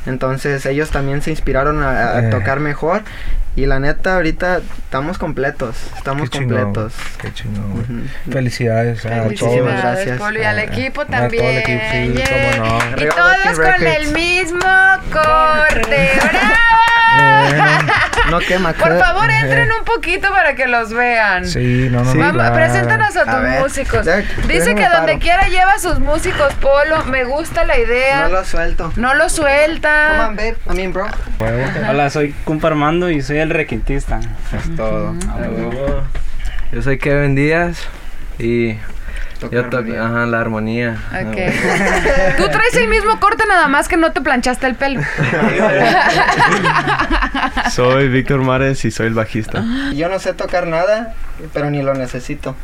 Entonces 0.05 0.65
ellos 0.67 0.91
también 0.91 1.21
se 1.21 1.31
inspiraron 1.31 1.81
a, 1.81 2.11
a 2.17 2.27
Eh. 2.27 2.29
tocar 2.29 2.59
mejor. 2.59 3.01
Y 3.57 3.65
la 3.67 3.79
neta, 3.79 4.15
ahorita 4.15 4.59
estamos 4.83 5.17
completos. 5.17 5.77
Estamos 5.95 6.29
Qué 6.29 6.39
chingón, 6.39 6.61
completos. 6.63 6.93
Qué 7.21 7.33
chingón. 7.33 8.09
Felicidades 8.29 9.05
a 9.05 9.23
Muchísimas 9.23 9.51
todos. 9.55 9.81
Gracias. 9.81 10.17
Polo, 10.19 10.39
y 10.41 10.43
al 10.43 10.59
equipo 10.59 11.01
a 11.01 11.05
todo 11.05 11.15
el 11.15 11.21
también. 11.21 11.57
equipo, 11.59 11.81
sí, 11.91 12.13
yeah. 12.13 12.57
cómo 12.57 12.67
no. 12.67 13.01
Y 13.01 13.09
todos 13.09 13.59
con 13.59 13.87
el 13.87 14.11
mismo 14.11 14.59
corte. 15.11 16.09
¡Bravo! 16.19 16.84
No 18.29 18.39
quema. 18.39 18.73
Por 18.73 18.97
favor, 18.99 19.29
entren 19.29 19.69
un 19.71 19.85
poquito 19.85 20.29
para 20.29 20.55
que 20.55 20.67
los 20.67 20.91
vean. 20.93 21.45
Sí, 21.47 21.87
no, 21.91 22.03
no, 22.03 22.11
Sí. 22.11 22.17
no. 22.17 22.23
Vamos, 22.25 22.41
claro. 22.41 22.55
preséntanos 22.55 23.15
a 23.17 23.21
A 23.21 23.25
tus 23.25 23.41
ver, 23.41 23.59
músicos. 23.61 24.05
ya, 24.05 24.17
Dice 24.47 24.75
que 24.75 24.87
donde 24.89 25.19
quiera 25.19 25.47
lleva 25.47 25.77
sus 25.79 25.99
músicos, 25.99 26.53
Polo. 26.55 27.05
Me 27.05 27.23
gusta 27.23 27.65
la 27.65 27.77
idea. 27.77 28.23
No 28.27 28.29
lo 28.29 28.43
suelto. 28.45 28.91
No 28.95 29.13
lo 29.13 29.29
suelta. 29.29 30.07
Come 30.09 30.23
on, 30.23 30.35
babe. 30.35 30.57
I 30.71 30.75
mean, 30.75 30.93
bro. 30.93 31.07
Hola, 31.89 32.09
soy 32.09 32.33
Cumpa 32.45 32.67
Armando 32.69 33.09
y 33.09 33.21
soy 33.21 33.37
el 33.37 33.49
requintista. 33.51 34.19
Es 34.55 34.75
todo. 34.75 35.13
Yo 36.71 36.81
soy 36.81 36.97
Kevin 36.97 37.35
Díaz 37.35 37.77
y 38.39 38.77
Yo 39.51 39.65
toco, 39.69 39.91
ajá, 39.93 40.25
la 40.25 40.39
armonía. 40.39 40.97
Ok. 41.11 41.35
Tú 42.37 42.47
traes 42.49 42.75
el 42.75 42.87
mismo 42.87 43.19
corte, 43.19 43.43
nada 43.47 43.67
más 43.67 43.87
que 43.87 43.97
no 43.97 44.11
te 44.11 44.21
planchaste 44.21 44.67
el 44.67 44.75
pelo. 44.75 45.01
Soy 47.71 48.07
Víctor 48.09 48.41
Mares 48.41 48.83
y 48.85 48.91
soy 48.91 49.07
el 49.07 49.13
bajista. 49.13 49.63
Yo 49.93 50.09
no 50.09 50.19
sé 50.19 50.33
tocar 50.33 50.67
nada, 50.67 51.13
pero 51.53 51.69
ni 51.69 51.81
lo 51.81 51.93
necesito. 51.93 52.55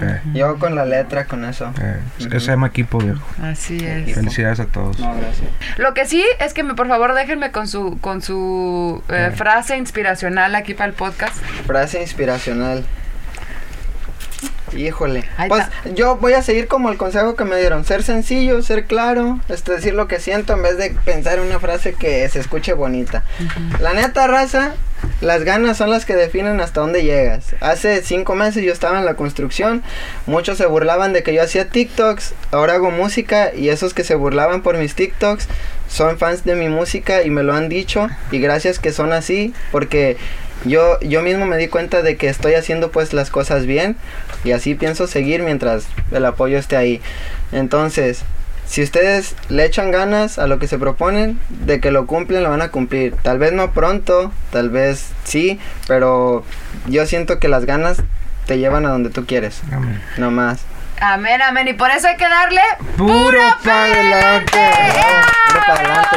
Eh, 0.00 0.20
Yo 0.32 0.58
con 0.58 0.74
la 0.74 0.86
letra, 0.86 1.26
con 1.26 1.44
eso. 1.44 1.72
eh, 1.80 2.00
Eso 2.18 2.40
se 2.40 2.46
llama 2.52 2.68
equipo, 2.68 2.98
viejo. 2.98 3.20
Así 3.42 3.84
es. 3.84 4.14
Felicidades 4.14 4.58
a 4.60 4.64
todos. 4.66 4.98
No, 4.98 5.14
gracias. 5.14 5.48
Lo 5.76 5.92
que 5.92 6.06
sí 6.06 6.24
es 6.38 6.54
que 6.54 6.62
me, 6.62 6.74
por 6.74 6.88
favor 6.88 7.12
déjenme 7.14 7.50
con 7.50 7.68
su 7.68 7.98
con 8.00 8.22
su 8.22 9.02
eh, 9.10 9.28
Eh. 9.30 9.36
frase 9.36 9.76
inspiracional 9.76 10.54
aquí 10.54 10.72
para 10.72 10.88
el 10.88 10.94
podcast. 10.94 11.36
Frase 11.66 12.00
inspiracional. 12.00 12.84
Híjole. 14.76 15.24
Pues 15.48 15.64
yo 15.94 16.16
voy 16.16 16.34
a 16.34 16.42
seguir 16.42 16.68
como 16.68 16.90
el 16.90 16.96
consejo 16.96 17.34
que 17.36 17.44
me 17.44 17.56
dieron. 17.56 17.84
Ser 17.84 18.02
sencillo, 18.02 18.62
ser 18.62 18.84
claro, 18.84 19.40
este, 19.48 19.72
decir 19.72 19.94
lo 19.94 20.08
que 20.08 20.20
siento 20.20 20.52
en 20.52 20.62
vez 20.62 20.78
de 20.78 20.90
pensar 21.04 21.38
en 21.38 21.46
una 21.46 21.58
frase 21.58 21.94
que 21.94 22.28
se 22.28 22.40
escuche 22.40 22.72
bonita. 22.72 23.24
La 23.80 23.92
neta, 23.94 24.26
raza, 24.26 24.74
las 25.20 25.44
ganas 25.44 25.76
son 25.76 25.90
las 25.90 26.04
que 26.04 26.14
definen 26.14 26.60
hasta 26.60 26.80
dónde 26.80 27.02
llegas. 27.02 27.54
Hace 27.60 28.02
cinco 28.02 28.34
meses 28.34 28.64
yo 28.64 28.72
estaba 28.72 28.98
en 28.98 29.04
la 29.04 29.14
construcción. 29.14 29.82
Muchos 30.26 30.58
se 30.58 30.66
burlaban 30.66 31.12
de 31.12 31.22
que 31.22 31.34
yo 31.34 31.42
hacía 31.42 31.68
TikToks. 31.68 32.34
Ahora 32.52 32.74
hago 32.74 32.90
música 32.90 33.52
y 33.54 33.68
esos 33.68 33.94
que 33.94 34.04
se 34.04 34.14
burlaban 34.14 34.62
por 34.62 34.76
mis 34.76 34.94
TikToks 34.94 35.48
son 35.88 36.18
fans 36.18 36.44
de 36.44 36.54
mi 36.54 36.68
música 36.68 37.22
y 37.22 37.30
me 37.30 37.42
lo 37.42 37.54
han 37.54 37.68
dicho. 37.68 38.08
Y 38.30 38.38
gracias 38.38 38.78
que 38.78 38.92
son 38.92 39.12
así 39.12 39.52
porque 39.72 40.16
yo, 40.64 40.98
yo 41.00 41.22
mismo 41.22 41.46
me 41.46 41.56
di 41.56 41.68
cuenta 41.68 42.02
de 42.02 42.16
que 42.16 42.28
estoy 42.28 42.54
haciendo 42.54 42.90
pues 42.90 43.12
las 43.12 43.30
cosas 43.30 43.66
bien 43.66 43.96
y 44.44 44.52
así 44.52 44.74
pienso 44.74 45.06
seguir 45.06 45.42
mientras 45.42 45.86
el 46.12 46.24
apoyo 46.24 46.58
esté 46.58 46.76
ahí. 46.76 47.00
Entonces, 47.52 48.22
si 48.66 48.82
ustedes 48.82 49.34
le 49.48 49.64
echan 49.64 49.90
ganas 49.90 50.38
a 50.38 50.46
lo 50.46 50.58
que 50.58 50.68
se 50.68 50.78
proponen, 50.78 51.40
de 51.48 51.80
que 51.80 51.90
lo 51.90 52.06
cumplen, 52.06 52.42
lo 52.44 52.50
van 52.50 52.62
a 52.62 52.68
cumplir. 52.70 53.16
Tal 53.22 53.38
vez 53.38 53.52
no 53.52 53.72
pronto, 53.72 54.32
tal 54.52 54.70
vez 54.70 55.08
sí, 55.24 55.58
pero 55.88 56.44
yo 56.86 57.04
siento 57.06 57.38
que 57.40 57.48
las 57.48 57.64
ganas 57.64 58.02
te 58.46 58.58
llevan 58.58 58.86
a 58.86 58.90
donde 58.90 59.10
tú 59.10 59.26
quieres, 59.26 59.60
Amén. 59.72 60.00
no 60.18 60.30
más. 60.30 60.60
Amén, 61.00 61.40
amén. 61.42 61.66
Y 61.66 61.72
por 61.72 61.90
eso 61.90 62.08
hay 62.08 62.16
que 62.16 62.28
darle 62.28 62.60
Puro 62.96 63.40
adelante. 63.64 64.70
Puro 65.48 65.60
pa' 65.66 65.74
adelante. 65.74 66.16